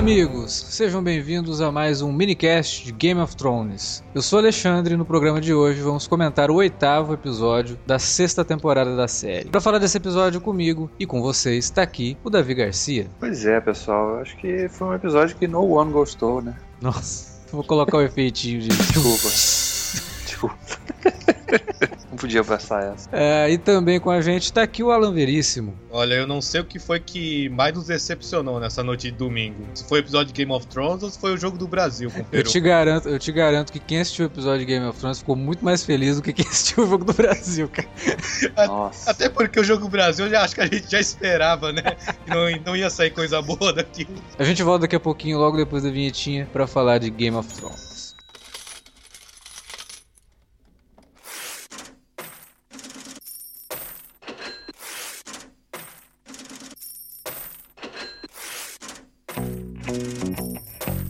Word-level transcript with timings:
amigos, 0.00 0.54
sejam 0.70 1.02
bem-vindos 1.02 1.60
a 1.60 1.70
mais 1.70 2.00
um 2.00 2.10
minicast 2.10 2.86
de 2.86 2.90
Game 2.90 3.20
of 3.20 3.36
Thrones. 3.36 4.02
Eu 4.14 4.22
sou 4.22 4.38
Alexandre 4.38 4.94
e 4.94 4.96
no 4.96 5.04
programa 5.04 5.42
de 5.42 5.52
hoje 5.52 5.82
vamos 5.82 6.06
comentar 6.06 6.50
o 6.50 6.54
oitavo 6.54 7.12
episódio 7.12 7.78
da 7.86 7.98
sexta 7.98 8.42
temporada 8.42 8.96
da 8.96 9.06
série. 9.06 9.50
Para 9.50 9.60
falar 9.60 9.76
desse 9.76 9.98
episódio 9.98 10.40
comigo 10.40 10.90
e 10.98 11.04
com 11.04 11.20
vocês, 11.20 11.66
está 11.66 11.82
aqui 11.82 12.16
o 12.24 12.30
Davi 12.30 12.54
Garcia. 12.54 13.10
Pois 13.20 13.44
é, 13.44 13.60
pessoal, 13.60 14.20
acho 14.20 14.34
que 14.38 14.70
foi 14.70 14.88
um 14.88 14.94
episódio 14.94 15.36
que 15.36 15.46
no 15.46 15.70
one 15.70 15.92
gostou, 15.92 16.40
né? 16.40 16.56
Nossa, 16.80 17.38
vou 17.52 17.62
colocar 17.62 17.98
o 17.98 18.00
efeitinho 18.00 18.62
de. 18.62 18.68
Desculpa. 18.68 19.28
Desculpa. 20.24 20.56
Podia 22.20 22.44
passar 22.44 22.92
essa. 22.92 23.08
É, 23.12 23.50
e 23.50 23.56
também 23.56 23.98
com 23.98 24.10
a 24.10 24.20
gente 24.20 24.52
tá 24.52 24.62
aqui 24.62 24.82
o 24.82 24.90
Alan 24.90 25.12
Veríssimo. 25.12 25.74
Olha, 25.90 26.14
eu 26.14 26.26
não 26.26 26.42
sei 26.42 26.60
o 26.60 26.64
que 26.64 26.78
foi 26.78 27.00
que 27.00 27.48
mais 27.48 27.74
nos 27.74 27.86
decepcionou 27.86 28.60
nessa 28.60 28.82
noite 28.82 29.10
de 29.10 29.16
domingo. 29.16 29.64
Se 29.74 29.84
foi 29.88 30.00
o 30.00 30.02
episódio 30.02 30.26
de 30.26 30.32
Game 30.34 30.52
of 30.52 30.66
Thrones 30.66 31.02
ou 31.02 31.10
se 31.10 31.18
foi 31.18 31.32
o 31.32 31.36
jogo 31.38 31.56
do 31.56 31.66
Brasil 31.66 32.10
com 32.10 32.18
o 32.18 32.20
Eu 32.20 32.26
Peru. 32.26 32.50
te 32.50 32.60
garanto, 32.60 33.08
eu 33.08 33.18
te 33.18 33.32
garanto 33.32 33.72
que 33.72 33.78
quem 33.78 34.00
assistiu 34.00 34.26
o 34.26 34.28
episódio 34.28 34.60
de 34.60 34.66
Game 34.66 34.86
of 34.86 34.98
Thrones 34.98 35.18
ficou 35.20 35.34
muito 35.34 35.64
mais 35.64 35.82
feliz 35.82 36.16
do 36.16 36.22
que 36.22 36.32
quem 36.32 36.44
assistiu 36.48 36.84
o 36.84 36.86
jogo 36.86 37.04
do 37.04 37.14
Brasil, 37.14 37.68
cara. 37.68 38.66
Nossa. 38.66 39.10
Até 39.10 39.28
porque 39.30 39.58
o 39.58 39.64
jogo 39.64 39.84
do 39.84 39.88
Brasil 39.88 40.26
eu 40.26 40.30
já 40.30 40.42
acho 40.42 40.54
que 40.54 40.60
a 40.60 40.66
gente 40.66 40.90
já 40.90 41.00
esperava, 41.00 41.72
né? 41.72 41.82
Que 42.24 42.30
não, 42.30 42.50
não 42.66 42.76
ia 42.76 42.90
sair 42.90 43.10
coisa 43.10 43.40
boa 43.40 43.72
daquilo. 43.72 44.14
A 44.38 44.44
gente 44.44 44.62
volta 44.62 44.82
daqui 44.82 44.96
a 44.96 45.00
pouquinho, 45.00 45.38
logo 45.38 45.56
depois 45.56 45.82
da 45.82 45.90
vinhetinha, 45.90 46.46
pra 46.52 46.66
falar 46.66 46.98
de 46.98 47.08
Game 47.08 47.36
of 47.36 47.48
Thrones. 47.54 47.89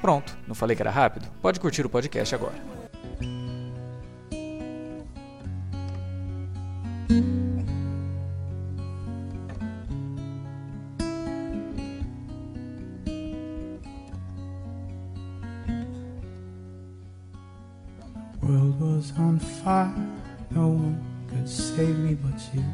Pronto, 0.00 0.36
não 0.46 0.54
falei 0.54 0.76
que 0.76 0.82
era 0.82 0.90
rápido? 0.90 1.28
Pode 1.42 1.58
curtir 1.58 1.84
o 1.84 1.90
podcast 1.90 2.34
agora. 2.34 2.54
World 18.40 18.80
was 18.80 19.12
on 19.18 19.38
fire, 19.38 19.92
no 20.50 20.68
one 20.68 20.98
could 21.28 21.48
save 21.48 21.98
me 21.98 22.14
but 22.14 22.40
you. 22.54 22.64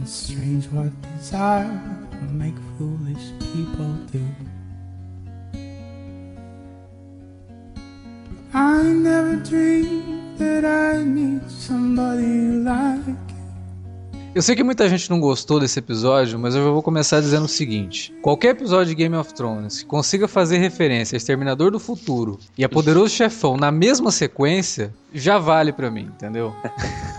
It's 0.00 0.12
strange 0.12 0.66
what 0.68 0.92
desire 1.18 2.03
make 2.32 2.56
foolish 2.78 3.32
people 3.52 3.94
do. 4.12 4.20
I 8.52 8.82
never 8.82 9.36
dreamed 9.36 10.38
that 10.38 10.64
I'd 10.64 11.06
meet 11.06 11.48
somebody 11.50 12.62
like 12.62 13.06
you. 13.06 13.34
Eu 14.34 14.42
sei 14.42 14.56
que 14.56 14.64
muita 14.64 14.88
gente 14.88 15.08
não 15.08 15.20
gostou 15.20 15.60
desse 15.60 15.78
episódio, 15.78 16.40
mas 16.40 16.56
eu 16.56 16.64
já 16.64 16.70
vou 16.70 16.82
começar 16.82 17.20
dizendo 17.20 17.44
o 17.44 17.48
seguinte: 17.48 18.12
qualquer 18.20 18.48
episódio 18.48 18.86
de 18.86 18.94
Game 18.96 19.14
of 19.14 19.32
Thrones 19.32 19.82
que 19.82 19.86
consiga 19.86 20.26
fazer 20.26 20.58
referência 20.58 21.14
a 21.14 21.18
Exterminador 21.18 21.70
do 21.70 21.78
Futuro 21.78 22.40
e 22.58 22.64
a 22.64 22.68
Poderoso 22.68 23.14
Chefão 23.14 23.56
na 23.56 23.70
mesma 23.70 24.10
sequência, 24.10 24.92
já 25.12 25.38
vale 25.38 25.72
pra 25.72 25.88
mim, 25.88 26.10
entendeu? 26.12 26.52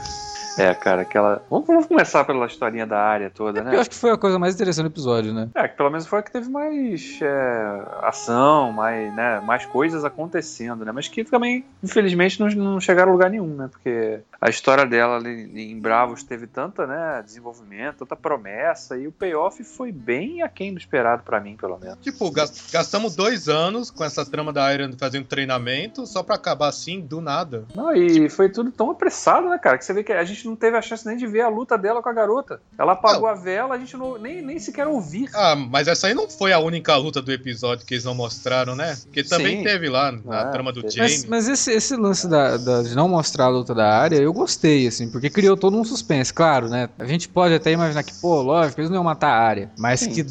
É, 0.58 0.74
cara, 0.74 1.02
aquela. 1.02 1.44
Vamos, 1.50 1.68
vamos 1.68 1.86
começar 1.86 2.24
pela 2.24 2.46
historinha 2.46 2.86
da 2.88 3.00
área 3.00 3.30
toda, 3.30 3.62
né? 3.64 3.76
Eu 3.76 3.80
acho 3.82 3.90
que 3.90 3.96
foi 3.96 4.12
a 4.12 4.18
coisa 4.18 4.40
mais 4.40 4.56
interessante 4.56 4.86
do 4.86 4.92
episódio, 4.94 5.34
né? 5.34 5.50
É, 5.56 5.68
que 5.68 5.76
pelo 5.76 5.90
menos 5.90 6.08
foi 6.08 6.20
a 6.20 6.24
que 6.24 6.32
teve 6.32 6.50
mais 6.50 7.20
é, 7.22 7.82
ação, 8.04 8.72
mais, 8.72 9.14
né, 9.14 9.40
mais 9.42 9.66
coisas 9.66 10.06
acontecendo, 10.06 10.86
né? 10.86 10.92
Mas 10.92 11.08
que 11.08 11.24
também, 11.24 11.66
infelizmente, 11.84 12.40
não, 12.40 12.48
não 12.50 12.80
chegaram 12.80 13.10
a 13.12 13.14
lugar 13.14 13.30
nenhum, 13.30 13.48
né? 13.56 13.68
Porque 13.72 14.20
a 14.40 14.50
história 14.50 14.86
dela 14.86 15.18
ali 15.18 15.72
em 15.72 15.80
Bravos 15.80 16.24
teve 16.24 16.48
tanta, 16.48 16.86
né, 16.88 17.22
desenvolvimento, 17.24 18.00
tanta 18.00 18.16
promessa, 18.16 18.98
e 18.98 19.08
o 19.08 19.12
payoff 19.12 19.64
foi 19.64 19.92
bem 19.92 20.42
aquém 20.42 20.74
do 20.74 20.80
esperado 20.80 21.24
pra 21.24 21.40
mim, 21.40 21.56
pelo 21.58 21.78
menos. 21.78 21.98
Tipo, 22.02 22.32
gas- 22.32 22.70
gastamos 22.72 23.16
dois 23.16 23.50
anos 23.50 23.92
com 23.92 24.04
essa 24.04 24.26
trama 24.26 24.54
da 24.54 24.74
Iron 24.74 24.92
fazendo 24.98 25.26
treinamento 25.26 26.06
só 26.06 26.24
pra 26.24 26.36
acabar 26.36 26.68
assim, 26.70 27.02
do 27.02 27.20
nada. 27.22 27.66
Não, 27.76 27.94
e 27.94 28.30
foi 28.30 28.50
tudo 28.50 28.72
tão 28.72 28.92
apressado, 28.92 29.50
né, 29.50 29.58
cara? 29.58 29.78
Que 29.78 29.86
você 29.86 29.94
vê 29.94 30.04
que 30.04 30.12
a 30.14 30.24
gente 30.24 30.45
não 30.48 30.56
teve 30.56 30.78
a 30.78 30.82
chance 30.82 31.06
nem 31.06 31.18
de 31.18 31.26
ver 31.28 31.42
a 31.42 31.48
luta 31.50 31.78
dela 31.78 32.02
com 32.02 32.10
a 32.10 32.14
garota. 32.14 32.62
Ela 32.78 32.94
apagou 32.94 33.24
Não. 33.24 33.28
a 33.30 33.34
vela, 33.34 33.76
a 33.76 33.78
gente 33.78 33.96
não, 33.98 34.18
nem, 34.18 34.42
nem 34.42 34.60
sequer 34.60 34.88
ouvir. 34.88 35.30
Ah, 35.34 35.56
mas 35.56 35.88
essa 35.88 36.08
aí 36.08 36.14
não 36.14 36.30
foi 36.30 36.54
a 36.54 36.60
única 36.60 36.96
luta 36.96 37.22
do 37.22 37.32
episódio 37.32 37.86
que 37.86 37.94
eles 37.94 38.04
não 38.06 38.16
mostraram, 38.16 38.76
né? 38.76 38.96
Porque 39.04 39.24
também 39.24 39.58
Sim. 39.58 39.64
teve 39.64 39.90
lá 39.90 40.12
na 40.12 40.42
Ah, 40.42 40.46
trama 40.46 40.72
do 40.72 40.82
teve. 40.82 40.94
Jamie. 40.96 41.12
Mas, 41.12 41.26
mas 41.26 41.48
esse, 41.48 41.72
esse 41.72 41.96
lance 41.96 42.28
da, 42.28 42.58
da- 42.58 42.82
de 42.84 42.96
não 42.96 43.08
mostrar 43.08 43.46
a 43.46 43.50
luta 43.50 43.74
da 43.74 43.88
área, 43.98 44.18
eu 44.18 44.32
gostei, 44.34 44.88
assim, 44.88 45.10
porque 45.10 45.30
criou 45.30 45.56
todo 45.58 45.78
um 45.78 45.84
suspense, 45.84 46.34
claro, 46.34 46.68
né? 46.70 46.90
A 47.00 47.06
gente 47.06 47.28
pode 47.30 47.54
até 47.54 47.72
imaginar 47.72 48.04
que, 48.04 48.14
pô, 48.22 48.42
lógico, 48.42 48.80
eles 48.82 48.90
não 48.90 48.98
iam 48.98 49.04
matar 49.04 49.30
a 49.30 49.40
área, 49.40 49.72
mas 49.78 50.00
Sim. 50.02 50.12
que 50.12 50.26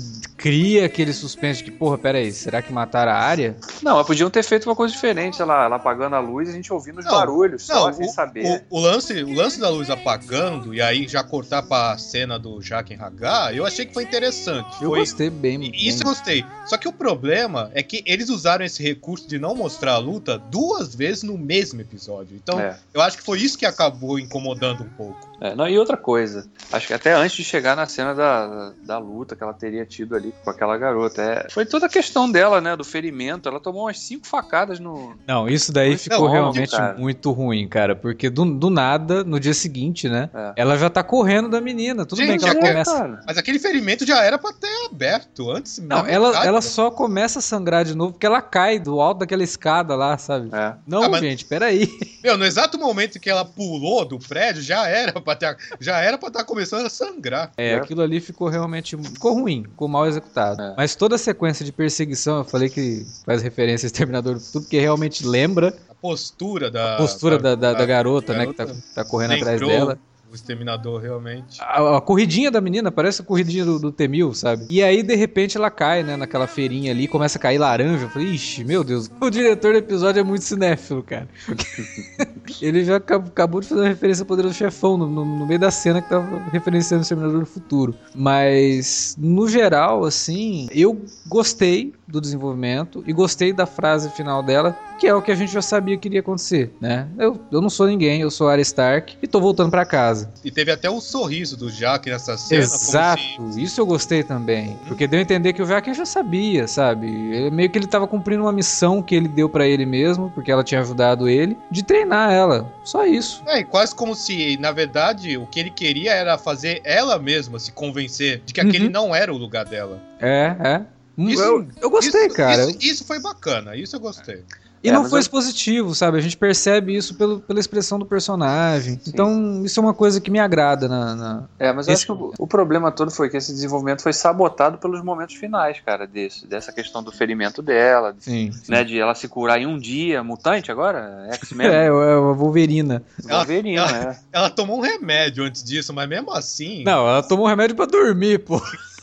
cria 0.45 0.85
aquele 0.85 1.15
suspense 1.15 1.65
de 1.65 1.71
que, 1.71 1.77
porra, 1.79 1.97
peraí, 1.97 2.31
será 2.31 2.61
que 2.61 2.71
mataram 2.71 3.13
a 3.13 3.15
área? 3.15 3.57
Não, 3.83 3.97
mas 3.97 4.07
podiam 4.07 4.29
ter 4.29 4.43
feito 4.43 4.69
uma 4.69 4.77
coisa 4.77 4.93
diferente, 4.93 5.43
lá, 5.43 5.65
ela 5.65 5.77
apagando 5.77 6.15
a 6.17 6.21
luz 6.21 6.49
e 6.49 6.51
a 6.51 6.55
gente 6.55 6.71
ouvindo 6.71 6.99
os 6.99 7.07
Não, 7.07 7.13
barulhos, 7.13 7.63
só 7.63 7.87
Não, 7.87 7.93
sem 7.95 8.07
o, 8.07 8.11
saber. 8.11 8.63
o- 8.71 8.77
o 8.77 8.79
lance, 8.79 9.23
o 9.25 9.33
lance 9.33 9.59
da 9.59 9.71
luz 9.71 9.89
apagando 9.89 10.75
e 10.75 10.83
aí 10.83 11.09
já 11.09 11.25
cortar 11.25 11.63
pra 11.63 11.97
cena 11.97 12.39
do 12.39 12.61
Jaqen 12.61 12.99
Hagar, 13.01 13.57
eu 13.57 13.65
achei 13.65 13.87
que 13.87 13.95
foi 13.95 14.03
interessante. 14.03 14.83
Eu 14.83 14.91
foi, 14.91 14.99
gostei 14.99 15.31
bem. 15.31 15.63
E 15.75 15.89
Isso 15.89 16.03
eu 16.03 16.05
bem. 16.05 16.13
gostei. 16.15 16.45
Só 16.67 16.77
que 16.77 16.87
o 16.87 16.93
problema 16.93 17.71
é 17.73 17.83
que 17.83 18.03
eles 18.05 18.29
usaram 18.29 18.67
esse 18.67 18.83
recurso 18.83 19.27
de 19.27 19.39
não 19.39 19.55
mostrar 19.55 19.93
a 19.95 19.99
luta 19.99 20.37
duas 20.37 20.95
vezes 20.95 21.23
no 21.23 21.39
mesmo 21.39 21.81
episódio. 21.81 22.37
Então, 22.37 22.61
É. 22.61 22.77
eu 22.93 23.01
acho 23.01 23.17
que 23.17 23.23
foi 23.23 23.41
isso 23.41 23.57
que 23.57 23.65
acabou 23.65 24.19
incomodando 24.19 24.83
um 24.85 24.89
pouco. 24.91 25.27
É, 25.41 25.55
não, 25.55 25.67
e 25.67 25.79
outra 25.79 25.97
coisa, 25.97 26.47
acho 26.71 26.87
que 26.89 26.93
até 26.93 27.15
antes 27.15 27.35
de 27.35 27.45
chegar 27.45 27.75
na 27.75 27.87
cena 27.87 28.15
da, 28.15 28.73
da 28.83 28.99
luta 28.99 29.35
que 29.35 29.43
ela 29.43 29.55
teria 29.55 29.87
tido 29.87 30.15
ali 30.15 30.34
com 30.43 30.51
aquela 30.51 30.77
garota, 30.77 31.23
é, 31.23 31.47
foi 31.51 31.65
toda 31.65 31.87
a 31.87 31.89
questão 31.89 32.31
dela, 32.31 32.61
né, 32.61 32.77
do 32.77 32.85
ferimento. 32.85 33.49
Ela 33.49 33.61
tomou 33.61 33.83
umas 33.87 33.99
cinco 33.99 34.27
facadas 34.27 34.79
no. 34.79 35.15
Não, 35.27 35.49
isso 35.49 35.73
daí 35.73 35.93
Não, 35.93 35.99
ficou 35.99 36.29
realmente 36.29 36.71
cara. 36.71 36.95
muito 36.99 37.31
ruim, 37.33 37.67
cara, 37.69 37.95
porque 37.97 38.29
do, 38.29 38.45
do 38.45 38.69
nada, 38.71 39.25
no 39.25 39.41
dia 39.41 39.55
seguinte, 39.55 40.09
né, 40.09 40.29
É. 40.35 40.53
ela 40.57 40.77
já 40.77 40.91
tá 40.91 41.03
correndo 41.03 41.49
da 41.49 41.61
menina. 41.61 42.05
Tudo 42.05 42.19
Gente, 42.19 42.29
bem 42.29 42.39
que 42.39 42.45
ela 42.49 42.59
é, 42.59 42.73
começa. 42.73 42.93
cara. 42.95 43.21
Mas 43.27 43.39
aquele 43.39 43.59
ferimento 43.59 44.07
já 44.07 44.23
era 44.23 44.39
pra 44.39 44.53
ter 44.53 44.87
aberto 44.87 45.51
antes. 45.51 45.79
Não, 45.79 46.07
ela, 46.07 46.29
metade, 46.29 46.47
ela 46.49 46.59
né? 46.59 46.63
só 46.63 46.91
começa 46.91 47.39
a 47.39 47.43
sangrar 47.43 47.85
de 47.85 47.95
novo 47.95 48.13
porque 48.13 48.27
ela 48.27 48.43
cai 48.43 48.79
do 48.79 49.01
alto 49.01 49.21
daquela 49.21 49.43
escada 49.43 49.95
lá, 49.97 50.17
sabe? 50.19 50.51
É. 50.53 50.75
Não, 50.87 51.05
Ah, 51.05 51.09
mas- 51.09 51.21
gente, 51.21 51.45
peraí. 51.45 51.89
Meu, 52.23 52.37
no 52.37 52.45
exato 52.45 52.79
momento 52.79 53.19
que 53.19 53.31
ela 53.31 53.45
pulou 53.45 54.05
do 54.05 54.19
prédio, 54.19 54.63
já 54.63 54.87
era 54.89 55.13
pra 55.21 55.35
ter, 55.37 55.57
já 55.81 55.99
era 56.01 56.19
pra 56.19 56.29
estar 56.29 56.45
começando 56.45 56.87
a 56.87 56.91
sangrar. 56.91 57.51
É, 57.57 57.71
É. 57.71 57.75
aquilo 57.77 58.03
ali 58.03 58.21
ficou 58.21 58.49
realmente. 58.49 58.97
Ficou 58.97 59.33
ruim, 59.35 59.63
ficou 59.65 59.89
mal 59.89 60.07
executado. 60.07 60.24
É. 60.61 60.75
Mas 60.77 60.95
toda 60.95 61.17
a 61.17 61.19
sequência 61.19 61.65
de 61.65 61.73
perseguição, 61.73 62.39
eu 62.39 62.45
falei 62.45 62.69
que 62.69 63.07
faz 63.25 63.43
referência 63.43 63.87
a 63.87 63.89
Exterminador 63.89 64.35
do 64.35 64.41
Futuro, 64.41 64.65
porque 64.65 64.79
realmente 64.81 65.27
lembra 65.27 65.75
A 65.89 65.95
postura 65.95 66.71
da. 66.71 66.95
a 66.95 66.97
postura 66.99 67.39
da, 67.39 67.55
da, 67.55 67.73
da 67.73 67.87
garota, 67.87 68.33
né, 68.35 68.47
que 68.47 68.55
tá, 68.55 68.65
garota 68.65 68.83
tá 68.95 69.05
correndo 69.05 69.35
atrás 69.35 69.61
lembrou 69.61 69.71
dela. 69.71 69.99
O 70.35 70.37
exterminador, 70.37 71.01
realmente. 71.01 71.61
A, 71.63 71.99
a 71.99 72.01
corridinha 72.01 72.51
da 72.51 72.61
menina 72.61 72.91
parece 72.91 73.23
a 73.23 73.25
corridinha 73.25 73.65
do, 73.65 73.79
do 73.79 73.93
Temil, 73.93 74.35
sabe? 74.35 74.67
E 74.69 74.83
aí, 74.83 75.01
de 75.01 75.15
repente, 75.15 75.57
ela 75.57 75.71
cai, 75.71 76.03
né, 76.03 76.17
naquela 76.17 76.49
feirinha 76.49 76.91
ali, 76.91 77.07
começa 77.07 77.39
a 77.39 77.41
cair 77.41 77.57
laranja. 77.59 78.07
Eu 78.07 78.11
falei, 78.11 78.27
ixi, 78.31 78.65
meu 78.65 78.83
Deus, 78.83 79.09
o 79.21 79.31
diretor 79.31 79.75
do 79.75 79.79
episódio 79.79 80.19
é 80.19 80.25
muito 80.25 80.43
cinéfilo, 80.43 81.05
cara. 81.05 81.29
Ele 82.61 82.85
já 82.85 82.97
acab- 82.97 83.29
acabou 83.29 83.61
de 83.61 83.69
fazer 83.69 83.81
uma 83.83 83.89
referência 83.89 84.23
ao 84.23 84.27
Poderoso 84.27 84.55
Chefão 84.55 84.97
no, 84.97 85.09
no- 85.09 85.25
no 85.25 85.47
meio 85.47 85.61
da 85.61 85.71
cena 85.71 86.03
que 86.03 86.09
tava 86.09 86.43
referenciando 86.51 87.03
o 87.03 87.05
Exterminador 87.05 87.39
do 87.41 87.47
Futuro. 87.47 87.95
Mas, 88.13 89.15
no 89.17 89.49
geral, 89.49 90.05
assim, 90.05 90.69
eu 90.73 91.01
gostei 91.29 91.93
do 92.09 92.21
desenvolvimento 92.21 93.05
e 93.07 93.13
gostei 93.13 93.53
da 93.53 93.67
frase 93.67 94.11
final 94.11 94.43
dela, 94.43 94.77
que 94.99 95.07
é 95.07 95.15
o 95.15 95.21
que 95.23 95.31
a 95.33 95.35
gente 95.35 95.53
já 95.53 95.63
sabia 95.63 95.97
que 95.97 96.09
iria 96.09 96.21
acontecer, 96.21 96.73
né? 96.81 97.09
Eu, 97.19 97.41
eu 97.51 97.61
não 97.61 97.69
sou 97.71 97.87
ninguém, 97.87 98.21
eu 98.21 98.31
sou 98.31 98.49
Arya 98.49 98.63
Stark 98.63 99.17
e 99.23 99.27
tô 99.27 99.41
voltando 99.41 99.71
pra 99.71 99.85
casa. 99.85 100.33
E 100.45 100.51
teve 100.51 100.71
até 100.71 100.89
o 100.89 101.01
sorriso 101.01 101.57
do 101.57 101.71
Jack 101.71 102.09
nessa 102.09 102.37
cena. 102.37 102.63
Exato, 102.63 103.21
se... 103.53 103.63
isso 103.63 103.81
eu 103.81 103.87
gostei 103.87 104.23
também. 104.23 104.79
Porque 104.87 105.07
deu 105.07 105.19
a 105.19 105.23
entender 105.23 105.53
que 105.53 105.63
o 105.63 105.67
Jack 105.67 105.93
já 105.95 106.05
sabia, 106.07 106.67
sabe? 106.69 107.07
Ele- 107.09 107.51
meio 107.51 107.69
que 107.71 107.79
ele 107.79 107.87
tava 107.87 108.07
cumprindo 108.07 108.43
uma 108.43 108.53
missão 108.53 109.03
que 109.03 109.15
ele 109.15 109.29
deu 109.29 109.49
pra 109.49 109.67
ele 109.67 109.85
mesmo, 109.87 110.31
porque 110.35 110.51
ela 110.51 110.63
tinha 110.65 110.81
ajudado 110.81 111.29
ele, 111.29 111.57
de 111.71 111.83
treinar 111.83 112.33
ela. 112.33 112.73
Só 112.85 113.05
isso. 113.07 113.43
É, 113.47 113.61
e 113.61 113.65
quase 113.65 113.95
como 113.95 114.15
se, 114.15 114.57
na 114.59 114.73
verdade, 114.73 115.37
o 115.37 115.47
que 115.47 115.59
ele 115.61 115.71
queria 115.71 116.13
era 116.13 116.39
fazer 116.39 116.81
ela 116.85 117.19
mesma 117.19 117.59
se 117.59 117.73
convencer 117.73 118.43
de 118.47 118.53
que 118.55 118.61
aquele 118.61 118.87
Uhum. 118.87 118.91
não 118.93 119.15
era 119.15 119.33
o 119.33 119.37
lugar 119.37 119.65
dela. 119.65 120.01
É, 120.21 120.57
é. 120.61 120.83
Isso- 121.17 121.43
eu, 121.43 121.67
eu 121.81 121.91
gostei, 121.91 122.27
Isso- 122.27 122.37
cara. 122.37 122.65
Isso, 122.71 122.79
isso 122.81 123.05
foi 123.05 123.21
bacana, 123.21 123.77
isso 123.77 123.95
eu 123.95 124.01
gostei. 124.01 124.43
E 124.85 124.91
É, 124.91 124.93
não 124.93 125.07
foi 125.09 125.19
eu- 125.19 125.23
expositivo, 125.23 125.95
sabe? 125.95 126.19
A 126.19 126.21
gente 126.21 126.37
percebe 126.37 126.95
isso 126.95 127.15
pelo, 127.15 127.41
pela 127.41 127.59
expressão 127.59 127.99
do 127.99 128.05
personagem. 128.05 129.01
Então, 129.09 129.63
isso 129.65 129.81
é 129.81 129.83
uma 129.83 129.95
coisa 129.95 130.21
que 130.21 130.31
me 130.31 130.39
agrada 130.39 130.87
na. 130.87 131.15
na- 131.15 131.43
É, 131.59 131.73
mas 131.73 131.89
eu 131.89 131.95
Esse- 131.95 132.05
acho 132.05 132.15
que 132.15 132.23
o, 132.23 132.35
o 132.39 132.47
problema 132.47 132.93
todo 132.93 133.11
foi 133.11 133.31
que 133.31 133.37
esse 133.39 133.51
desenvolvimento 133.51 134.03
foi 134.03 134.13
sabotado 134.13 134.77
pelos 134.77 135.03
momentos 135.03 135.37
finais, 135.37 135.79
cara, 135.81 136.07
desse, 136.07 136.47
dessa 136.47 136.71
questão 136.71 137.03
do 137.03 137.11
ferimento 137.11 137.63
dela, 137.63 138.13
de, 138.13 138.23
Sim. 138.25 138.53
sim. 138.53 138.71
né, 138.71 138.85
de 138.85 139.01
ela 139.01 139.15
se 139.15 139.27
curar 139.27 139.59
em 139.59 139.67
um 139.67 139.79
dia, 139.79 140.23
mutante 140.23 140.71
agora, 140.71 141.29
X-Men, 141.33 141.67
É, 141.73 141.87
é 141.87 141.89
a 141.89 141.91
Wolverina. 142.35 143.03
Wolverine, 143.25 143.77
ela- 143.77 143.97
é. 143.97 144.19
Ela 144.33 144.51
tomou 144.51 144.77
um 144.77 144.83
remédio 144.83 145.45
antes 145.45 145.65
disso, 145.65 145.95
mas 145.95 146.07
mesmo 146.07 146.31
assim. 146.31 146.85
Não, 146.85 147.09
ela 147.09 147.23
tomou 147.23 147.47
um 147.47 147.49
remédio 147.49 147.75
pra 147.75 147.87
dormir, 147.87 148.41
pô. 148.41 148.61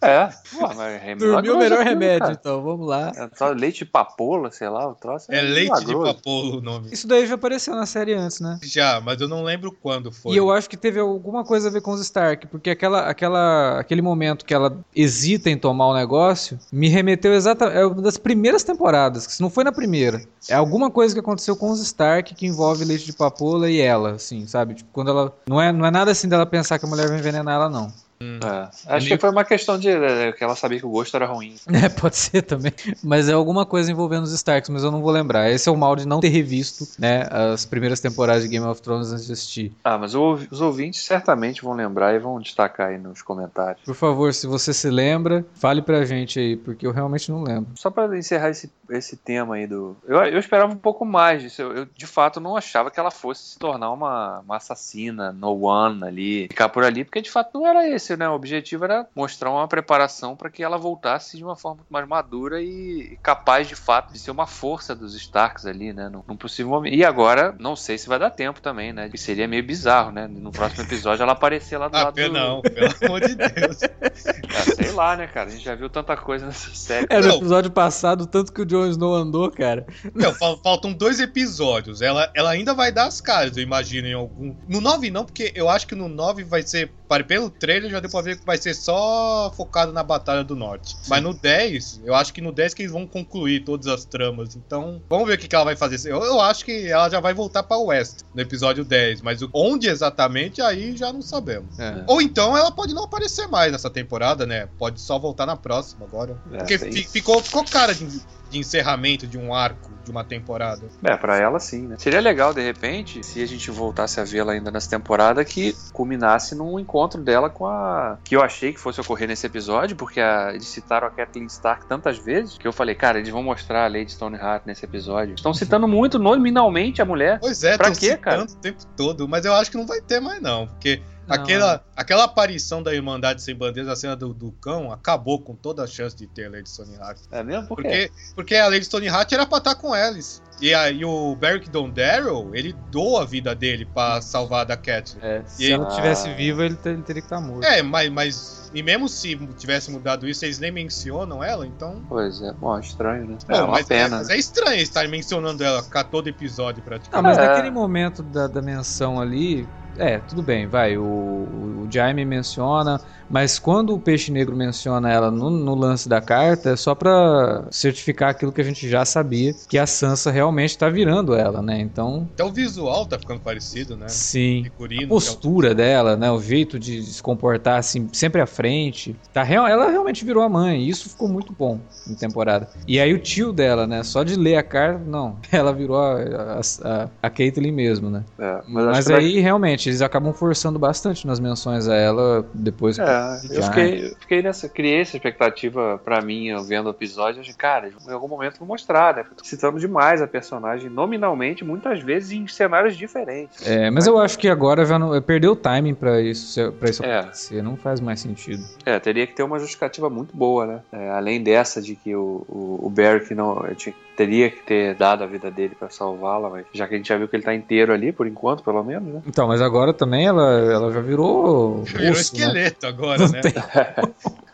É, 0.00 0.28
Pô, 0.52 0.68
mas 0.76 1.02
é 1.02 1.14
Dormir 1.16 1.48
é 1.48 1.52
o 1.52 1.58
melhor 1.58 1.84
remédio, 1.84 2.20
cara. 2.20 2.32
então, 2.38 2.62
vamos 2.62 2.86
lá. 2.86 3.12
É 3.16 3.28
só 3.34 3.48
leite 3.48 3.80
de 3.80 3.84
papoula, 3.86 4.50
sei 4.52 4.68
lá, 4.68 4.88
o 4.88 4.94
troço. 4.94 5.26
É 5.32 5.42
leite 5.42 5.80
de 5.80 5.86
milagroso. 5.86 6.14
papoula 6.14 6.56
o 6.58 6.60
nome. 6.60 6.88
Isso 6.92 7.08
daí 7.08 7.26
já 7.26 7.34
apareceu 7.34 7.74
na 7.74 7.84
série 7.84 8.14
antes, 8.14 8.38
né? 8.38 8.60
Já, 8.62 9.00
mas 9.00 9.20
eu 9.20 9.26
não 9.26 9.42
lembro 9.42 9.72
quando 9.72 10.12
foi. 10.12 10.34
E 10.34 10.36
eu 10.36 10.52
acho 10.52 10.70
que 10.70 10.76
teve 10.76 11.00
alguma 11.00 11.44
coisa 11.44 11.68
a 11.68 11.70
ver 11.72 11.80
com 11.80 11.90
os 11.90 12.00
Stark, 12.00 12.46
porque 12.46 12.70
aquela, 12.70 13.08
aquela, 13.08 13.80
aquele 13.80 14.00
momento 14.00 14.44
que 14.44 14.54
ela 14.54 14.78
hesita 14.94 15.50
em 15.50 15.58
tomar 15.58 15.88
o 15.88 15.94
negócio 15.94 16.58
me 16.70 16.88
remeteu 16.88 17.34
exatamente. 17.34 17.78
É 17.78 17.84
uma 17.84 18.00
das 18.00 18.16
primeiras 18.16 18.62
temporadas, 18.62 19.26
que 19.26 19.32
se 19.32 19.42
não 19.42 19.50
foi 19.50 19.64
na 19.64 19.72
primeira. 19.72 20.22
É 20.48 20.54
alguma 20.54 20.90
coisa 20.92 21.12
que 21.12 21.20
aconteceu 21.20 21.56
com 21.56 21.70
os 21.70 21.80
Stark 21.80 22.34
que 22.36 22.46
envolve 22.46 22.84
leite 22.84 23.04
de 23.04 23.12
papoula 23.12 23.68
e 23.68 23.80
ela, 23.80 24.12
assim, 24.12 24.46
sabe? 24.46 24.74
Tipo, 24.74 24.90
quando 24.92 25.10
ela. 25.10 25.36
Não 25.48 25.60
é, 25.60 25.72
não 25.72 25.84
é 25.84 25.90
nada 25.90 26.12
assim 26.12 26.28
dela 26.28 26.46
pensar 26.46 26.78
que 26.78 26.84
a 26.84 26.88
mulher 26.88 27.08
vai 27.08 27.18
envenenar 27.18 27.54
ela, 27.54 27.68
não. 27.68 27.92
É. 28.20 28.68
Acho 28.94 29.06
meio- 29.06 29.16
que 29.16 29.18
foi 29.18 29.30
uma 29.30 29.44
questão 29.44 29.78
de 29.78 29.88
é, 29.88 30.32
que 30.32 30.42
ela 30.42 30.56
sabia 30.56 30.78
que 30.78 30.86
o 30.86 30.90
gosto 30.90 31.14
era 31.16 31.26
ruim. 31.26 31.54
É, 31.78 31.88
pode 31.88 32.16
ser 32.16 32.42
também. 32.42 32.72
Mas 33.04 33.28
é 33.28 33.32
alguma 33.32 33.64
coisa 33.64 33.90
envolvendo 33.90 34.24
os 34.24 34.32
Starks, 34.32 34.68
mas 34.68 34.82
eu 34.82 34.90
não 34.90 35.00
vou 35.00 35.10
lembrar. 35.12 35.48
Esse 35.50 35.68
é 35.68 35.72
o 35.72 35.76
mal 35.76 35.94
de 35.94 36.06
não 36.06 36.18
ter 36.20 36.28
revisto, 36.28 36.86
né, 36.98 37.26
as 37.30 37.64
primeiras 37.64 38.00
temporadas 38.00 38.42
de 38.42 38.48
Game 38.48 38.66
of 38.66 38.82
Thrones 38.82 39.12
antes 39.12 39.26
de 39.26 39.32
assistir. 39.32 39.72
Ah, 39.84 39.96
mas 39.96 40.14
os 40.14 40.60
ouvintes 40.60 41.02
certamente 41.04 41.62
vão 41.62 41.74
lembrar 41.74 42.14
e 42.14 42.18
vão 42.18 42.40
destacar 42.40 42.88
aí 42.88 42.98
nos 42.98 43.22
comentários. 43.22 43.82
Por 43.84 43.94
favor, 43.94 44.34
se 44.34 44.46
você 44.46 44.74
se 44.74 44.90
lembra, 44.90 45.44
fale 45.54 45.80
pra 45.80 46.04
gente 46.04 46.38
aí, 46.40 46.56
porque 46.56 46.86
eu 46.86 46.90
realmente 46.92 47.30
não 47.30 47.42
lembro. 47.42 47.68
Só 47.76 47.90
para 47.90 48.16
encerrar 48.18 48.50
esse, 48.50 48.70
esse 48.90 49.16
tema 49.16 49.54
aí 49.54 49.66
do. 49.66 49.96
Eu, 50.06 50.16
eu 50.24 50.38
esperava 50.38 50.72
um 50.72 50.76
pouco 50.76 51.04
mais 51.04 51.42
disso. 51.42 51.62
Eu, 51.62 51.72
eu, 51.72 51.86
de 51.96 52.06
fato 52.06 52.40
não 52.40 52.56
achava 52.56 52.90
que 52.90 52.98
ela 52.98 53.10
fosse 53.10 53.50
se 53.52 53.58
tornar 53.58 53.92
uma, 53.92 54.40
uma 54.40 54.56
assassina, 54.56 55.32
no 55.32 55.64
one 55.64 56.02
ali, 56.04 56.46
ficar 56.48 56.68
por 56.68 56.82
ali, 56.84 57.04
porque 57.04 57.22
de 57.22 57.30
fato 57.30 57.50
não 57.58 57.66
era 57.66 57.88
esse, 57.88 58.07
né? 58.16 58.28
O 58.28 58.32
objetivo 58.32 58.84
era 58.84 59.06
mostrar 59.14 59.50
uma 59.50 59.66
preparação 59.68 60.36
para 60.36 60.50
que 60.50 60.62
ela 60.62 60.78
voltasse 60.78 61.36
de 61.36 61.44
uma 61.44 61.56
forma 61.56 61.84
mais 61.90 62.06
madura 62.06 62.60
e 62.62 63.18
capaz 63.22 63.68
de 63.68 63.74
fato 63.74 64.12
de 64.12 64.18
ser 64.18 64.30
uma 64.30 64.46
força 64.46 64.94
dos 64.94 65.14
Starks 65.14 65.66
ali, 65.66 65.92
né? 65.92 66.08
Num, 66.08 66.22
num 66.26 66.36
possível 66.36 66.70
momento. 66.70 66.94
E 66.94 67.04
agora, 67.04 67.54
não 67.58 67.74
sei 67.76 67.98
se 67.98 68.08
vai 68.08 68.18
dar 68.18 68.30
tempo 68.30 68.60
também, 68.60 68.92
né? 68.92 69.08
Que 69.08 69.18
seria 69.18 69.46
meio 69.48 69.64
bizarro, 69.64 70.10
né? 70.12 70.26
No 70.28 70.50
próximo 70.52 70.82
episódio 70.84 71.22
ela 71.22 71.32
aparecer 71.32 71.76
lá 71.78 71.88
do 71.88 71.96
Ah, 71.96 72.04
lado 72.04 72.14
pe- 72.14 72.26
do. 72.28 72.32
não, 72.32 72.62
pelo 72.62 72.94
amor 73.04 73.20
de 73.20 73.34
Deus. 73.34 73.78
Ah, 73.82 74.62
sei 74.74 74.92
lá, 74.92 75.16
né, 75.16 75.26
cara? 75.26 75.48
A 75.48 75.52
gente 75.52 75.64
já 75.64 75.74
viu 75.74 75.88
tanta 75.90 76.16
coisa 76.16 76.46
nessa 76.46 76.74
série. 76.74 77.06
É, 77.10 77.20
no 77.20 77.34
episódio 77.34 77.70
passado, 77.70 78.26
tanto 78.26 78.52
que 78.52 78.62
o 78.62 78.66
Jon 78.66 78.86
Snow 78.86 79.14
andou, 79.14 79.50
cara. 79.50 79.86
Não, 80.14 80.32
fal- 80.34 80.58
faltam 80.62 80.92
dois 80.92 81.20
episódios. 81.20 82.02
Ela, 82.02 82.30
ela 82.34 82.50
ainda 82.50 82.74
vai 82.74 82.92
dar 82.92 83.06
as 83.06 83.20
caras, 83.20 83.56
eu 83.56 83.62
imagino, 83.62 84.06
em 84.08 84.14
algum. 84.14 84.54
No 84.68 84.80
9 84.80 85.10
não, 85.10 85.24
porque 85.24 85.52
eu 85.54 85.68
acho 85.68 85.86
que 85.86 85.94
no 85.94 86.08
9 86.08 86.44
vai 86.44 86.62
ser. 86.62 86.92
Para- 87.08 87.24
Pelo 87.24 87.50
trailer 87.50 87.90
já 87.90 88.00
deu 88.00 88.10
pra 88.10 88.20
ver 88.20 88.38
que 88.38 88.44
vai 88.46 88.56
ser 88.58 88.74
só 88.74 89.52
focado 89.56 89.92
na 89.92 90.02
Batalha 90.02 90.44
do 90.44 90.54
Norte. 90.54 90.96
Mas 91.08 91.22
no 91.22 91.34
10, 91.34 92.02
eu 92.04 92.14
acho 92.14 92.32
que 92.32 92.40
no 92.40 92.52
10 92.52 92.74
que 92.74 92.82
eles 92.82 92.92
vão 92.92 93.06
concluir 93.06 93.64
todas 93.64 93.86
as 93.86 94.04
tramas. 94.04 94.54
Então, 94.54 95.02
vamos 95.08 95.26
ver 95.26 95.34
o 95.34 95.38
que, 95.38 95.48
que 95.48 95.54
ela 95.54 95.64
vai 95.64 95.76
fazer. 95.76 96.10
Eu, 96.10 96.22
eu 96.22 96.40
acho 96.40 96.64
que 96.64 96.86
ela 96.88 97.08
já 97.08 97.20
vai 97.20 97.32
voltar 97.34 97.62
pra 97.62 97.76
West 97.78 98.20
no 98.34 98.40
episódio 98.40 98.84
10. 98.84 99.22
Mas 99.22 99.40
onde 99.52 99.88
exatamente, 99.88 100.60
aí 100.60 100.96
já 100.96 101.12
não 101.12 101.22
sabemos. 101.22 101.78
É. 101.78 102.04
Ou 102.06 102.20
então 102.20 102.56
ela 102.56 102.70
pode 102.70 102.94
não 102.94 103.04
aparecer 103.04 103.48
mais 103.48 103.72
nessa 103.72 103.88
temporada, 103.90 104.44
né? 104.46 104.68
Pode 104.78 105.00
só 105.00 105.18
voltar 105.18 105.46
na 105.46 105.56
próxima 105.56 106.04
agora. 106.06 106.36
É, 106.52 106.58
Porque 106.58 106.78
ficou, 106.78 107.42
ficou 107.42 107.64
cara 107.64 107.94
de, 107.94 108.06
de 108.06 108.58
encerramento 108.58 109.26
de 109.26 109.38
um 109.38 109.54
arco, 109.54 109.90
de 110.04 110.10
uma 110.10 110.24
temporada. 110.24 110.82
É, 111.02 111.16
pra 111.16 111.38
ela 111.38 111.58
sim, 111.58 111.86
né? 111.86 111.96
Seria 111.98 112.20
legal, 112.20 112.52
de 112.54 112.62
repente, 112.62 113.24
se 113.24 113.42
a 113.42 113.46
gente 113.46 113.70
voltasse 113.70 114.20
a 114.20 114.24
vê-la 114.24 114.52
ainda 114.52 114.70
nessa 114.70 114.88
temporada, 114.90 115.44
que 115.44 115.74
culminasse 115.92 116.54
num 116.54 116.78
encontro 116.78 116.97
dela 117.06 117.48
com 117.50 117.66
a. 117.66 118.18
Que 118.24 118.34
eu 118.34 118.42
achei 118.42 118.72
que 118.72 118.80
fosse 118.80 119.00
ocorrer 119.00 119.28
nesse 119.28 119.46
episódio, 119.46 119.94
porque 119.94 120.20
a- 120.20 120.50
eles 120.50 120.66
citaram 120.66 121.06
a 121.06 121.10
Kathleen 121.10 121.46
Stark 121.46 121.86
tantas 121.86 122.18
vezes, 122.18 122.58
que 122.58 122.66
eu 122.66 122.72
falei, 122.72 122.94
cara, 122.94 123.18
eles 123.18 123.28
vão 123.30 123.42
mostrar 123.42 123.84
a 123.84 123.88
Lady 123.88 124.10
Stoneheart 124.10 124.62
nesse 124.66 124.84
episódio. 124.84 125.34
Estão 125.34 125.54
citando 125.54 125.86
muito 125.86 126.18
nominalmente 126.18 127.00
a 127.00 127.04
mulher. 127.04 127.38
Pois 127.40 127.62
é, 127.62 127.76
Pra 127.76 127.92
quê, 127.92 128.16
cara? 128.16 128.42
o 128.42 128.46
tempo 128.56 128.84
todo, 128.96 129.28
mas 129.28 129.44
eu 129.44 129.52
acho 129.54 129.70
que 129.70 129.76
não 129.76 129.86
vai 129.86 130.00
ter 130.00 130.18
mais 130.20 130.40
não, 130.40 130.66
porque 130.66 131.00
aquela, 131.28 131.84
aquela 131.96 132.24
aparição 132.24 132.82
da 132.82 132.94
Irmandade 132.94 133.42
Sem 133.42 133.54
Bandeiras, 133.54 133.90
a 133.92 133.96
cena 133.96 134.16
do, 134.16 134.32
do 134.34 134.52
cão, 134.52 134.92
acabou 134.92 135.40
com 135.40 135.54
toda 135.54 135.82
a 135.84 135.86
chance 135.86 136.16
de 136.16 136.26
ter 136.26 136.46
a 136.46 136.50
Lady 136.50 136.68
Stoneheart. 136.68 137.18
É 137.30 137.42
mesmo? 137.42 137.66
Por 137.68 137.82
quê? 137.82 138.10
Porque, 138.10 138.34
porque 138.34 138.54
a 138.56 138.68
Lady 138.68 138.84
Stoneheart 138.84 139.30
era 139.32 139.46
pra 139.46 139.58
estar 139.58 139.74
com 139.74 139.94
eles. 139.94 140.42
E, 140.60 140.74
a, 140.74 140.90
e 140.90 141.04
o 141.04 141.36
Beric 141.36 141.70
Dondarrow, 141.70 142.54
ele 142.54 142.74
doa 142.90 143.22
a 143.22 143.24
vida 143.24 143.54
dele 143.54 143.84
pra 143.86 144.20
salvar 144.20 144.62
a 144.62 144.64
da 144.64 144.76
Catelyn. 144.76 145.20
É, 145.22 145.42
se 145.46 145.64
E- 145.64 145.72
ela 145.72 145.86
tivesse 145.86 146.28
Ah. 146.28 146.34
viva, 146.34 146.64
ele, 146.64 146.74
te- 146.74 146.88
ele 146.88 147.02
teria 147.02 147.22
que 147.22 147.26
estar 147.26 147.40
morto. 147.40 147.64
É, 147.64 147.82
mas, 147.82 148.10
mas... 148.10 148.58
E 148.74 148.82
mesmo 148.82 149.08
se 149.08 149.34
tivesse 149.56 149.90
mudado 149.90 150.28
isso, 150.28 150.44
eles 150.44 150.58
nem 150.58 150.70
mencionam 150.70 151.42
ela, 151.42 151.66
então... 151.66 152.02
Pois 152.08 152.42
é, 152.42 152.52
bom, 152.52 152.78
estranho, 152.78 153.24
né? 153.26 153.38
Pô, 153.46 153.54
é 153.54 153.62
uma 153.62 153.68
mas, 153.72 153.86
pena. 153.86 154.16
é, 154.16 154.18
mas 154.18 154.28
é 154.30 154.36
estranho 154.36 154.82
estarem 154.82 155.10
mencionando 155.10 155.62
ela 155.64 155.82
a 155.94 156.04
todo 156.04 156.28
episódio, 156.28 156.82
Ah, 156.84 156.88
praticamente. 156.88 157.22
mas 157.36 157.38
É. 157.38 157.48
naquele 157.48 157.70
momento 157.70 158.22
da, 158.22 158.46
da 158.46 158.60
menção 158.60 159.18
ali, 159.20 159.66
é, 159.96 160.18
tudo 160.18 160.42
bem, 160.42 160.66
vai. 160.66 160.96
O, 160.96 161.02
o, 161.02 161.84
o 161.86 161.88
Jaime 161.90 162.24
menciona, 162.24 163.00
mas 163.28 163.58
quando 163.58 163.94
o 163.94 164.00
Peixe 164.00 164.30
Negro 164.30 164.56
menciona 164.56 165.10
ela 165.10 165.30
no, 165.30 165.50
no 165.50 165.74
lance 165.74 166.08
da 166.08 166.20
carta, 166.20 166.70
é 166.70 166.76
só 166.76 166.94
pra 166.94 167.64
certificar 167.70 168.30
aquilo 168.30 168.52
que 168.52 168.60
a 168.60 168.64
gente 168.64 168.88
já 168.88 169.04
sabia, 169.04 169.54
que 169.68 169.78
a 169.78 169.86
Sansa 169.86 170.30
realmente 170.30 170.76
tá 170.76 170.88
virando 170.88 171.34
ela, 171.34 171.60
né? 171.60 171.80
Então, 171.80 172.28
Até 172.34 172.44
o 172.44 172.50
visual 172.50 173.06
tá 173.06 173.18
ficando 173.18 173.40
parecido, 173.40 173.96
né? 173.96 174.08
sim. 174.08 174.64
Figurino, 174.64 175.04
A 175.04 175.08
postura 175.08 175.74
dela, 175.74 176.16
né? 176.16 176.30
O 176.30 176.40
jeito 176.40 176.78
de 176.78 177.02
se 177.02 177.22
comportar 177.22 177.78
assim, 177.78 178.08
sempre 178.12 178.40
à 178.40 178.46
frente. 178.46 179.14
Tá 179.32 179.42
real, 179.42 179.66
ela 179.66 179.90
realmente 179.90 180.24
virou 180.24 180.42
a 180.42 180.48
mãe. 180.48 180.82
E 180.82 180.88
isso 180.88 181.08
ficou 181.08 181.28
muito 181.28 181.52
bom 181.52 181.78
na 182.06 182.16
temporada. 182.16 182.68
E 182.86 182.98
aí 183.00 183.12
o 183.12 183.18
tio 183.18 183.52
dela, 183.52 183.86
né? 183.86 184.02
Só 184.02 184.22
de 184.22 184.36
ler 184.36 184.56
a 184.56 184.62
carta, 184.62 185.02
não. 185.04 185.36
Ela 185.50 185.72
virou 185.72 185.96
a, 185.96 186.14
a, 186.14 186.60
a, 186.84 187.08
a 187.22 187.30
Caitlyn 187.30 187.72
mesmo, 187.72 188.10
né? 188.10 188.24
É, 188.38 188.60
mas 188.68 188.86
Mas 188.86 189.10
aí, 189.10 189.40
realmente, 189.78 189.88
eles 189.88 190.02
acabam 190.02 190.32
forçando 190.32 190.78
bastante 190.78 191.26
nas 191.26 191.38
menções 191.38 191.88
a 191.88 191.94
ela 191.94 192.44
depois 192.52 192.96
que. 192.96 193.02
É, 193.02 193.40
eu 193.50 193.62
Já. 193.62 193.68
fiquei, 193.68 194.06
eu 194.06 194.16
fiquei 194.20 194.42
nessa, 194.42 194.68
criei 194.68 195.00
essa 195.00 195.16
expectativa 195.16 196.00
pra 196.04 196.20
mim, 196.20 196.48
eu 196.48 196.62
vendo 196.64 196.86
o 196.86 196.90
episódio, 196.90 197.38
eu 197.38 197.42
achei, 197.42 197.54
cara, 197.54 197.88
em 197.88 198.12
algum 198.12 198.28
momento 198.28 198.58
vão 198.58 198.68
mostrar, 198.68 199.16
né? 199.16 199.24
Citando 199.42 199.78
demais 199.78 200.20
a 200.20 200.26
personagem, 200.26 200.90
nominalmente, 200.90 201.64
muitas 201.64 202.00
vezes 202.00 202.32
em 202.32 202.46
cenários 202.46 202.96
diferentes. 202.96 203.66
É, 203.66 203.90
mas 203.90 204.06
eu 204.06 204.18
acho 204.18 204.38
que 204.38 204.48
agora 204.48 204.84
já 204.84 204.98
não, 204.98 205.20
perdeu 205.22 205.52
o 205.52 205.56
timing 205.56 205.94
pra 205.94 206.20
isso, 206.20 206.72
pra 206.78 206.90
isso 206.90 207.04
É. 207.04 207.18
acontecer. 207.20 207.62
Não 207.62 207.76
faz 207.76 208.00
mais 208.00 208.20
sentido. 208.20 208.62
É, 208.84 208.98
teria 208.98 209.26
que 209.26 209.34
ter 209.34 209.42
uma 209.42 209.58
justificativa 209.58 210.10
muito 210.10 210.36
boa, 210.36 210.66
né? 210.66 210.80
É, 210.92 211.10
além 211.10 211.42
dessa 211.42 211.80
de 211.80 211.94
que 211.94 212.14
o, 212.14 212.44
o, 212.48 212.80
o 212.82 212.90
Beric 212.90 213.34
não 213.34 213.64
eu 213.66 213.74
tinha- 213.74 213.94
teria 214.18 214.50
que 214.50 214.64
ter 214.64 214.96
dado 214.96 215.22
a 215.22 215.26
vida 215.28 215.48
dele 215.48 215.76
pra 215.78 215.88
salvá-la, 215.88 216.50
mas 216.50 216.66
já 216.74 216.88
que 216.88 216.94
a 216.94 216.96
gente 216.96 217.08
já 217.08 217.16
viu 217.16 217.28
que 217.28 217.36
ele 217.36 217.44
tá 217.44 217.54
inteiro 217.54 217.92
ali, 217.92 218.10
por 218.10 218.26
enquanto, 218.26 218.64
pelo 218.64 218.82
menos, 218.82 219.14
né? 219.14 219.22
Então, 219.24 219.46
mas 219.46 219.62
agora 219.62 219.94
também 219.94 220.26
ela, 220.26 220.42
ela 220.58 220.92
já 220.92 221.00
virou. 221.00 221.84
Virou 221.84 222.10
osso, 222.10 222.36
né? 222.36 222.42
esqueleto 222.42 222.84
agora, 222.88 223.28
né? 223.28 223.40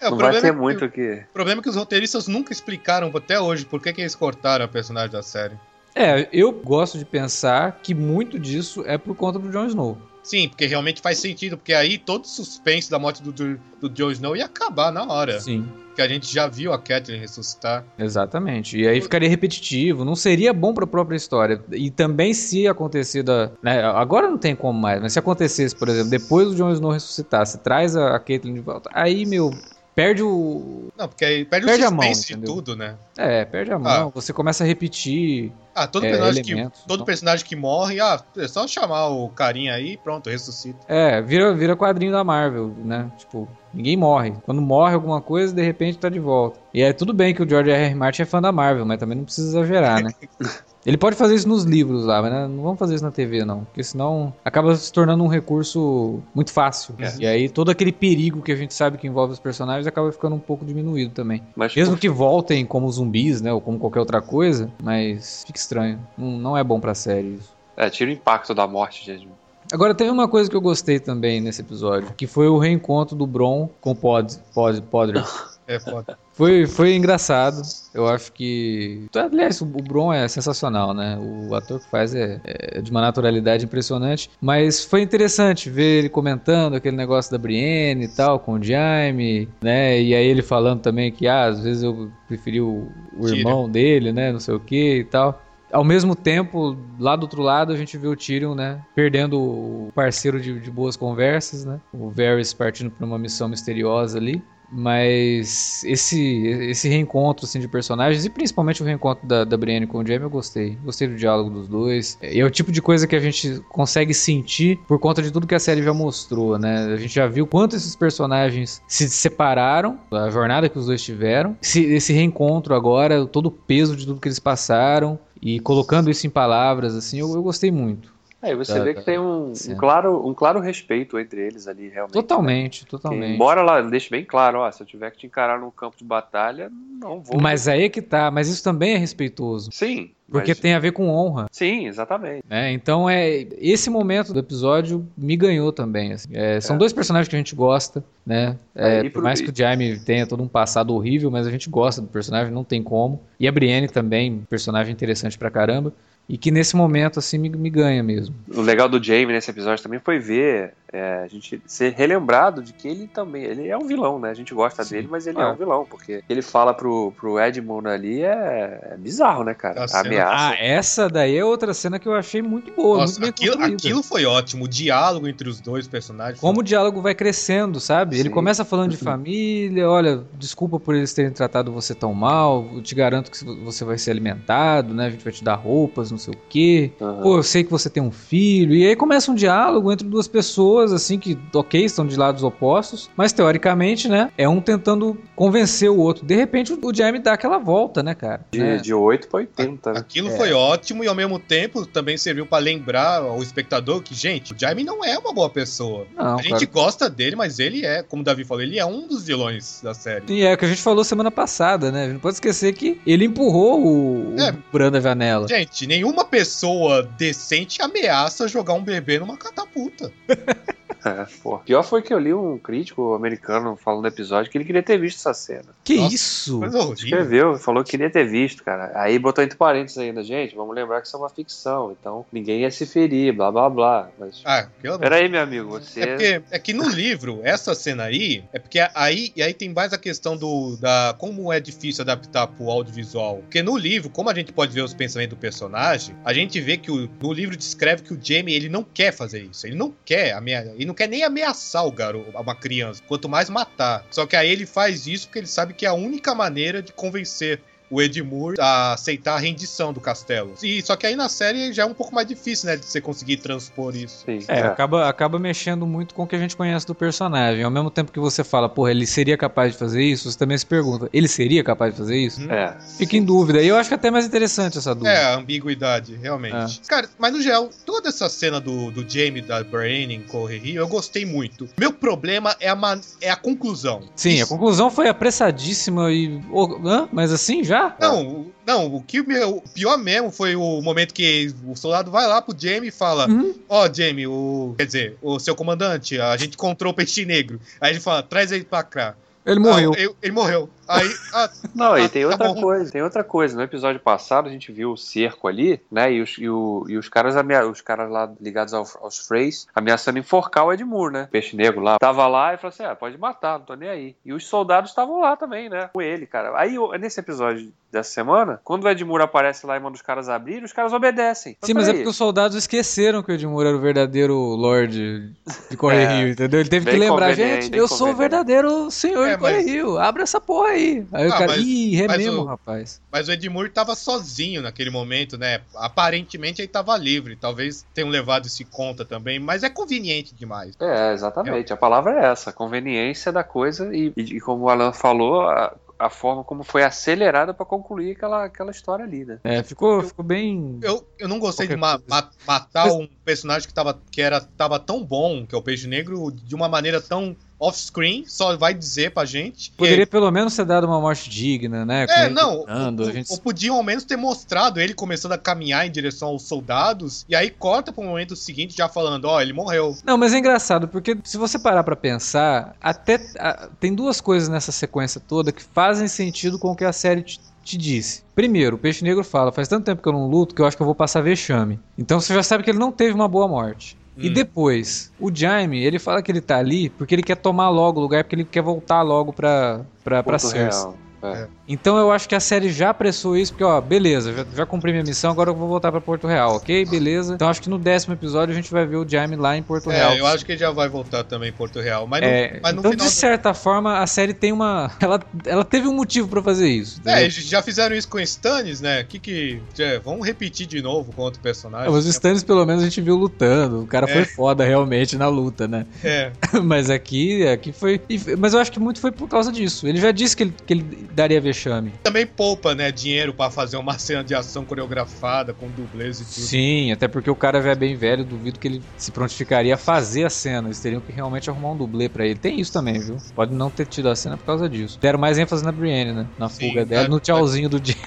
É, 0.01 0.09
o 0.09 0.11
não 0.11 0.19
vai 0.19 0.33
problema 0.33 0.41
ter 0.43 0.49
é 0.49 0.51
que- 0.51 0.57
muito 0.59 0.85
o 0.85 0.91
que. 0.91 1.25
O 1.31 1.33
problema 1.33 1.61
é 1.61 1.63
que 1.63 1.71
os 1.71 1.77
roteiristas 1.77 2.29
nunca 2.29 2.53
explicaram 2.53 3.11
até 3.17 3.41
hoje 3.41 3.65
por 3.65 3.81
que, 3.81 3.91
que 3.91 4.03
eles 4.03 4.15
cortaram 4.15 4.67
a 4.67 4.69
personagem 4.69 5.11
da 5.11 5.23
série. 5.23 5.55
É, 5.95 6.29
eu 6.31 6.53
gosto 6.53 6.99
de 6.99 7.07
pensar 7.07 7.81
que 7.83 7.95
muito 7.95 8.39
disso 8.39 8.85
é 8.87 8.99
por 8.99 9.15
conta 9.17 9.39
do 9.39 9.51
Jon 9.51 9.65
Snow. 9.65 9.97
Sim, 10.25 10.49
porque 10.49 10.65
realmente 10.65 11.03
faz 11.03 11.19
sentido, 11.19 11.59
porque 11.59 11.75
aí 11.75 11.99
todo 11.99 12.25
o 12.25 12.27
suspense 12.27 12.91
da 12.91 12.99
morte 12.99 13.23
do, 13.23 13.31
do, 13.31 13.61
do 13.79 13.91
Jon 13.91 14.11
Snow 14.11 14.35
ia 14.35 14.47
acabar 14.47 14.91
na 14.91 15.05
hora. 15.05 15.39
Sim. 15.39 15.69
que 15.95 16.01
a 16.01 16.09
gente 16.09 16.33
já 16.33 16.49
viu 16.49 16.73
a 16.73 16.79
Catelyn 16.79 17.21
ressuscitar. 17.21 17.85
Exatamente. 17.99 18.79
E 18.79 18.89
aí 18.89 19.01
ficaria 19.03 19.29
repetitivo, 19.29 20.05
não 20.05 20.17
seria 20.17 20.53
bom 20.53 20.73
pra 20.73 20.87
própria 20.87 21.17
história. 21.17 21.63
E 21.71 21.91
também 21.91 22.33
se 22.33 22.67
acontecer 22.67 23.23
da. 23.23 23.51
né, 23.63 23.85
agora 23.85 24.29
não 24.29 24.39
tem 24.39 24.57
como 24.57 24.81
mais, 24.81 25.01
mas 25.01 25.13
se 25.13 25.19
acontecesse, 25.19 25.77
por 25.77 25.89
exemplo, 25.89 26.11
depois 26.11 26.49
do 26.49 26.57
Jon 26.57 26.73
Snow 26.73 26.91
ressuscitar, 26.91 27.47
se 27.47 27.59
traz 27.59 27.95
a, 27.95 28.17
a 28.17 28.19
Caitlyn 28.19 28.55
de 28.55 28.61
volta, 28.61 28.89
aí, 28.95 29.27
meu, 29.27 29.51
perde 29.95 30.23
o. 30.23 30.89
Não, 30.97 31.09
porque 31.09 31.25
aí 31.25 31.45
perde, 31.45 31.67
Perde 31.67 31.85
o 31.85 31.89
a 31.89 31.91
mão, 31.91 32.03
suspense 32.03 32.35
de 32.35 32.45
tudo, 32.45 32.77
né? 32.77 32.97
É, 33.17 33.45
perde 33.45 33.73
a 33.73 33.79
mão, 33.79 34.11
você 34.15 34.33
começa 34.33 34.65
a 34.65 34.67
repetir. 34.67 35.53
Ah, 35.75 35.87
todo 35.87 36.05
É, 36.07 36.11
personagem 36.11 36.43
que 36.45 36.55
todo 36.55 36.95
então. 36.95 37.05
personagem 37.05 37.45
que 37.47 37.57
morre, 37.57 38.01
ah, 38.01 38.21
é 38.37 38.47
só 38.47 38.67
chamar 38.67 39.09
o 39.09 39.29
carinha 39.29 39.75
aí, 39.75 39.93
e 39.93 39.97
pronto, 39.97 40.31
ressuscita. 40.31 40.79
É, 40.87 41.21
vira, 41.21 41.53
vira 41.55 41.77
quadrinho 41.77 42.13
da 42.13 42.23
Marvel, 42.23 42.73
né? 42.85 43.11
Tipo, 43.19 43.49
ninguém 43.73 43.97
morre. 43.97 44.35
Quando 44.45 44.63
morre 44.63 44.95
alguma 44.95 45.21
coisa, 45.21 45.53
de 45.53 45.63
repente 45.63 45.99
tá 45.99 46.09
de 46.09 46.21
volta. 46.21 46.61
E 46.73 46.81
é 46.83 46.93
tudo 46.93 47.13
bem 47.13 47.35
que 47.35 47.43
o 47.43 47.49
George 47.49 47.71
R. 47.71 47.85
R. 47.87 47.95
Martin 47.95 48.23
é 48.23 48.25
fã 48.25 48.41
da 48.41 48.53
Marvel, 48.53 48.85
mas 48.87 48.99
também 48.99 49.17
não 49.19 49.25
precisa 49.25 49.49
exagerar, 49.49 50.03
né? 50.03 50.11
Ele 50.85 50.97
pode 50.97 51.17
fazer 51.17 51.35
isso 51.35 51.49
nos 51.49 51.65
livros 51.65 52.05
lá, 52.05 52.21
mas 52.21 52.33
né, 52.33 52.47
não 52.47 52.63
vamos 52.63 52.79
fazer 52.79 52.95
isso 52.95 53.05
na 53.05 53.11
TV, 53.11 53.45
não. 53.45 53.65
Porque 53.65 53.83
senão 53.83 54.33
acaba 54.45 54.75
se 54.77 54.93
tornando 54.93 55.25
um 55.25 55.29
recurso 55.29 56.21
muito 56.35 56.53
fácil. 56.53 56.95
É. 56.99 57.15
E 57.19 57.27
aí 57.27 57.49
todo 57.49 57.71
aquele 57.71 57.93
perigo 57.93 58.43
que 58.43 58.53
a 58.53 58.57
gente 58.57 58.75
sabe 58.75 58.99
que 58.99 59.07
envolve 59.07 59.33
os 59.33 59.41
personagens 59.41 59.87
acaba 59.87 60.13
ficando 60.13 60.37
um 60.37 60.41
pouco 60.41 60.65
diminuído 60.65 61.13
também. 61.13 61.43
Mas 61.57 61.75
Mesmo 61.75 61.97
que 61.97 62.09
voltem 62.09 62.67
como 62.67 62.91
zumbis, 62.91 63.41
né? 63.41 63.53
Ou 63.53 63.61
como 63.61 63.79
qualquer 63.79 64.01
outra 64.01 64.21
coisa, 64.21 64.71
mas 64.83 65.45
fica 65.47 65.59
estranho. 65.59 65.99
Não, 66.19 66.39
não 66.39 66.57
é 66.57 66.63
bom 66.63 66.79
pra 66.79 66.95
série 66.95 67.37
isso. 67.37 67.55
É, 67.77 67.89
tira 67.89 68.11
o 68.11 68.13
impacto 68.13 68.55
da 68.55 68.67
morte, 68.67 69.05
gente. 69.05 69.29
Agora 69.73 69.95
teve 69.95 70.11
uma 70.11 70.29
coisa 70.29 70.49
que 70.49 70.55
eu 70.55 70.61
gostei 70.61 71.01
também 71.01 71.41
nesse 71.41 71.63
episódio, 71.63 72.13
que 72.17 72.27
foi 72.27 72.49
o 72.49 72.59
reencontro 72.59 73.17
do 73.17 73.27
Bron 73.27 73.69
com 73.81 73.93
o 73.93 73.97
Pod, 73.97 74.39
Pod, 74.53 74.81
Podrick. 74.83 75.27
É 75.67 75.81
foda. 75.81 76.19
Foi, 76.33 76.67
foi 76.67 76.95
engraçado. 76.95 77.63
Eu 77.95 78.07
acho 78.07 78.33
que. 78.33 79.07
Aliás, 79.15 79.61
o 79.61 79.65
Bron 79.65 80.13
é 80.13 80.27
sensacional, 80.29 80.93
né? 80.93 81.19
O 81.19 81.55
ator 81.55 81.81
que 81.81 81.89
faz 81.89 82.15
é, 82.15 82.41
é 82.45 82.83
de 82.83 82.91
uma 82.91 83.01
naturalidade 83.01 83.65
impressionante. 83.65 84.31
Mas 84.41 84.85
foi 84.85 85.01
interessante 85.01 85.71
ver 85.71 86.01
ele 86.01 86.09
comentando 86.09 86.75
aquele 86.75 86.97
negócio 86.97 87.33
da 87.33 87.39
Brienne 87.39 88.05
e 88.05 88.09
tal, 88.09 88.39
com 88.39 88.55
o 88.55 88.63
Jaime, 88.63 89.49
né? 89.63 90.01
E 90.01 90.15
aí 90.15 90.27
ele 90.27 90.43
falando 90.43 90.81
também 90.81 91.11
que, 91.11 91.27
ah, 91.27 91.45
às 91.45 91.63
vezes 91.63 91.83
eu 91.83 92.11
preferi 92.29 92.61
o, 92.61 92.89
o 93.17 93.29
irmão 93.29 93.71
dele, 93.71 94.13
né? 94.13 94.33
Não 94.33 94.41
sei 94.41 94.55
o 94.55 94.61
que 94.61 94.99
e 94.99 95.05
tal. 95.05 95.41
Ao 95.73 95.83
mesmo 95.83 96.15
tempo, 96.15 96.77
lá 97.01 97.17
do 97.17 97.23
outro 97.23 97.43
lado, 97.43 97.73
a 97.73 97.77
gente 97.77 97.99
vê 97.99 98.07
o 98.07 98.15
Tyrion, 98.15 98.55
né? 98.55 98.81
Perdendo 98.95 99.41
o 99.41 99.93
parceiro 99.93 100.41
de, 100.41 100.61
de 100.61 100.71
boas 100.71 100.97
conversas, 100.97 101.65
né? 101.65 101.81
O 101.93 102.11
Varys 102.11 102.53
partindo 102.53 102.91
para 102.91 103.05
uma 103.05 103.19
missão 103.19 103.49
misteriosa 103.49 104.19
ali. 104.19 104.41
Mas 104.77 105.85
esse, 105.85 106.47
esse 106.47 106.89
reencontro 106.89 107.47
assim, 107.47 107.61
de 107.61 107.69
personagens, 107.69 108.25
e 108.25 108.31
principalmente 108.31 108.83
o 108.83 108.85
reencontro 108.85 109.27
da, 109.27 109.45
da 109.45 109.57
Brienne 109.57 109.87
com 109.87 109.99
o 109.99 110.07
Jaime, 110.07 110.25
eu 110.25 110.31
gostei. 110.31 110.77
Gostei 110.85 111.07
do 111.07 111.15
diálogo 111.15 111.49
dos 111.49 111.69
dois. 111.69 112.19
E 112.21 112.41
é 112.41 112.45
o 112.45 112.51
tipo 112.51 112.73
de 112.73 112.83
coisa 112.83 113.07
que 113.07 113.15
a 113.15 113.21
gente 113.21 113.63
consegue 113.69 114.13
sentir 114.13 114.79
por 114.89 114.99
conta 114.99 115.23
de 115.23 115.31
tudo 115.31 115.47
que 115.47 115.55
a 115.55 115.61
série 115.61 115.83
já 115.83 115.95
mostrou, 115.95 116.59
né? 116.59 116.93
A 116.93 116.97
gente 116.97 117.15
já 117.15 117.29
viu 117.29 117.47
quanto 117.47 117.77
esses 117.77 117.95
personagens 117.95 118.83
se 118.89 119.09
separaram, 119.09 119.99
a 120.11 120.29
jornada 120.31 120.69
que 120.69 120.79
os 120.79 120.87
dois 120.87 121.03
tiveram. 121.03 121.57
Esse, 121.63 121.85
esse 121.85 122.13
reencontro 122.13 122.75
agora, 122.75 123.25
todo 123.27 123.47
o 123.47 123.51
peso 123.53 123.95
de 123.95 124.05
tudo 124.05 124.21
que 124.21 124.27
eles 124.27 124.41
passaram. 124.41 125.19
E 125.41 125.61
colocando 125.61 126.11
isso 126.11 126.27
em 126.27 126.31
palavras, 126.31 126.95
assim, 126.95 127.21
eu, 127.21 127.31
eu 127.35 127.43
gostei 127.43 127.71
muito. 127.71 128.14
Aí 128.45 128.55
você 128.55 128.75
Da- 128.79 128.85
vê 128.85 128.95
que 128.95 129.03
tem 129.03 129.19
um, 129.19 129.53
um 129.53 129.77
claro, 129.77 130.27
um 130.29 130.35
claro 130.35 130.61
respeito 130.61 131.19
entre 131.19 131.41
eles 131.41 131.67
ali, 131.67 131.89
realmente. 131.89 132.13
Totalmente, 132.13 132.85
Que, 132.85 132.91
totalmente. 132.91 133.35
embora 133.35 133.63
lá 133.63 133.81
deixe 133.81 134.11
bem 134.11 134.25
claro, 134.25 134.59
ó, 134.61 134.71
se 134.71 134.83
eu 134.83 134.87
tiver 134.87 135.11
que 135.11 135.19
te 135.19 135.27
encarar 135.27 135.59
num 135.59 135.71
campo 135.71 135.97
de 135.97 136.05
batalha, 136.05 136.71
não 137.01 137.21
vou. 137.21 137.41
Mas 137.41 137.67
aí 137.69 137.85
é 137.85 137.89
que 137.89 138.03
tá, 138.03 138.31
mas 138.31 138.49
isso 138.49 138.63
também 138.63 138.95
é 138.95 138.97
respeitoso. 138.99 139.71
Sim. 139.73 140.11
Porque 140.31 140.53
mas- 140.53 140.59
tem 140.61 140.73
a 140.75 140.79
ver 140.79 140.93
com 140.93 141.09
honra. 141.09 141.47
Sim, 141.53 141.87
exatamente. 141.87 142.43
né? 142.49 142.73
Então 142.73 143.09
é 143.09 143.47
esse 143.59 143.91
momento 143.91 144.33
do 144.33 144.39
episódio 144.41 145.07
me 145.17 145.37
ganhou 145.37 145.71
também. 145.73 146.13
assim. 146.13 146.29
É, 146.33 146.61
são 146.61 146.77
É. 146.77 146.79
dois 146.79 146.93
personagens 146.93 147.29
que 147.29 147.37
a 147.37 147.39
gente 147.39 147.55
gosta, 147.55 148.03
né? 148.27 148.57
É, 148.75 148.99
É, 148.99 149.03
por 149.05 149.13
pro- 149.13 149.23
mais 149.23 149.41
que 149.41 149.51
o 149.51 149.53
Jaime 149.55 149.99
tenha 150.01 150.27
todo 150.27 150.43
um 150.43 150.49
passado 150.49 150.95
horrível, 150.95 151.31
mas 151.31 151.47
a 151.47 151.51
gente 151.51 151.69
gosta 151.71 152.01
do 152.01 152.09
personagem, 152.09 152.53
não 152.53 152.65
tem 152.65 152.83
como. 152.83 153.21
E 153.39 153.47
a 153.47 153.53
Brienne 153.53 153.87
também, 153.89 154.45
personagem 154.49 154.93
interessante 154.93 155.37
pra 155.39 155.51
caramba. 155.51 155.93
E 156.29 156.39
que 156.39 156.51
nesse 156.51 156.75
momento 156.75 157.19
assim 157.19 157.37
me, 157.39 157.51
me 157.51 157.69
ganha 157.69 158.03
mesmo. 158.03 158.35
O 158.55 158.63
legal 158.63 158.89
do 158.89 159.03
Jamie 159.03 159.27
nesse 159.27 159.51
episódio 159.51 159.83
também 159.83 160.01
foi 160.01 160.19
ver 160.19 160.73
é, 160.91 161.23
a 161.25 161.27
gente 161.27 161.61
ser 161.67 161.93
relembrado 161.93 162.63
de 162.63 162.73
que 162.73 162.87
ele 162.89 163.07
também 163.09 163.43
ele 163.43 163.69
é 163.69 163.77
um 163.77 163.87
vilão, 163.87 164.19
né? 164.19 164.31
A 164.31 164.35
gente 164.35 164.55
gosta 164.55 164.85
Sim. 164.85 164.95
dele, 164.95 165.09
mas 165.11 165.27
ele 165.27 165.39
Ah. 165.39 165.49
é 165.49 165.53
um 165.53 165.57
vilão, 165.57 165.85
porque 165.85 166.23
ele 166.29 166.41
fala 166.41 166.73
pro, 166.73 167.13
pro 167.21 167.39
Edmund 167.39 167.89
ali 167.89 168.23
é, 168.23 168.93
é 168.93 168.97
bizarro, 168.97 169.45
né, 169.45 169.53
cara? 169.53 169.81
A 169.83 169.99
A, 169.99 170.01
ameaça. 170.01 170.35
Ah, 170.35 170.57
essa 170.59 171.09
daí 171.11 171.37
é 171.37 171.45
outra 171.45 171.75
cena 171.75 171.99
que 171.99 172.07
eu 172.09 172.15
achei 172.15 172.41
muito 172.41 172.73
boa, 172.73 172.99
Nossa, 172.99 173.21
muito 173.21 173.35
aquilo, 173.35 173.63
aquilo 173.63 174.03
foi 174.03 174.25
ótimo. 174.25 174.65
O 174.65 174.69
diálogo 174.69 175.29
entre 175.29 175.49
os 175.49 175.61
dois 175.61 175.87
personagens. 175.89 176.41
Como 176.41 176.61
o 176.61 176.63
diálogo 176.63 177.03
vai 177.03 177.15
crescendo, 177.15 177.81
sabe? 177.81 178.15
Ele 178.17 178.29
Sim. 178.29 178.35
começa 178.35 178.65
falando 178.65 178.93
de 178.93 178.97
família, 178.97 179.91
olha, 179.91 180.23
desculpa 180.39 180.79
por 180.81 180.95
eles 180.95 181.13
terem 181.13 181.33
tratado 181.33 181.71
você 181.73 181.95
tão 181.95 182.15
mal, 182.15 182.67
eu 182.73 182.81
te 182.81 182.95
garanto 182.95 183.31
que 183.31 183.45
você 183.45 183.85
vai 183.85 183.99
ser 183.99 184.13
alimentado, 184.13 184.95
né? 184.95 185.07
A 185.07 185.11
gente 185.11 185.25
vai 185.25 185.33
te 185.33 185.43
dar 185.43 185.57
roupas, 185.57 186.13
não 186.15 186.19
sei 186.19 186.35
o 186.35 186.39
quê. 186.49 186.93
Aham. 187.01 187.23
Pô, 187.23 187.37
eu 187.37 187.43
sei 187.43 187.65
que 187.65 187.71
você 187.71 187.89
tem 187.91 188.03
um 188.03 188.11
filho. 188.11 188.75
E 188.75 188.87
aí 188.87 188.97
começa 188.97 189.31
um 189.31 189.35
diálogo 189.35 189.93
entre 189.93 190.07
duas 190.07 190.27
pessoas, 190.29 190.93
assim, 190.93 191.19
que, 191.19 191.37
ok, 191.55 191.85
estão 191.85 192.07
de 192.07 192.17
lados 192.17 192.43
opostos, 192.43 193.11
mas 193.17 193.33
teoricamente, 193.33 194.09
né? 194.09 194.31
É 194.37 194.49
um 194.49 194.61
tentando 194.61 195.17
convencer 195.37 195.91
o 195.91 195.97
outro. 195.99 196.25
De 196.25 196.35
repente 196.35 196.73
o 196.73 196.95
Jaime 196.95 197.19
dá 197.19 197.33
aquela 197.35 197.59
volta, 197.59 198.03
né, 198.03 198.15
cara? 198.15 198.45
de, 198.53 198.59
Né? 198.59 198.77
de 198.79 198.93
8 198.95 199.29
pra 199.29 199.39
80, 199.41 199.93
né? 199.93 199.99
Aquilo 199.99 200.29
É. 200.29 200.37
foi 200.37 200.53
ótimo 200.53 201.05
e 201.05 201.09
ao 201.09 201.15
mesmo 201.15 201.39
tempo 201.39 201.85
também 201.87 202.17
serviu 202.17 202.47
pra 202.47 202.59
lembrar 202.59 203.23
ao 203.23 203.43
espectador 203.43 204.03
que, 204.03 204.15
gente, 204.15 204.53
o 204.53 204.57
Jaime 204.59 204.85
não 204.85 205.05
é 205.05 205.19
uma 205.19 205.33
boa 205.33 205.51
pessoa. 205.51 206.07
Não, 206.17 206.39
a 206.39 206.43
gente 206.43 206.67
claro. 206.67 206.87
gosta 206.87 207.11
dele, 207.11 207.37
mas 207.37 207.59
ele 207.59 207.85
é, 207.85 208.03
como 208.03 208.23
o 208.23 208.25
Davi 208.25 208.45
falou, 208.45 208.63
ele 208.63 208.79
é 208.79 208.85
um 208.87 209.07
dos 209.07 209.25
vilões 209.25 209.81
da 209.83 209.95
série. 209.95 210.25
E 210.29 210.43
é 210.43 210.55
o 210.55 210.59
que 210.59 210.65
a 210.65 210.69
gente 210.69 210.81
falou 210.83 211.03
semana 211.05 211.31
passada, 211.31 211.91
né? 211.91 212.01
A 212.01 212.05
gente 212.05 212.13
não 212.15 212.21
pode 212.21 212.35
esquecer 212.35 212.73
que 212.75 213.01
ele 213.07 213.25
empurrou 213.25 213.83
o, 213.85 214.35
o 214.35 214.41
É. 214.41 214.55
Bran 214.73 214.91
da 214.91 215.01
janela. 215.01 215.49
Gente, 215.49 215.87
nenhuma 216.05 216.25
pessoa 216.27 217.03
decente 217.03 217.81
ameaça 217.81 218.47
jogar 218.47 218.75
um 218.75 218.85
bebê 218.85 219.19
numa 219.19 219.39
catapulta. 219.39 220.13
É, 221.05 221.27
pô. 221.43 221.59
Pior 221.59 221.83
foi 221.83 222.01
que 222.03 222.13
eu 222.13 222.19
li 222.19 222.33
um 222.33 222.59
crítico 222.59 223.15
americano 223.15 223.77
falando 223.77 224.03
do 224.03 224.09
episódio 224.09 224.51
que 224.51 224.57
ele 224.57 224.65
queria 224.65 224.83
ter 224.83 224.99
visto 224.99 225.19
essa 225.19 225.35
cena. 225.35 225.67
Que 225.85 225.97
Nossa, 225.97 226.15
isso? 226.15 226.59
Coisa 226.59 226.79
horrível. 226.79 226.95
Escreveu, 226.95 227.59
falou 227.59 227.85
que 227.85 227.91
queria 227.91 228.11
ter 228.11 228.25
visto, 228.25 228.65
cara. 228.65 228.91
Aí 228.95 229.19
botou 229.19 229.45
entre 229.45 229.57
parênteses 229.57 229.99
ainda, 229.99 230.23
gente, 230.23 230.55
vamos 230.55 230.75
lembrar 230.75 231.01
que 231.01 231.07
isso 231.07 231.17
é 231.17 231.19
uma 231.19 231.29
ficção, 231.29 231.93
então 231.93 232.25
ninguém 232.33 232.61
ia 232.63 232.71
se 232.71 232.87
ferir, 232.87 233.35
blá 233.35 233.53
blá 233.53 233.69
blá. 233.69 234.09
Mas. 234.19 234.43
Ah, 234.45 234.67
amor 234.83 234.99
Peraí, 234.99 235.29
meu 235.29 235.43
amigo, 235.43 235.71
você. 235.71 236.01
É 236.01 236.07
porque 236.07 236.43
é 236.51 236.59
que 236.59 236.73
no 236.73 236.89
livro, 236.89 237.41
essa 237.43 237.75
cena 237.75 238.05
aí, 238.05 238.43
é 238.53 238.59
porque 238.59 238.81
aí, 238.95 239.33
e 239.37 239.43
aí 239.43 239.53
tem 239.53 239.69
mais 239.73 239.93
a 239.93 239.99
questão 239.99 240.37
do 240.37 240.77
da 240.77 241.15
como 241.19 241.53
é 241.53 241.61
difícil 241.61 242.03
adaptar 242.03 242.47
pro 242.47 242.71
audiovisual. 242.71 243.39
Porque 243.39 243.63
no 243.63 243.77
livro, 243.77 244.09
como 244.09 244.31
a 244.31 244.35
gente 244.35 244.53
pode 244.53 244.73
ver 244.73 244.83
os 244.83 244.95
pensamentos 244.95 245.37
do 245.37 245.41
personagem, 245.41 246.17
a 246.25 246.33
gente 246.33 246.61
vê 246.61 246.77
que 246.77 246.91
o, 246.91 247.09
no 247.21 247.33
livro 247.33 247.57
descreve 247.57 248.03
que 248.03 248.15
o 248.15 248.19
Jamie, 248.21 248.55
ele 248.55 248.69
não 248.69 248.83
quer 248.83 249.13
fazer 249.13 249.43
isso. 249.43 249.67
Ele 249.67 249.77
não 249.77 249.93
quer 250.05 250.33
amea- 250.33 250.73
ele 250.75 250.85
não 250.87 250.94
quer 250.95 251.09
nem 251.09 251.23
ameaçar 251.23 251.87
o 251.87 251.93
garoto, 251.93 252.31
uma 252.37 252.55
criança, 252.55 253.03
quanto 253.07 253.29
mais 253.29 253.51
matar. 253.51 254.05
Só 254.11 254.27
que 254.27 254.37
aí 254.37 254.49
ele 254.49 254.67
faz 254.67 255.07
isso 255.07 255.27
porque 255.27 255.41
ele 255.41 255.47
sabe 255.47 255.75
que 255.75 255.87
é 255.87 255.89
a 255.89 255.95
única 255.95 256.35
maneira 256.35 256.83
de 256.83 256.93
convencer 256.93 257.61
o 257.91 258.01
Edmure 258.01 258.57
a 258.61 258.95
aceitar 258.95 259.35
a 259.35 259.39
rendição 259.39 259.93
do 259.93 260.01
castelo. 260.01 260.55
E 260.63 260.83
só 260.83 260.97
que 260.97 261.07
aí 261.07 261.15
na 261.15 261.29
série 261.29 261.73
já 261.73 261.83
é 261.83 261.87
um 261.87 261.95
pouco 261.95 262.15
mais 262.15 262.27
difícil, 262.27 262.69
né, 262.69 262.77
de 262.77 262.85
você 262.87 263.01
conseguir 263.01 263.37
transpor 263.39 263.95
isso. 263.95 264.25
Sim, 264.27 264.39
É, 264.49 264.61
é. 264.61 264.63
Acaba, 264.67 265.09
acaba 265.09 265.39
mexendo 265.39 265.87
muito 265.87 266.15
com 266.15 266.23
o 266.25 266.27
que 266.27 266.35
a 266.35 266.39
gente 266.39 266.57
conhece 266.57 266.87
do 266.87 266.95
personagem. 266.95 267.63
Ao 267.63 267.71
mesmo 267.71 267.91
tempo 267.91 268.11
que 268.11 268.19
você 268.19 268.43
fala, 268.43 268.69
porra, 268.69 268.91
ele 268.91 269.07
seria 269.07 269.37
capaz 269.37 269.73
de 269.73 269.79
fazer 269.79 270.03
isso, 270.03 270.31
você 270.31 270.39
também 270.39 270.57
se 270.59 270.67
pergunta, 270.67 271.09
ele 271.13 271.29
seria 271.29 271.63
capaz 271.63 271.93
de 271.93 271.99
fazer 271.99 272.17
isso? 272.17 272.51
É. 272.51 272.77
Fica 272.99 273.17
em 273.17 273.25
dúvida. 273.25 273.61
E 273.63 273.69
eu 273.69 273.77
acho 273.77 273.89
que 273.91 273.95
é 273.95 273.97
até 273.97 274.11
mais 274.11 274.27
interessante 274.27 274.79
essa 274.79 274.95
dúvida. 274.95 275.11
É, 275.13 275.25
a 275.27 275.37
ambiguidade, 275.37 276.17
realmente. 276.17 276.81
Cara, 276.89 277.09
mas 277.19 277.33
no 277.33 277.41
geral, 277.43 277.69
toda 277.87 278.09
essa 278.09 278.29
cena 278.29 278.61
do, 278.61 278.91
do 278.91 279.09
Jamie 279.09 279.43
da 279.43 279.63
Brain 279.63 280.11
em 280.13 280.23
Corre 280.23 280.59
Rio, 280.59 280.81
eu 280.81 280.89
gostei 280.89 281.25
muito. 281.27 281.69
Meu 281.79 281.93
problema 281.93 282.57
é 282.61 282.69
a, 282.69 282.75
man- 282.77 283.01
é 283.21 283.31
a 283.31 283.37
conclusão. 283.37 284.03
Sim, 284.17 284.31
a 284.31 284.35
Isso- 284.45 284.49
conclusão 284.49 284.91
foi 284.91 285.09
apressadíssima 285.09 286.11
e. 286.13 286.41
Oh, 286.51 286.79
hã? 286.87 287.09
Mas 287.13 287.33
assim 287.33 287.63
já? 287.63 287.74
Não, 288.01 288.27
o- 288.29 288.53
não, 288.67 288.95
o 288.95 289.03
que 289.03 289.21
o 289.21 289.61
pior 289.75 289.97
mesmo 289.99 290.31
foi 290.31 290.55
o 290.57 290.81
momento 290.81 291.13
que 291.13 291.53
o 291.67 291.75
soldado 291.77 292.11
vai 292.11 292.27
lá 292.27 292.41
pro 292.41 292.55
Jamie 292.59 292.89
e 292.89 292.93
fala: 292.93 293.29
Uhum. 293.29 293.55
Ó, 293.69 293.89
Jamie, 293.93 294.27
o. 294.27 294.75
Quer 294.79 294.87
dizer, 294.87 295.19
o 295.23 295.39
seu 295.39 295.55
comandante, 295.55 296.21
a 296.21 296.37
gente 296.37 296.55
encontrou 296.55 296.93
o 296.93 296.97
peixe 296.97 297.25
negro. 297.25 297.61
Aí 297.81 297.93
ele 297.93 298.01
fala: 298.01 298.23
traz 298.23 298.53
ele 298.53 298.65
pra 298.65 298.83
cá. 298.83 299.15
Ele 299.47 299.61
morreu. 299.61 299.93
Ah, 299.95 300.01
ele, 300.01 300.15
ele 300.23 300.33
morreu. 300.33 300.71
Aí. 300.89 301.09
ah, 301.35 301.51
Não, 301.75 301.99
e 301.99 302.05
Ah, 302.05 302.09
tem 302.09 302.23
tá 302.23 302.29
outra 302.31 302.49
bom. 302.49 302.61
coisa, 302.61 302.91
tem 302.93 303.03
outra 303.03 303.25
coisa. 303.25 303.57
No 303.57 303.63
episódio 303.63 304.01
passado 304.01 304.49
a 304.49 304.53
gente 304.53 304.71
viu 304.73 304.93
o 304.93 304.97
cerco 304.97 305.49
ali, 305.49 305.81
né? 305.91 306.13
E 306.13 306.21
os, 306.23 306.37
e 306.39 306.49
o- 306.49 306.85
e 306.89 306.97
os 306.97 307.09
caras 307.09 307.37
amea- 307.37 307.67
os 307.67 307.81
caras 307.81 308.11
lá 308.11 308.31
ligados 308.41 308.73
ao- 308.75 308.87
aos 309.03 309.19
Freys 309.27 309.67
ameaçando 309.75 310.19
enforcar 310.19 310.65
o 310.67 310.73
Edmure, 310.73 311.13
né? 311.13 311.29
Peixe 311.31 311.57
negro 311.57 311.81
lá. 311.83 311.99
Tava 311.99 312.27
lá 312.27 312.55
e 312.55 312.57
falou 312.57 312.69
assim: 312.71 312.85
ah, 312.85 312.95
pode 312.95 313.17
matar, 313.19 313.59
não 313.59 313.67
tô 313.67 313.75
nem 313.75 313.89
aí. 313.89 314.17
E 314.25 314.33
os 314.33 314.47
soldados 314.47 314.91
estavam 314.91 315.21
lá 315.21 315.37
também, 315.37 315.69
né? 315.69 315.91
Com 315.93 316.01
ele, 316.03 316.27
cara. 316.27 316.53
Aí, 316.59 316.77
nesse 316.99 317.21
episódio 317.21 317.73
dessa 317.95 318.11
semana, 318.13 318.61
quando 318.63 318.85
o 318.85 318.89
Edmure 318.89 319.23
aparece 319.23 319.67
lá 319.67 319.77
e 319.77 319.81
manda 319.81 319.97
os 319.97 320.03
caras 320.03 320.29
abrir, 320.29 320.63
os 320.63 320.73
caras 320.73 320.93
obedecem. 320.93 321.57
Sim, 321.63 321.73
mas 321.75 321.85
é 321.85 321.87
peraí. 321.87 321.99
porque 322.01 322.11
os 322.11 322.17
soldados 322.17 322.57
esqueceram 322.57 323.23
que 323.23 323.33
o 323.33 323.35
Edmure 323.35 323.69
era 323.69 323.77
o 323.77 323.81
verdadeiro 323.81 324.35
Lorde 324.37 325.33
de 325.71 325.77
Corre 325.77 325.97
É, 326.05 326.17
Rio, 326.19 326.29
entendeu? 326.29 326.61
Ele 326.61 326.69
teve 326.69 326.91
que 326.91 326.97
lembrar, 326.97 327.33
gente, 327.35 327.75
eu 327.77 327.89
sou 327.89 328.11
o 328.11 328.15
verdadeiro 328.15 328.91
senhor 328.91 329.27
É, 329.27 329.33
de 329.33 329.39
Corre 329.39 329.53
mas- 329.55 329.67
Rio, 329.67 329.99
abre 329.99 330.23
essa 330.23 330.41
porra 330.41 330.69
aí. 330.69 331.07
Aí 331.13 331.27
o 331.27 331.33
Ah, 331.33 331.39
cara, 331.39 331.47
mas- 331.53 331.61
ih, 331.65 332.07
mas 332.07 332.19
rememo, 332.19 332.43
o- 332.43 332.45
rapaz. 332.45 333.01
Mas 333.11 333.29
o 333.29 333.33
Edmure 333.33 333.71
tava 333.71 333.95
sozinho 333.95 334.61
naquele 334.61 334.91
momento, 334.91 335.39
né? 335.39 335.61
Aparentemente 335.77 336.61
ele 336.61 336.69
tava 336.69 336.97
livre. 336.97 337.37
Talvez 337.37 337.87
tenham 337.95 338.11
levado 338.11 338.47
isso 338.47 338.63
em 338.63 338.67
conta 338.67 339.05
também, 339.05 339.39
mas 339.39 339.63
é 339.63 339.71
conveniente 339.71 340.35
demais. 340.35 340.75
É, 340.81 341.13
exatamente. 341.13 341.73
A 341.73 341.77
palavra 341.77 342.13
é 342.21 342.27
essa, 342.33 342.53
conveniência 342.53 343.31
da 343.33 343.45
coisa 343.45 343.95
e, 343.95 344.13
e- 344.17 344.37
e 344.37 344.41
como 344.41 344.65
o 344.65 344.69
Alan 344.69 344.93
falou, 344.93 345.43
a, 345.43 345.73
a 345.99 346.11
forma 346.11 346.45
como 346.45 346.63
foi 346.63 346.83
acelerada 346.83 347.55
pra 347.55 347.65
concluir 347.65 348.13
aquela, 348.13 348.45
aquela 348.45 348.71
história 348.71 349.05
ali, 349.05 349.25
né? 349.25 349.39
É, 349.45 349.63
ficou, 349.63 350.03
ficou 350.03 350.25
bem... 350.25 350.79
Eu, 350.83 351.07
eu 351.19 351.29
não 351.29 351.39
gostei 351.39 351.67
de 351.67 351.77
ma- 351.77 352.01
ma- 352.09 352.31
matar 352.47 352.93
um 352.93 353.09
personagem 353.25 353.67
que, 353.69 353.75
tava, 353.75 354.01
que 354.11 354.21
era, 354.21 354.41
tava 354.41 354.79
tão 354.79 355.05
bom, 355.05 355.47
que 355.47 355.55
é 355.55 355.59
o 355.59 355.63
Peixe 355.63 355.87
Negro, 355.87 356.31
de 356.33 356.55
uma 356.55 356.69
maneira 356.69 357.01
tão 357.01 357.37
off-screen, 357.59 358.25
só 358.27 358.57
vai 358.57 358.75
dizer 358.75 359.13
pra 359.13 359.25
gente. 359.25 359.73
Poderia 359.77 360.07
pelo 360.07 360.31
menos 360.31 360.55
ter 360.55 360.65
dado 360.65 360.87
uma 360.87 361.01
morte 361.01 361.31
digna, 361.31 361.85
né? 361.85 362.07
É, 362.09 362.29
não. 362.29 362.59
lutando, 362.61 363.03
Ou, 363.05 363.09
a 363.09 363.13
gente... 363.13 363.31
ou 363.31 363.39
podiam 363.39 363.77
ao 363.77 363.83
menos 363.83 364.05
ter 364.05 364.17
mostrado 364.17 364.81
ele 364.81 364.93
começando 364.95 365.33
a 365.33 365.39
caminhar 365.39 365.87
em 365.87 365.91
direção 365.91 366.29
aos 366.29 366.43
soldados, 366.43 367.25
e 367.29 367.35
aí 367.35 367.51
corta 367.51 367.93
pro 367.93 368.03
momento 368.03 368.37
seguinte 368.37 368.77
já 368.77 368.89
falando, 368.89 369.25
ó, 369.27 369.41
ele 369.41 369.53
morreu. 369.53 369.97
Não, 370.05 370.19
mas 370.19 370.35
é 370.35 370.39
engraçado, 370.39 370.89
porque 370.89 371.17
se 371.25 371.37
você 371.37 371.59
parar 371.59 371.85
pra 371.85 371.97
pensar, 371.97 372.77
até 372.81 373.21
a- 373.39 373.69
tem 373.81 373.95
duas 373.95 374.21
coisas 374.21 374.49
nessa 374.49 374.73
sequência 374.73 375.21
toda 375.21 375.53
que 375.53 375.63
fazem 375.63 376.09
sentido 376.09 376.59
com 376.59 376.73
o 376.73 376.77
que 376.77 376.85
a 376.85 376.93
série 376.93 377.23
te, 377.23 377.41
te 377.63 377.77
disse. 377.77 378.23
Primeiro, 378.35 378.77
o 378.77 378.79
Peixe 378.79 379.05
Negro 379.05 379.25
fala, 379.25 379.53
faz 379.53 379.69
tanto 379.69 379.85
tempo 379.85 380.03
que 380.03 380.09
eu 380.09 380.13
não 380.13 380.27
luto 380.27 380.55
que 380.55 380.61
eu 380.61 380.67
acho 380.67 380.77
que 380.77 380.83
eu 380.83 380.87
vou 380.87 380.95
passar 380.95 381.23
vexame. 381.23 381.79
Então 381.97 382.21
você 382.21 382.35
já 382.35 382.43
sabe 382.43 382.63
que 382.65 382.71
ele 382.71 382.79
não 382.79 382.93
teve 382.93 383.15
uma 383.15 383.29
boa 383.29 383.47
morte. 383.49 383.97
E 384.17 384.29
Hum. 384.29 384.33
depois, 384.33 385.13
o 385.19 385.31
Jaime, 385.35 385.83
ele 385.83 385.99
fala 385.99 386.23
que 386.23 386.31
ele 386.31 386.41
tá 386.41 386.59
ali 386.59 386.89
porque 386.91 387.15
ele 387.15 387.23
quer 387.23 387.37
tomar 387.37 387.69
logo 387.69 387.99
o 387.99 388.03
lugar, 388.03 388.23
porque 388.25 388.37
ele 388.37 388.45
quer 388.45 388.63
voltar 388.63 389.03
logo 389.03 389.33
pra, 389.33 389.85
pra, 390.05 390.23
pra 390.23 390.39
Cersei. 390.39 390.61
real. 390.63 390.97
É. 391.23 391.49
Então 391.67 391.97
eu 391.97 392.11
acho 392.13 392.29
que 392.29 392.35
a 392.35 392.41
série 392.41 392.71
já 392.71 392.91
apressou 392.91 393.37
isso, 393.37 393.53
porque, 393.53 393.65
ó, 393.65 393.81
beleza, 393.81 394.33
já, 394.33 394.45
já 394.55 394.67
cumpri 394.67 394.93
minha 394.93 395.03
missão, 395.05 395.31
agora 395.31 395.51
eu 395.51 395.55
vou 395.55 395.67
voltar 395.67 395.91
pra 395.91 396.01
Porto 396.01 396.27
Real, 396.27 396.57
ok? 396.57 396.85
Beleza. 396.85 397.35
Então 397.35 397.49
acho 397.49 397.63
que 397.63 397.71
no 397.71 397.79
décimo 397.79 398.13
episódio 398.15 398.53
a 398.53 398.55
gente 398.55 398.71
vai 398.71 398.85
ver 398.85 398.97
o 398.97 399.09
Jaime 399.09 399.35
lá 399.37 399.57
em 399.57 399.63
Porto 399.63 399.89
Real. 399.89 400.13
É, 400.13 400.21
eu 400.21 400.27
acho 400.27 400.45
que 400.45 400.53
ele 400.53 400.59
já 400.59 400.71
vai 400.71 400.89
voltar 400.89 401.25
também 401.25 401.49
em 401.49 401.53
Porto 401.53 401.81
Real. 401.81 402.07
Mas 402.07 402.21
no, 402.21 402.27
É, 402.27 402.61
mas 402.63 402.73
no 402.75 402.81
então, 402.81 402.91
final. 402.93 403.07
de 403.07 403.13
certa 403.13 403.55
forma, 403.55 403.99
a 403.99 404.07
série 404.07 404.35
tem 404.35 404.53
uma. 404.53 404.91
Ela, 405.01 405.21
ela 405.47 405.65
teve 405.65 405.87
um 405.89 405.95
motivo 405.95 406.29
pra 406.29 406.43
fazer 406.43 406.69
isso. 406.69 406.99
É, 407.05 407.11
entendeu? 407.11 407.23
eles 407.25 407.35
já 407.35 407.63
fizeram 407.63 407.95
isso 407.95 408.09
com 408.09 408.19
Stannis, 408.21 408.81
né? 408.81 409.03
Que 409.05 409.19
que. 409.19 409.61
é, 409.79 409.99
vamos 409.99 410.27
repetir 410.27 410.67
de 410.67 410.81
novo 410.81 411.13
com 411.13 411.23
outro 411.23 411.41
personagem. 411.41 411.91
Os 411.91 412.07
Stannis, 412.07 412.43
pelo 412.43 412.65
menos, 412.65 412.83
a 412.83 412.87
gente 412.87 413.01
viu 413.01 413.15
lutando. 413.17 413.83
O 413.83 413.87
cara 413.87 414.09
É. 414.09 414.13
foi 414.13 414.25
foda 414.25 414.65
realmente 414.65 415.17
na 415.17 415.29
luta, 415.29 415.69
né? 415.69 415.87
É. 416.03 416.31
Mas 416.63 416.89
aqui, 416.91 417.47
aqui 417.47 417.73
foi. 417.73 418.01
Mas 418.39 418.55
eu 418.55 418.61
acho 418.61 418.73
que 418.73 418.81
muito 418.81 419.01
foi 419.01 419.13
por 419.13 419.29
causa 419.29 419.53
disso. 419.53 419.87
Ele 419.87 419.99
já 420.01 420.11
disse 420.11 420.37
que 420.37 420.43
ele, 420.45 420.55
que 420.67 420.73
ele 420.73 421.09
daria 421.13 421.41
vexame. 421.55 421.93
Também 422.03 422.27
poupa, 422.27 422.75
né? 422.75 422.91
Dinheiro 422.91 423.33
pra 423.33 423.51
fazer 423.51 423.77
uma 423.77 423.97
cena 423.99 424.23
de 424.25 424.35
ação 424.35 424.65
coreografada 424.65 425.55
com 425.55 425.69
dublês 425.69 426.21
e 426.21 426.25
tudo. 426.25 426.47
Sim, 426.47 426.93
até 426.93 427.07
porque 427.09 427.31
o 427.31 427.37
cara 427.37 427.63
já 427.63 427.71
é 427.71 427.75
bem 427.75 427.97
velho, 427.97 428.25
duvido 428.25 428.59
que 428.59 428.69
ele 428.69 428.83
se 428.99 429.11
prontificaria 429.11 429.75
a 429.75 429.79
fazer 429.79 430.25
a 430.25 430.31
cena. 430.31 430.69
Eles 430.69 430.81
teriam 430.81 431.01
que 431.01 431.13
realmente 431.13 431.49
arrumar 431.49 431.73
um 431.73 431.77
dublê 431.77 432.09
pra 432.09 432.27
ele. 432.27 432.39
Tem 432.39 432.61
isso 432.61 432.73
também, 432.73 432.99
viu? 432.99 433.17
Pode 433.35 433.55
não 433.55 433.71
ter 433.71 433.87
tido 433.87 434.09
a 434.09 434.17
cena 434.17 434.37
por 434.37 434.45
causa 434.45 434.69
disso. 434.69 434.99
Deram 435.01 435.19
mais 435.19 435.39
ênfase 435.39 435.65
na 435.65 435.73
Brienne, 435.73 436.13
né? 436.13 436.27
Na 436.39 436.49
Sim, 436.49 436.69
fuga 436.69 436.85
dela, 436.85 437.07
é, 437.07 437.09
no 437.09 437.21
tchauzinho 437.21 437.69
do 437.69 437.81
dia. 437.81 437.95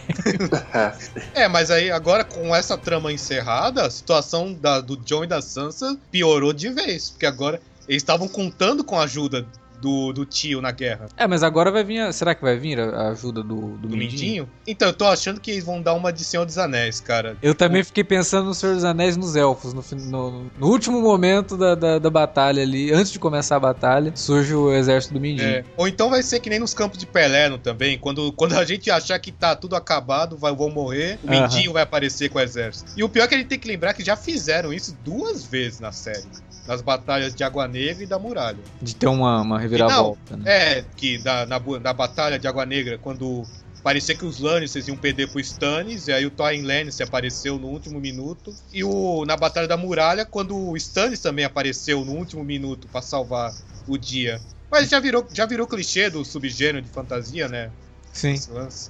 É, 1.33 1.47
mas 1.47 1.71
aí 1.71 1.89
agora 1.91 2.23
com 2.23 2.55
essa 2.55 2.77
trama 2.77 3.11
encerrada, 3.11 3.85
a 3.85 3.89
situação 3.89 4.53
da- 4.53 4.81
do 4.81 4.97
John 4.97 5.23
e 5.23 5.27
da 5.27 5.41
Sansa 5.41 5.97
piorou 6.11 6.53
de 6.53 6.69
vez. 6.69 7.09
Porque 7.11 7.25
agora 7.25 7.61
eles 7.87 8.01
estavam 8.01 8.27
contando 8.27 8.83
com 8.83 8.99
a 8.99 9.03
ajuda 9.03 9.45
do, 9.79 10.11
do 10.13 10.25
tio 10.25 10.61
na 10.61 10.71
guerra. 10.71 11.07
É, 11.17 11.27
mas 11.27 11.43
agora 11.43 11.71
vai 11.71 11.83
vir. 11.83 11.99
a- 11.99 12.11
Será 12.11 12.33
que 12.33 12.41
vai 12.41 12.57
vir 12.57 12.79
a 12.79 13.09
ajuda 13.09 13.43
do, 13.43 13.55
do, 13.77 13.87
Do 13.87 13.97
Mindinho? 13.97 13.99
Mindinho? 13.99 14.49
Então, 14.65 14.87
eu 14.89 14.93
tô 14.93 15.05
achando 15.05 15.39
que 15.39 15.51
eles 15.51 15.63
vão 15.63 15.81
dar 15.81 15.93
uma 15.93 16.11
de 16.11 16.23
Senhor 16.23 16.45
dos 16.45 16.57
Anéis, 16.57 16.99
cara. 16.99 17.37
Eu 17.41 17.53
também 17.55 17.83
fiquei 17.83 18.03
pensando 18.03 18.45
no 18.47 18.53
Senhor 18.53 18.73
dos 18.75 18.83
Anéis 18.83 19.15
e 19.15 19.19
nos 19.19 19.35
Elfos. 19.35 19.73
No, 19.73 19.83
no- 20.09 20.51
no 20.57 20.67
último 20.67 21.01
momento 21.01 21.55
da, 21.57 21.75
da, 21.75 21.99
da 21.99 22.09
batalha 22.09 22.61
ali, 22.63 22.91
antes 22.91 23.11
de 23.11 23.19
começar 23.19 23.55
a 23.55 23.59
batalha, 23.59 24.11
surge 24.15 24.53
o 24.55 24.73
exército 24.73 25.13
do 25.13 25.19
Mindinho. 25.19 25.47
É. 25.49 25.63
Ou 25.77 25.87
então 25.87 26.09
vai 26.09 26.23
ser 26.23 26.39
que 26.39 26.49
nem 26.49 26.59
nos 26.59 26.73
campos 26.73 26.97
de 26.97 27.05
Pelerno 27.05 27.57
também. 27.57 27.97
Quando, 27.97 28.31
quando 28.33 28.53
a 28.57 28.65
gente 28.65 28.89
achar 28.89 29.17
que 29.19 29.31
tá 29.31 29.55
tudo 29.55 29.75
acabado, 29.75 30.37
vai, 30.37 30.53
vão 30.55 30.69
morrer, 30.69 31.19
o. 31.23 31.29
Mindinho 31.29 31.73
vai 31.73 31.83
aparecer 31.83 32.29
com 32.29 32.39
o 32.39 32.41
exército. 32.41 32.91
E 32.97 33.03
o 33.03 33.09
pior 33.09 33.23
é 33.25 33.27
que 33.27 33.35
a 33.35 33.37
gente 33.37 33.47
tem 33.47 33.59
que 33.59 33.67
lembrar 33.67 33.93
que 33.93 34.03
já 34.03 34.15
fizeram 34.15 34.73
isso 34.73 34.97
duas 35.03 35.45
vezes 35.45 35.79
na 35.79 35.91
série. 35.91 36.23
Nas 36.67 36.81
batalhas 36.81 37.33
de 37.33 37.43
Água 37.43 37.67
Negra 37.67 38.03
e 38.03 38.07
da 38.07 38.19
Muralha. 38.19 38.57
De 38.81 38.95
ter 38.95 39.07
uma, 39.07 39.41
uma 39.41 39.59
reviravolta. 39.59 40.35
né? 40.35 40.43
É, 40.45 40.85
que 40.95 41.17
da, 41.17 41.45
na, 41.45 41.59
na 41.81 41.93
batalha 41.93 42.37
de 42.37 42.47
Água 42.47 42.65
Negra, 42.65 42.97
quando 42.97 43.43
parecia 43.81 44.15
que 44.15 44.25
os 44.25 44.39
Lannisters 44.39 44.87
iam 44.89 44.97
perder 44.97 45.29
pro 45.29 45.39
Stannis, 45.39 46.07
e 46.07 46.11
aí 46.11 46.25
o 46.25 46.31
Tywin 46.31 46.63
Lannister 46.63 47.07
apareceu 47.07 47.57
no 47.57 47.67
último 47.67 48.01
minuto. 48.01 48.53
E 48.73 48.83
o, 48.83 49.23
na 49.25 49.37
batalha 49.37 49.67
da 49.67 49.77
Muralha, 49.77 50.25
quando 50.25 50.57
o 50.57 50.75
Stannis 50.75 51.21
também 51.21 51.45
apareceu 51.45 52.03
no 52.03 52.11
último 52.11 52.43
minuto 52.43 52.87
pra 52.89 53.01
salvar 53.01 53.53
o 53.87 53.97
dia. 53.97 54.41
Mas 54.69 54.89
já 54.89 54.99
virou, 54.99 55.25
já 55.33 55.45
virou 55.45 55.65
clichê 55.65 56.09
do 56.09 56.25
subgênero 56.25 56.81
de 56.81 56.89
fantasia, 56.89 57.47
né? 57.47 57.71
Sim. 58.11 58.35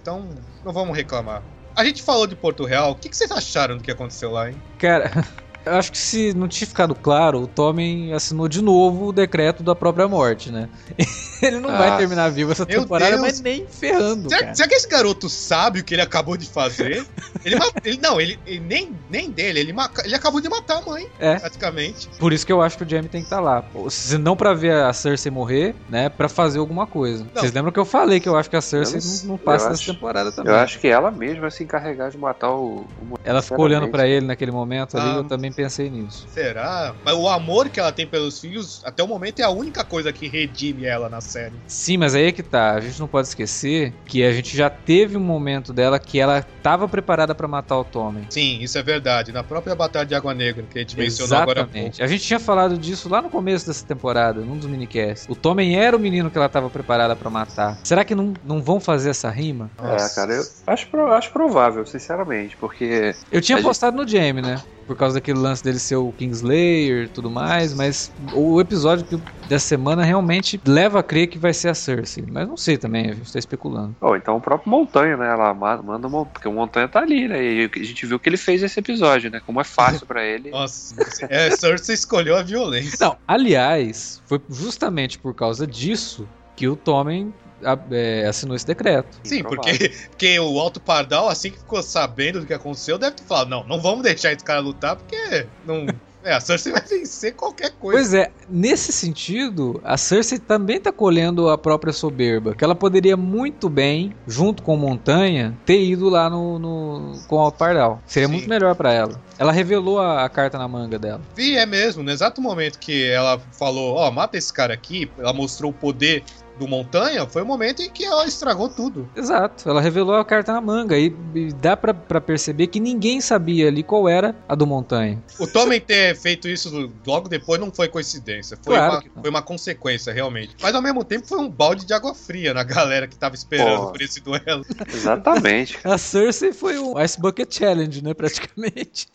Então, 0.02 0.28
não 0.66 0.74
vamos 0.74 0.98
reclamar. 0.98 1.44
A 1.76 1.86
gente 1.86 2.02
falou 2.02 2.26
de 2.26 2.36
Porto 2.36 2.66
Real, 2.66 2.92
o 2.92 2.96
que, 2.96 3.08
que 3.08 3.16
vocês 3.16 3.30
acharam 3.32 3.78
do 3.78 3.84
que 3.84 3.92
aconteceu 3.92 4.32
lá, 4.32 4.50
hein? 4.50 4.56
Cara, 4.80 5.12
eu 5.67 5.75
acho 5.77 5.91
que 5.91 5.97
se 5.97 6.34
não 6.34 6.47
tinha 6.47 6.67
ficado 6.67 6.93
claro, 6.95 7.41
o 7.41 7.47
Tommen 7.47 8.13
assinou 8.13 8.47
de 8.47 8.62
novo 8.62 9.08
o 9.08 9.13
decreto 9.13 9.63
da 9.63 9.75
própria 9.75 10.08
morte, 10.08 10.51
né? 10.51 10.69
Ele 11.41 11.60
não 11.60 11.69
vai 11.69 11.89
Ah. 11.89 11.97
terminar 11.97 12.30
vivo 12.32 12.51
essa 12.51 12.65
temporada, 12.65 13.12
Deus. 13.12 13.21
mas 13.21 13.39
nem 13.41 13.67
ferrando, 13.67 14.27
Será, 14.27 14.41
cara. 14.41 14.56
será 14.56 14.67
que 14.67 14.73
esse 14.73 14.88
garoto 14.88 15.30
sabe 15.30 15.80
o 15.82 15.84
que 15.84 15.93
ele 15.93 16.01
acabou 16.01 16.36
de 16.36 16.47
fazer? 16.49 17.06
Ele, 17.45 17.56
ele- 17.86 17.99
não, 18.01 18.19
ele, 18.19 18.39
ele 18.47 18.60
nem, 18.62 18.91
nem 19.08 19.30
dele, 19.30 19.60
ele, 19.60 19.75
ele 20.03 20.15
acabou 20.15 20.41
de 20.41 20.49
matar 20.49 20.80
a 20.80 20.82
mãe, 20.82 21.08
É. 21.19 21.36
praticamente. 21.36 22.10
Por 22.19 22.34
isso 22.34 22.43
que 22.43 22.51
eu 22.51 22.60
acho 22.60 22.75
que 22.77 22.84
o 22.84 22.89
Jaime 22.89 23.08
tem 23.08 23.21
que 23.21 23.27
estar 23.27 23.39
lá. 23.39 23.62
pô. 23.62 23.88
Se 23.88 24.17
não 24.17 24.36
pra 24.36 24.56
ver 24.56 24.73
a 24.73 24.91
Cersei 24.93 25.32
morrer, 25.32 25.75
né? 25.88 26.10
Pra 26.10 26.27
fazer 26.27 26.58
alguma 26.58 26.88
coisa. 26.88 27.23
Vocês 27.36 27.51
lembram 27.53 27.71
que 27.71 27.80
eu 27.80 27.86
falei 27.86 28.19
que 28.19 28.27
eu 28.27 28.36
acho 28.36 28.49
que 28.49 28.56
a 28.56 28.62
Cersei 28.62 28.99
não- 28.99 29.17
não, 29.21 29.27
não 29.27 29.38
passa 29.38 29.69
acho- 29.69 29.93
temporada 29.93 30.32
também. 30.32 30.51
Eu 30.51 30.58
acho 30.60 30.80
que 30.80 30.88
ela 30.88 31.12
mesma 31.12 31.41
vai 31.41 31.51
se 31.51 31.63
encarregar 31.63 32.10
de 32.10 32.17
matar 32.17 32.49
o. 32.51 32.88
o 33.12 33.15
Ela 33.23 33.43
ficou 33.43 33.60
olhando 33.65 33.86
sinceramente. 33.86 33.91
pra 33.91 34.08
ele 34.08 34.25
naquele 34.25 34.51
momento 34.51 34.97
ali, 34.97 35.10
Ah. 35.12 35.15
eu 35.17 35.23
também 35.23 35.51
pensei 35.58 35.89
nisso. 35.89 36.28
Será? 36.30 36.93
Mas 37.04 37.15
o 37.15 37.28
amor 37.28 37.70
que 37.70 37.80
ela 37.80 37.91
tem 37.91 38.06
pelos 38.06 38.39
filhos, 38.39 38.82
até 38.86 39.02
o 39.04 39.08
momento, 39.08 39.39
é 39.39 39.43
a 39.43 39.50
única 39.50 39.84
coisa 39.84 40.13
que 40.13 40.28
redime 40.28 40.86
ela 40.86 41.10
na 41.10 41.20
série. 41.20 41.56
Sim, 41.67 41.98
mas 41.98 42.13
aí 42.13 42.28
é 42.28 42.32
que 42.32 42.43
tá. 42.43 42.74
A 42.76 42.80
gente 42.80 43.00
não 43.00 43.08
pode 43.08 43.28
esquecer 43.28 43.93
que 44.06 44.24
a 44.24 44.32
gente 44.32 44.56
já 44.56 44.70
teve 44.70 45.17
um 45.17 45.22
momento 45.22 45.74
dela 45.74 46.00
que 46.00 46.20
ela 46.20 46.43
tava 46.62 46.88
preparada 46.88 47.34
pra 47.34 47.48
matar 47.48 47.78
o 47.80 47.84
Tommen. 47.84 48.28
Sim, 48.30 48.60
isso 48.62 48.78
é 48.78 48.84
verdade. 48.84 49.32
Na 49.32 49.43
própria 49.43 49.76
Batalha 49.76 50.06
de 50.06 50.13
Água 50.13 50.34
Negra, 50.34 50.63
que 50.70 50.78
a 50.78 50.82
gente 50.82 50.96
mencionou 50.98 51.38
agora 51.39 51.62
há 51.62 51.63
pouco. 51.63 51.78
Exatamente. 51.78 52.04
A 52.04 52.08
gente 52.08 52.24
tinha 52.24 52.39
falado 52.39 52.78
disso 52.78 53.10
lá 53.10 53.22
no 53.22 53.30
começo 53.30 53.65
dessa 53.65 53.86
temporada, 53.86 54.41
num 54.41 54.58
dos 54.58 54.67
minicasts. 54.70 55.28
O 55.28 55.36
Tommen 55.36 55.76
era 55.78 55.98
o 55.98 56.00
menino 56.00 56.30
que 56.30 56.38
ela 56.38 56.48
tava 56.50 56.70
preparada 56.70 57.15
pra 57.15 57.30
matar. 57.30 57.80
Será 57.84 58.06
que 58.06 58.13
não, 58.13 58.34
não 58.46 58.62
vão 58.62 58.80
fazer 58.80 59.10
essa 59.10 59.30
rima? 59.30 59.72
É, 59.82 60.10
cara, 60.15 60.34
eu 60.34 60.43
acho, 60.67 60.88
acho 61.12 61.32
provável, 61.32 61.86
sinceramente, 61.86 62.56
porque. 62.58 63.15
Eu 63.32 63.41
tinha 63.41 63.56
A 63.56 63.60
gente- 63.60 63.65
apostado 63.65 63.98
no 63.98 64.08
Jaime, 64.08 64.41
né? 64.41 64.62
Por 64.88 64.95
causa 64.95 65.15
daquele 65.15 65.38
lance 65.38 65.62
dele 65.62 65.80
ser 65.80 65.97
o 65.97 66.12
Kingslayer 66.13 67.04
e 67.04 67.10
tudo 67.10 67.30
mais, 67.30 67.73
mas 67.73 68.10
o 68.32 68.60
episódio 68.62 69.06
dessa 69.45 69.67
semana 69.67 70.02
realmente 70.04 70.60
leva 70.65 71.00
a 71.00 71.04
crer 71.04 71.28
que 71.28 71.38
vai 71.38 71.54
ser 71.54 71.67
a 71.67 71.73
Cersei. 71.73 72.26
Mas 72.32 72.47
não 72.47 72.56
sei 72.56 72.78
também, 72.78 73.10
a 73.10 73.13
gente 73.13 73.32
tá 73.32 73.38
especulando. 73.38 73.95
Ou 74.00 74.15
então 74.15 74.38
o 74.38 74.41
próprio 74.41 74.71
Montanha, 74.71 75.17
né? 75.17 75.28
Ela 75.30 75.54
ma- 75.54 75.82
manda 75.82 76.08
o 76.08 76.10
Mon- 76.10 76.26
porque 76.26 76.47
o 76.47 76.54
Montanha 76.54 76.88
tá 76.88 77.02
ali, 77.02 77.28
né? 77.28 77.43
E 77.43 77.69
a 77.76 77.84
gente 77.84 78.06
viu 78.06 78.15
o 78.15 78.19
que 78.19 78.30
ele 78.30 78.38
fez 78.38 78.62
nesse 78.62 78.80
episódio, 78.80 79.30
né? 79.30 79.41
Como 79.45 79.60
é 79.60 79.63
fácil 79.65 80.08
pra 80.08 80.26
ele. 80.26 80.50
Nossa, 80.52 80.95
é, 81.30 81.52
Cersei 81.52 81.93
escolheu 81.95 82.38
a 82.38 82.41
violência. 82.41 82.97
Não, 83.06 83.17
aliás, 83.28 84.21
foi 84.26 84.41
justamente 84.50 85.19
por 85.19 85.34
causa 85.36 85.67
disso 85.67 86.28
que 86.56 86.67
o 86.67 86.76
Tommen 86.76 87.34
a- 87.63 87.78
é, 87.91 88.26
assinou 88.28 88.56
esse 88.56 88.65
decreto. 88.65 89.20
Sim, 89.24 89.43
porque, 89.43 89.91
porque 90.10 90.39
o 90.39 90.60
Alto 90.60 90.80
Pardal, 90.80 91.28
assim 91.30 91.52
que 91.52 91.58
ficou 91.60 91.82
sabendo 91.82 92.39
do 92.41 92.46
que 92.46 92.54
aconteceu, 92.54 92.98
deve 92.98 93.15
ter 93.17 93.24
falado: 93.24 93.50
não, 93.50 93.63
não 93.65 93.82
vamos 93.82 94.04
deixar 94.04 94.32
esse 94.34 94.43
cara 94.43 94.60
lutar, 94.60 94.96
porque 94.96 95.46
não. 95.65 95.86
É, 96.24 96.34
a 96.34 96.41
Cersei 96.41 96.74
vai 96.74 96.82
vencer 96.82 97.36
qualquer 97.36 97.72
coisa. 97.80 97.98
Pois 97.98 98.13
é, 98.13 98.32
nesse 98.50 98.91
sentido, 98.91 99.80
a 99.82 99.96
Cersei 99.96 100.38
também 100.38 100.78
tá 100.78 100.91
colhendo 100.91 101.48
a 101.48 101.58
própria 101.58 101.93
soberba. 101.93 102.54
Que 102.54 102.65
ela 102.65 102.76
poderia 102.76 103.15
muito 103.15 103.70
bem, 103.70 104.13
junto 104.28 104.62
com 104.62 104.76
Montanha, 104.76 105.58
ter 105.65 105.82
ido 105.82 106.10
lá 106.10 106.30
no, 106.30 106.60
no 106.60 107.13
com 107.28 107.38
o 107.38 107.39
Alto 107.39 107.58
Pardal. 107.58 108.02
Seria 108.06 108.28
Sim. 108.28 108.34
muito 108.34 108.50
melhor 108.50 108.76
pra 108.76 108.91
ela. 108.91 109.22
Ela 109.39 109.54
revelou 109.54 110.00
a, 110.02 110.26
a 110.26 110.30
carta 110.30 110.58
na 110.58 110.67
manga 110.67 111.00
dela. 111.00 111.22
E 111.38 111.56
é 111.56 111.65
mesmo, 111.65 112.04
no 112.04 112.12
exato 112.12 112.41
momento 112.41 112.78
que 112.78 113.08
ela 113.10 113.39
falou, 113.58 113.96
ó, 113.96 114.12
mata 114.12 114.38
esse 114.38 114.52
cara 114.52 114.74
aqui, 114.74 115.10
ela 115.17 115.32
mostrou 115.32 115.72
o 115.72 115.74
poder 115.74 116.24
do 116.58 116.67
Montanha, 116.67 117.26
foi 117.28 117.41
o 117.41 117.46
momento 117.46 117.82
em 117.82 117.89
que 117.89 118.06
ela 118.06 118.26
estragou 118.26 118.70
tudo. 118.70 119.10
Exato, 119.15 119.70
ela 119.70 119.82
revelou 119.82 120.15
a 120.15 120.26
carta 120.26 120.54
na 120.54 120.62
manga 120.62 120.98
e, 120.98 121.13
e 121.34 121.54
dá 121.54 121.76
pra, 121.78 121.93
pra 121.93 122.20
perceber 122.20 122.67
que 122.67 122.80
ninguém 122.80 123.22
sabia 123.22 123.67
ali 123.67 123.84
qual 123.84 124.08
era 124.08 124.36
a 124.48 124.56
do 124.56 124.65
Montanha. 124.65 125.22
O 125.39 125.48
Tommen 125.48 125.80
ter 125.80 126.15
feito 126.15 126.48
isso 126.48 126.91
logo 127.06 127.30
depois 127.30 127.60
não 127.60 127.72
foi 127.72 127.88
coincidência, 127.88 128.58
foi, 128.62 128.76
Claro 128.76 129.06
uma, 129.15 129.22
foi 129.22 129.30
uma 129.30 129.41
consequência, 129.41 130.13
realmente. 130.13 130.56
Mas 130.62 130.76
ao 130.76 130.82
mesmo 130.82 131.04
tempo 131.04 131.28
foi 131.28 131.39
um 131.39 131.50
balde 131.50 131.86
de 131.86 131.93
água 131.93 132.13
fria 132.13 132.54
na 132.54 132.63
galera 132.63 133.08
que 133.08 133.15
tava 133.15 133.36
esperando 133.36 133.86
Pô. 133.86 133.91
por 133.91 134.02
esse 134.02 134.22
duelo. 134.22 134.65
Exatamente. 134.93 135.78
A 135.84 135.98
Cersei 135.98 136.54
foi 136.54 136.78
um 136.78 137.00
Ice 137.02 137.20
Bucket 137.20 137.54
Challenge, 137.54 138.04
né, 138.04 138.13
praticamente. 138.13 139.08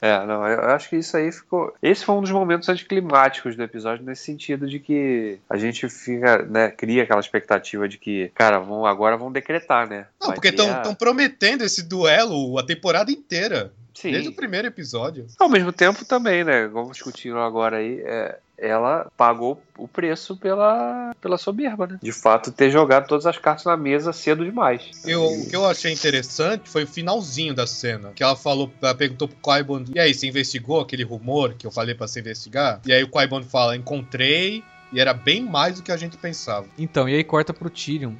É, 0.00 0.24
não, 0.26 0.46
eu 0.46 0.60
acho 0.70 0.88
que 0.88 0.96
isso 0.96 1.16
aí 1.16 1.30
ficou. 1.30 1.74
Esse 1.82 2.04
foi 2.04 2.14
um 2.14 2.20
dos 2.20 2.30
momentos 2.30 2.68
anticlimáticos 2.68 3.56
do 3.56 3.62
episódio, 3.62 4.04
nesse 4.04 4.24
sentido 4.24 4.68
de 4.68 4.78
que 4.78 5.38
a 5.48 5.56
gente 5.56 5.88
fica, 5.88 6.42
né, 6.42 6.70
cria 6.84 7.02
aquela 7.02 7.20
expectativa 7.20 7.88
de 7.88 7.96
que, 7.98 8.30
cara, 8.34 8.58
vão, 8.58 8.84
agora 8.84 9.16
vão 9.16 9.32
decretar, 9.32 9.88
né? 9.88 10.06
Não, 10.20 10.28
Vai 10.28 10.36
porque 10.36 10.48
estão 10.48 10.70
a- 10.70 10.94
prometendo 10.94 11.62
esse 11.62 11.82
duelo 11.82 12.58
a 12.58 12.62
temporada 12.62 13.10
inteira. 13.10 13.72
Sim. 13.94 14.10
Desde 14.10 14.28
o 14.28 14.34
primeiro 14.34 14.66
episódio. 14.66 15.26
Ao 15.38 15.48
mesmo 15.48 15.72
tempo 15.72 16.04
também, 16.04 16.42
né? 16.42 16.68
Como 16.68 16.90
discutiram 16.90 17.40
agora 17.40 17.76
aí, 17.76 18.00
é, 18.04 18.36
ela 18.58 19.06
pagou 19.16 19.62
o 19.78 19.86
preço 19.86 20.36
pela, 20.36 21.14
pela 21.20 21.38
soberba, 21.38 21.86
né? 21.86 21.98
De 22.02 22.10
fato, 22.10 22.50
ter 22.50 22.70
jogado 22.70 23.06
todas 23.06 23.24
as 23.24 23.38
cartas 23.38 23.64
na 23.64 23.76
mesa 23.76 24.12
cedo 24.12 24.44
demais. 24.44 24.90
Eu, 25.04 25.24
o 25.24 25.48
que 25.48 25.54
eu 25.54 25.64
achei 25.64 25.92
interessante 25.92 26.68
foi 26.68 26.82
o 26.82 26.88
finalzinho 26.88 27.54
da 27.54 27.68
cena. 27.68 28.10
Que 28.16 28.22
ela 28.24 28.34
falou, 28.34 28.68
ela 28.82 28.94
perguntou 28.96 29.28
pro 29.28 29.36
Qui-Gon, 29.36 29.84
e 29.94 30.00
aí, 30.00 30.12
você 30.12 30.26
investigou 30.26 30.80
aquele 30.80 31.04
rumor 31.04 31.54
que 31.54 31.64
eu 31.66 31.70
falei 31.70 31.94
pra 31.94 32.08
você 32.08 32.18
investigar? 32.18 32.80
E 32.84 32.92
aí 32.92 33.04
o 33.04 33.08
Qui-Gon 33.08 33.44
fala, 33.44 33.76
encontrei, 33.76 34.64
e 34.94 35.00
era 35.00 35.12
bem 35.12 35.42
mais 35.42 35.76
do 35.76 35.82
que 35.82 35.90
a 35.90 35.96
gente 35.96 36.16
pensava. 36.16 36.66
Então, 36.78 37.08
e 37.08 37.14
aí 37.14 37.24
corta 37.24 37.52
pro 37.52 37.68
Tyrion. 37.68 38.14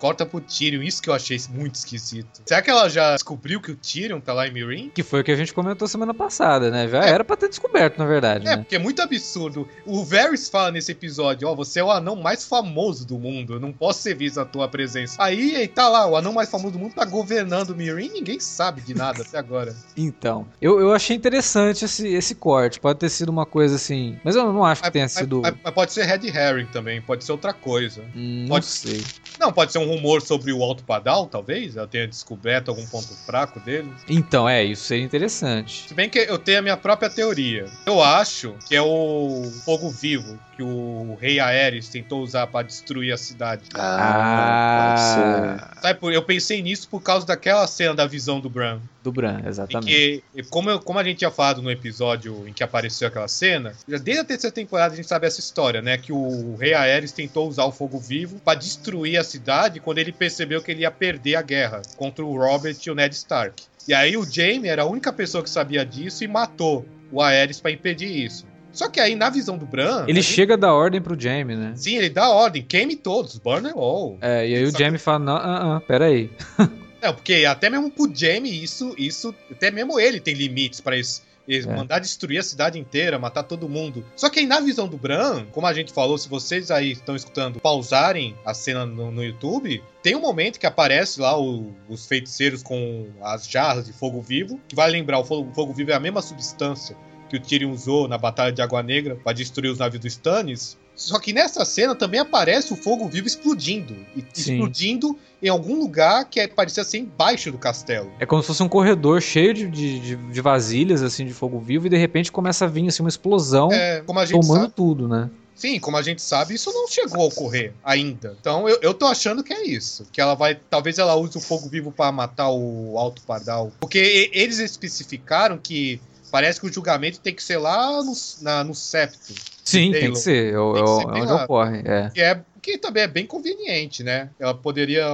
Corta 0.00 0.24
pro 0.26 0.40
Tyrion, 0.40 0.82
isso 0.82 1.00
que 1.02 1.08
eu 1.10 1.14
achei 1.14 1.38
muito 1.50 1.74
esquisito. 1.76 2.40
Será 2.46 2.62
que 2.62 2.70
ela 2.70 2.88
já 2.88 3.12
descobriu 3.12 3.60
que 3.60 3.70
o 3.70 3.76
Tyrion 3.76 4.18
tá 4.18 4.32
lá 4.32 4.48
em 4.48 4.50
Meereen? 4.52 4.90
Que 4.94 5.02
foi 5.02 5.20
o 5.20 5.24
que 5.24 5.30
a 5.30 5.36
gente 5.36 5.52
comentou 5.54 5.86
semana 5.86 6.14
passada, 6.14 6.70
né? 6.70 6.88
Já 6.88 7.04
É. 7.04 7.10
era 7.10 7.22
pra 7.24 7.36
ter 7.36 7.48
descoberto, 7.48 7.98
na 7.98 8.06
verdade, 8.06 8.46
É, 8.46 8.50
né? 8.50 8.56
porque 8.62 8.76
é 8.76 8.78
muito 8.78 9.02
absurdo. 9.02 9.68
O 9.84 10.02
Varys 10.04 10.48
fala 10.48 10.70
nesse 10.72 10.90
episódio, 10.92 11.46
ó, 11.46 11.54
você 11.54 11.80
é 11.80 11.84
o 11.84 11.90
anão 11.90 12.16
mais 12.16 12.44
famoso 12.46 13.06
do 13.06 13.18
mundo, 13.18 13.54
eu 13.54 13.60
não 13.60 13.72
posso 13.72 14.00
ser 14.02 14.14
visto 14.14 14.40
a 14.40 14.44
tua 14.44 14.66
presença. 14.68 15.16
Aí, 15.22 15.54
aí 15.54 15.68
tá 15.68 15.86
lá, 15.88 16.06
o 16.08 16.16
anão 16.16 16.32
mais 16.32 16.50
famoso 16.50 16.72
do 16.72 16.78
mundo 16.78 16.94
tá 16.94 17.04
governando 17.04 17.76
Meereen, 17.76 18.10
ninguém 18.10 18.40
sabe 18.40 18.80
de 18.80 18.94
nada 18.94 19.22
até 19.22 19.38
agora. 19.38 19.74
Então, 19.96 20.46
eu, 20.62 20.80
eu 20.80 20.92
achei 20.94 21.14
interessante 21.14 21.84
esse, 21.84 22.08
esse 22.08 22.34
corte. 22.34 22.80
Pode 22.80 22.98
ter 22.98 23.10
sido 23.10 23.28
uma 23.28 23.44
coisa 23.44 23.76
assim. 23.76 24.18
Mas 24.24 24.34
eu 24.34 24.50
não 24.50 24.64
acho 24.64 24.82
que 24.82 24.90
tenha 24.90 25.04
Mas- 25.04 25.12
sido. 25.12 25.42
mas- 25.42 25.74
pode 25.74 25.92
ser 25.92 26.04
Red 26.04 26.26
Herring 26.26 26.66
também, 26.66 27.02
pode 27.02 27.22
ser 27.24 27.32
outra 27.32 27.52
coisa. 27.52 28.02
Hum, 28.16 28.42
não 28.42 28.48
pode- 28.48 28.66
sei. 28.66 29.04
Não, 29.38 29.52
pode 29.52 29.72
ser 29.72 29.78
um 29.78 29.89
rumor 29.90 30.22
sobre 30.22 30.52
o 30.52 30.62
Alto 30.62 30.82
Padal, 30.84 31.26
talvez. 31.26 31.76
Ela 31.76 31.86
tenha 31.86 32.06
descoberto 32.08 32.68
algum 32.70 32.86
ponto 32.86 33.08
fraco 33.26 33.60
dele. 33.60 33.92
Então, 34.08 34.48
é, 34.48 34.64
isso 34.64 34.84
seria 34.84 35.04
interessante. 35.04 35.88
Se 35.88 35.94
bem 35.94 36.08
que 36.08 36.18
eu 36.18 36.38
tenho 36.38 36.58
a 36.58 36.62
minha 36.62 36.76
própria 36.76 37.10
teoria. 37.10 37.66
Eu 37.86 38.02
acho 38.02 38.54
que 38.68 38.74
é 38.74 38.82
o 38.82 39.42
fogo 39.64 39.90
vivo 39.90 40.38
que 40.56 40.62
o 40.62 41.16
rei 41.20 41.38
Aerys 41.40 41.88
tentou 41.88 42.22
usar 42.22 42.46
pra 42.46 42.62
destruir 42.62 43.12
a 43.12 43.16
cidade. 43.16 43.62
Ah. 43.74 44.94
Ah, 44.98 45.80
Sabe, 45.80 45.98
por- 45.98 46.12
eu 46.12 46.22
pensei 46.22 46.62
nisso 46.62 46.88
por 46.88 47.00
causa 47.02 47.26
daquela 47.26 47.66
cena 47.66 47.94
da 47.94 48.06
visão 48.06 48.40
do 48.40 48.50
Bran. 48.50 48.80
Do 49.02 49.10
Bran, 49.10 49.40
exatamente. 49.46 50.22
que, 50.34 50.42
como, 50.50 50.68
eu- 50.70 50.78
como 50.80 50.98
a 50.98 51.04
gente 51.04 51.18
tinha 51.18 51.30
falado 51.30 51.62
no 51.62 51.70
episódio 51.70 52.46
em 52.46 52.52
que 52.52 52.62
apareceu 52.62 53.08
aquela 53.08 53.28
cena, 53.28 53.72
já 53.88 53.96
desde 53.98 54.20
a 54.20 54.24
terceira 54.24 54.54
temporada 54.54 54.92
a 54.92 54.96
gente 54.96 55.08
sabe 55.08 55.26
essa 55.26 55.40
história, 55.40 55.80
né? 55.80 55.96
Que 55.96 56.12
o 56.12 56.54
rei 56.56 56.74
Aerys 56.74 57.12
tentou 57.12 57.48
usar 57.48 57.64
o 57.64 57.72
fogo 57.72 57.98
vivo 57.98 58.38
pra 58.44 58.54
destruir 58.54 59.16
a 59.18 59.24
cidade 59.24 59.80
quando 59.80 59.98
ele 59.98 60.12
percebeu 60.12 60.60
que 60.62 60.70
ele 60.70 60.82
ia 60.82 60.90
perder 60.90 61.36
a 61.36 61.42
guerra 61.42 61.80
contra 61.96 62.24
o 62.24 62.36
Robert 62.36 62.76
e 62.86 62.90
o 62.90 62.94
Ned 62.94 63.14
Stark. 63.14 63.62
E 63.88 63.94
aí 63.94 64.16
o 64.16 64.24
Jaime 64.30 64.68
era 64.68 64.82
a 64.82 64.86
única 64.86 65.12
pessoa 65.12 65.42
que 65.42 65.48
sabia 65.50 65.84
disso 65.84 66.22
e 66.22 66.28
matou 66.28 66.84
o 67.10 67.22
Aerys 67.22 67.60
pra 67.60 67.70
impedir 67.70 68.24
isso. 68.24 68.44
Só 68.72 68.88
que 68.88 69.00
aí, 69.00 69.16
na 69.16 69.28
visão 69.30 69.58
do 69.58 69.66
Bran. 69.66 70.04
Ele 70.06 70.20
gente- 70.22 70.32
chega 70.32 70.54
a 70.54 70.56
dar 70.56 70.72
ordem 70.72 71.00
pro 71.00 71.18
Jaime, 71.18 71.56
né? 71.56 71.72
Sim, 71.74 71.96
ele 71.96 72.08
dá 72.08 72.28
ordem, 72.30 72.62
queime 72.62 72.94
todos, 72.94 73.36
burn 73.36 73.68
all. 73.74 74.16
É, 74.20 74.46
e 74.48 74.54
aí 74.54 74.64
o 74.64 74.70
Jaime 74.70 74.96
fala: 74.96 75.18
não, 75.18 75.34
ah, 75.36 75.76
ah, 75.76 75.80
pera 75.80 76.04
aí. 76.04 76.30
É, 77.00 77.12
porque 77.12 77.44
até 77.46 77.68
mesmo 77.70 77.90
pro 77.90 78.10
Jamie, 78.14 78.62
isso, 78.62 78.94
isso, 78.98 79.34
até 79.50 79.70
mesmo 79.70 79.98
ele 79.98 80.20
tem 80.20 80.34
limites 80.34 80.80
pra 80.80 80.96
isso. 80.96 81.22
Ele 81.48 81.66
É. 81.68 81.74
mandar 81.74 81.98
destruir 81.98 82.38
a 82.38 82.42
cidade 82.44 82.78
inteira, 82.78 83.18
matar 83.18 83.42
todo 83.42 83.68
mundo. 83.68 84.04
Só 84.14 84.28
que 84.30 84.38
aí 84.40 84.46
na 84.46 84.60
visão 84.60 84.86
do 84.86 84.96
Bran, 84.96 85.46
como 85.50 85.66
a 85.66 85.72
gente 85.72 85.92
falou, 85.92 86.16
se 86.16 86.28
vocês 86.28 86.70
aí 86.70 86.92
estão 86.92 87.16
escutando, 87.16 87.58
pausarem 87.58 88.36
a 88.44 88.54
cena 88.54 88.86
no, 88.86 89.10
no 89.10 89.24
YouTube, 89.24 89.82
tem 90.02 90.14
um 90.14 90.20
momento 90.20 90.60
que 90.60 90.66
aparece 90.66 91.20
lá 91.20 91.36
o- 91.40 91.74
os 91.88 92.06
feiticeiros 92.06 92.62
com 92.62 93.08
as 93.22 93.48
jarras 93.48 93.86
de 93.86 93.92
fogo 93.92 94.20
vivo, 94.20 94.60
que 94.68 94.76
vai 94.76 94.88
lembrar, 94.90 95.18
o 95.18 95.24
fogo, 95.24 95.50
o 95.50 95.54
fogo 95.54 95.72
vivo 95.72 95.90
é 95.90 95.94
a 95.94 96.00
mesma 96.00 96.22
substância 96.22 96.96
que 97.28 97.36
o 97.36 97.40
Tyrion 97.40 97.70
usou 97.70 98.06
na 98.08 98.18
Batalha 98.18 98.52
de 98.52 98.60
Água 98.60 98.82
Negra 98.82 99.16
pra 99.16 99.32
destruir 99.32 99.70
os 99.70 99.78
navios 99.78 100.00
do 100.02 100.06
Stannis. 100.08 100.76
Só 101.00 101.18
que 101.18 101.32
nessa 101.32 101.64
cena 101.64 101.94
também 101.94 102.20
aparece 102.20 102.74
o 102.74 102.76
fogo 102.76 103.08
vivo 103.08 103.26
explodindo. 103.26 103.96
E 104.14 104.22
Sim. 104.34 104.52
explodindo 104.54 105.18
em 105.42 105.48
algum 105.48 105.78
lugar 105.78 106.26
que 106.26 106.38
é- 106.38 106.46
parecia 106.46 106.84
ser 106.84 106.98
embaixo 106.98 107.50
do 107.50 107.56
castelo. 107.56 108.12
É 108.20 108.26
como 108.26 108.42
se 108.42 108.46
fosse 108.48 108.62
um 108.62 108.68
corredor 108.68 109.22
cheio 109.22 109.54
de, 109.54 109.66
de, 109.70 110.16
de- 110.16 110.40
vasilhas, 110.42 111.02
assim, 111.02 111.24
de 111.24 111.32
fogo 111.32 111.58
vivo, 111.58 111.86
e 111.86 111.90
de 111.90 111.96
repente 111.96 112.30
começa 112.30 112.66
a 112.66 112.68
vir, 112.68 112.86
assim, 112.86 113.02
uma 113.02 113.08
explosão 113.08 113.72
É, 113.72 114.02
tomando 114.02 114.44
sabe, 114.44 114.72
tudo, 114.76 115.08
né? 115.08 115.30
sim, 115.54 115.78
como 115.80 115.96
a 115.96 116.02
gente 116.02 116.20
sabe, 116.22 116.54
isso 116.54 116.70
não 116.72 116.86
chegou 116.88 117.22
a 117.22 117.26
ocorrer 117.28 117.72
ainda. 117.82 118.36
Então 118.38 118.68
eu, 118.68 118.78
eu 118.82 118.92
tô 118.94 119.06
achando 119.06 119.42
que 119.42 119.52
é 119.54 119.64
isso. 119.66 120.06
Que 120.12 120.20
ela 120.20 120.34
vai. 120.34 120.54
Talvez 120.54 120.98
ela 120.98 121.14
use 121.16 121.36
o 121.38 121.40
fogo 121.40 121.66
vivo 121.68 121.90
pra 121.92 122.12
matar 122.12 122.50
o 122.50 122.96
Alto 122.98 123.22
Pardal. 123.22 123.72
Porque 123.80 124.30
eles 124.34 124.58
especificaram 124.58 125.56
que 125.58 125.98
parece 126.30 126.60
que 126.60 126.66
o 126.66 126.72
julgamento 126.72 127.20
tem 127.20 127.34
que 127.34 127.42
ser 127.42 127.58
lá 127.58 128.02
no, 128.02 128.12
na- 128.42 128.64
no 128.64 128.74
septo. 128.74 129.34
Sim, 129.64 129.92
tem 129.92 130.12
que 130.12 130.18
ser. 130.18 130.54
É, 130.54 130.58
o- 130.58 130.72
Tem 130.74 130.82
que 130.84 130.90
é 130.90 130.92
o- 130.92 130.96
ser 130.98 131.02
é 131.02 131.06
onde 131.22 131.32
lá. 131.32 131.44
ocorre. 131.44 131.82
É. 131.84 132.10
Que, 132.10 132.20
é, 132.20 132.40
que 132.62 132.78
também 132.78 133.02
é 133.02 133.06
bem 133.08 133.26
conveniente, 133.26 134.02
né? 134.02 134.30
Ela 134.38 134.54
poderia 134.54 135.06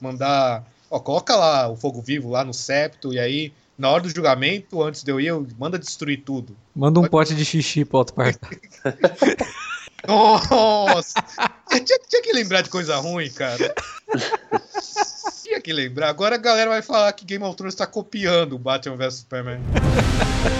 mandar. 0.00 0.64
Ó, 0.90 0.98
coloca 0.98 1.36
lá 1.36 1.68
o 1.68 1.76
fogo 1.76 2.00
vivo 2.02 2.30
lá 2.30 2.44
no 2.44 2.52
septo, 2.52 3.12
e 3.12 3.18
aí, 3.20 3.52
na 3.78 3.88
hora 3.90 4.02
do 4.02 4.10
julgamento, 4.10 4.82
antes 4.82 5.02
de 5.04 5.12
eu 5.12 5.20
ir, 5.20 5.26
eu 5.26 5.46
manda 5.58 5.78
destruir 5.78 6.22
tudo. 6.24 6.56
Manda 6.74 6.98
um 6.98 7.02
Pode- 7.02 7.10
pote 7.30 7.34
de 7.36 7.44
xixi 7.44 7.84
pro 7.84 7.98
Alto. 7.98 8.14
Nossa! 10.08 11.14
Eu 11.70 11.84
tinha, 11.84 11.98
tinha 12.08 12.22
que 12.22 12.32
lembrar 12.32 12.62
de 12.62 12.70
coisa 12.70 12.96
ruim, 12.96 13.30
cara. 13.30 13.72
tinha 15.42 15.60
que 15.60 15.72
lembrar. 15.72 16.08
Agora 16.08 16.34
a 16.34 16.38
galera 16.38 16.70
vai 16.70 16.82
falar 16.82 17.12
que 17.12 17.24
Game 17.24 17.44
of 17.44 17.54
Thrones 17.56 17.74
tá 17.74 17.86
copiando 17.86 18.54
o 18.54 18.58
Batman 18.58 18.96
vs 18.96 19.14
Superman. 19.14 19.60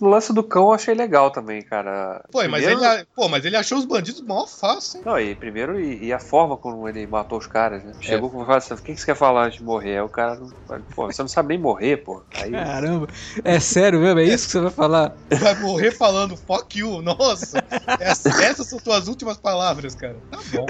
O, 0.00 0.08
lance 0.08 0.32
do 0.32 0.42
cão 0.42 0.64
eu 0.68 0.72
achei 0.72 0.94
legal 0.94 1.30
também, 1.30 1.62
cara. 1.62 2.24
Pô, 2.30 2.38
mas 2.48 2.64
Primeiro- 2.64 2.84
ele, 2.84 3.06
pô, 3.14 3.28
mas 3.28 3.44
ele 3.44 3.56
achou 3.56 3.78
os 3.78 3.84
bandidos 3.84 4.22
mó 4.22 4.46
fácil, 4.46 4.98
hein? 4.98 5.04
Não, 5.06 5.18
e 5.20 5.34
primeiro, 5.34 5.78
e, 5.80 6.06
e 6.06 6.12
a 6.12 6.18
forma 6.18 6.56
como 6.56 6.88
ele 6.88 7.06
matou 7.06 7.38
os 7.38 7.46
caras, 7.46 7.82
É. 7.82 7.86
né? 7.86 7.92
Chegou 8.00 8.30
com 8.30 8.38
o 8.42 8.52
assim, 8.52 8.74
o 8.74 8.76
que, 8.78 8.96
você 8.96 9.06
quer 9.06 9.16
falar 9.16 9.46
antes 9.46 9.58
de 9.58 9.64
morrer? 9.64 9.96
Aí 9.98 10.00
o 10.00 10.08
cara 10.08 10.34
não. 10.36 10.48
Pô, 10.94 11.06
você 11.06 11.22
não 11.22 11.28
sabe 11.28 11.48
nem 11.50 11.58
morrer, 11.58 11.98
pô. 11.98 12.22
Aí. 12.42 12.50
Caramba. 12.50 13.06
É 13.44 13.60
sério 13.60 14.00
mesmo? 14.00 14.20
É 14.20 14.24
isso 14.24 14.46
que 14.46 14.52
você 14.52 14.60
vai 14.60 14.70
falar? 14.70 15.14
Vai 15.40 15.54
morrer 15.60 15.92
falando 15.92 16.36
fuck 16.36 16.78
you. 16.78 17.02
Nossa! 17.02 17.62
Essa- 18.00 18.42
essas 18.44 18.68
são 18.68 18.78
tuas 18.78 19.08
últimas 19.08 19.38
palavras, 19.38 19.94
cara. 19.94 20.22
Tá 20.30 20.38
bom. 20.52 20.66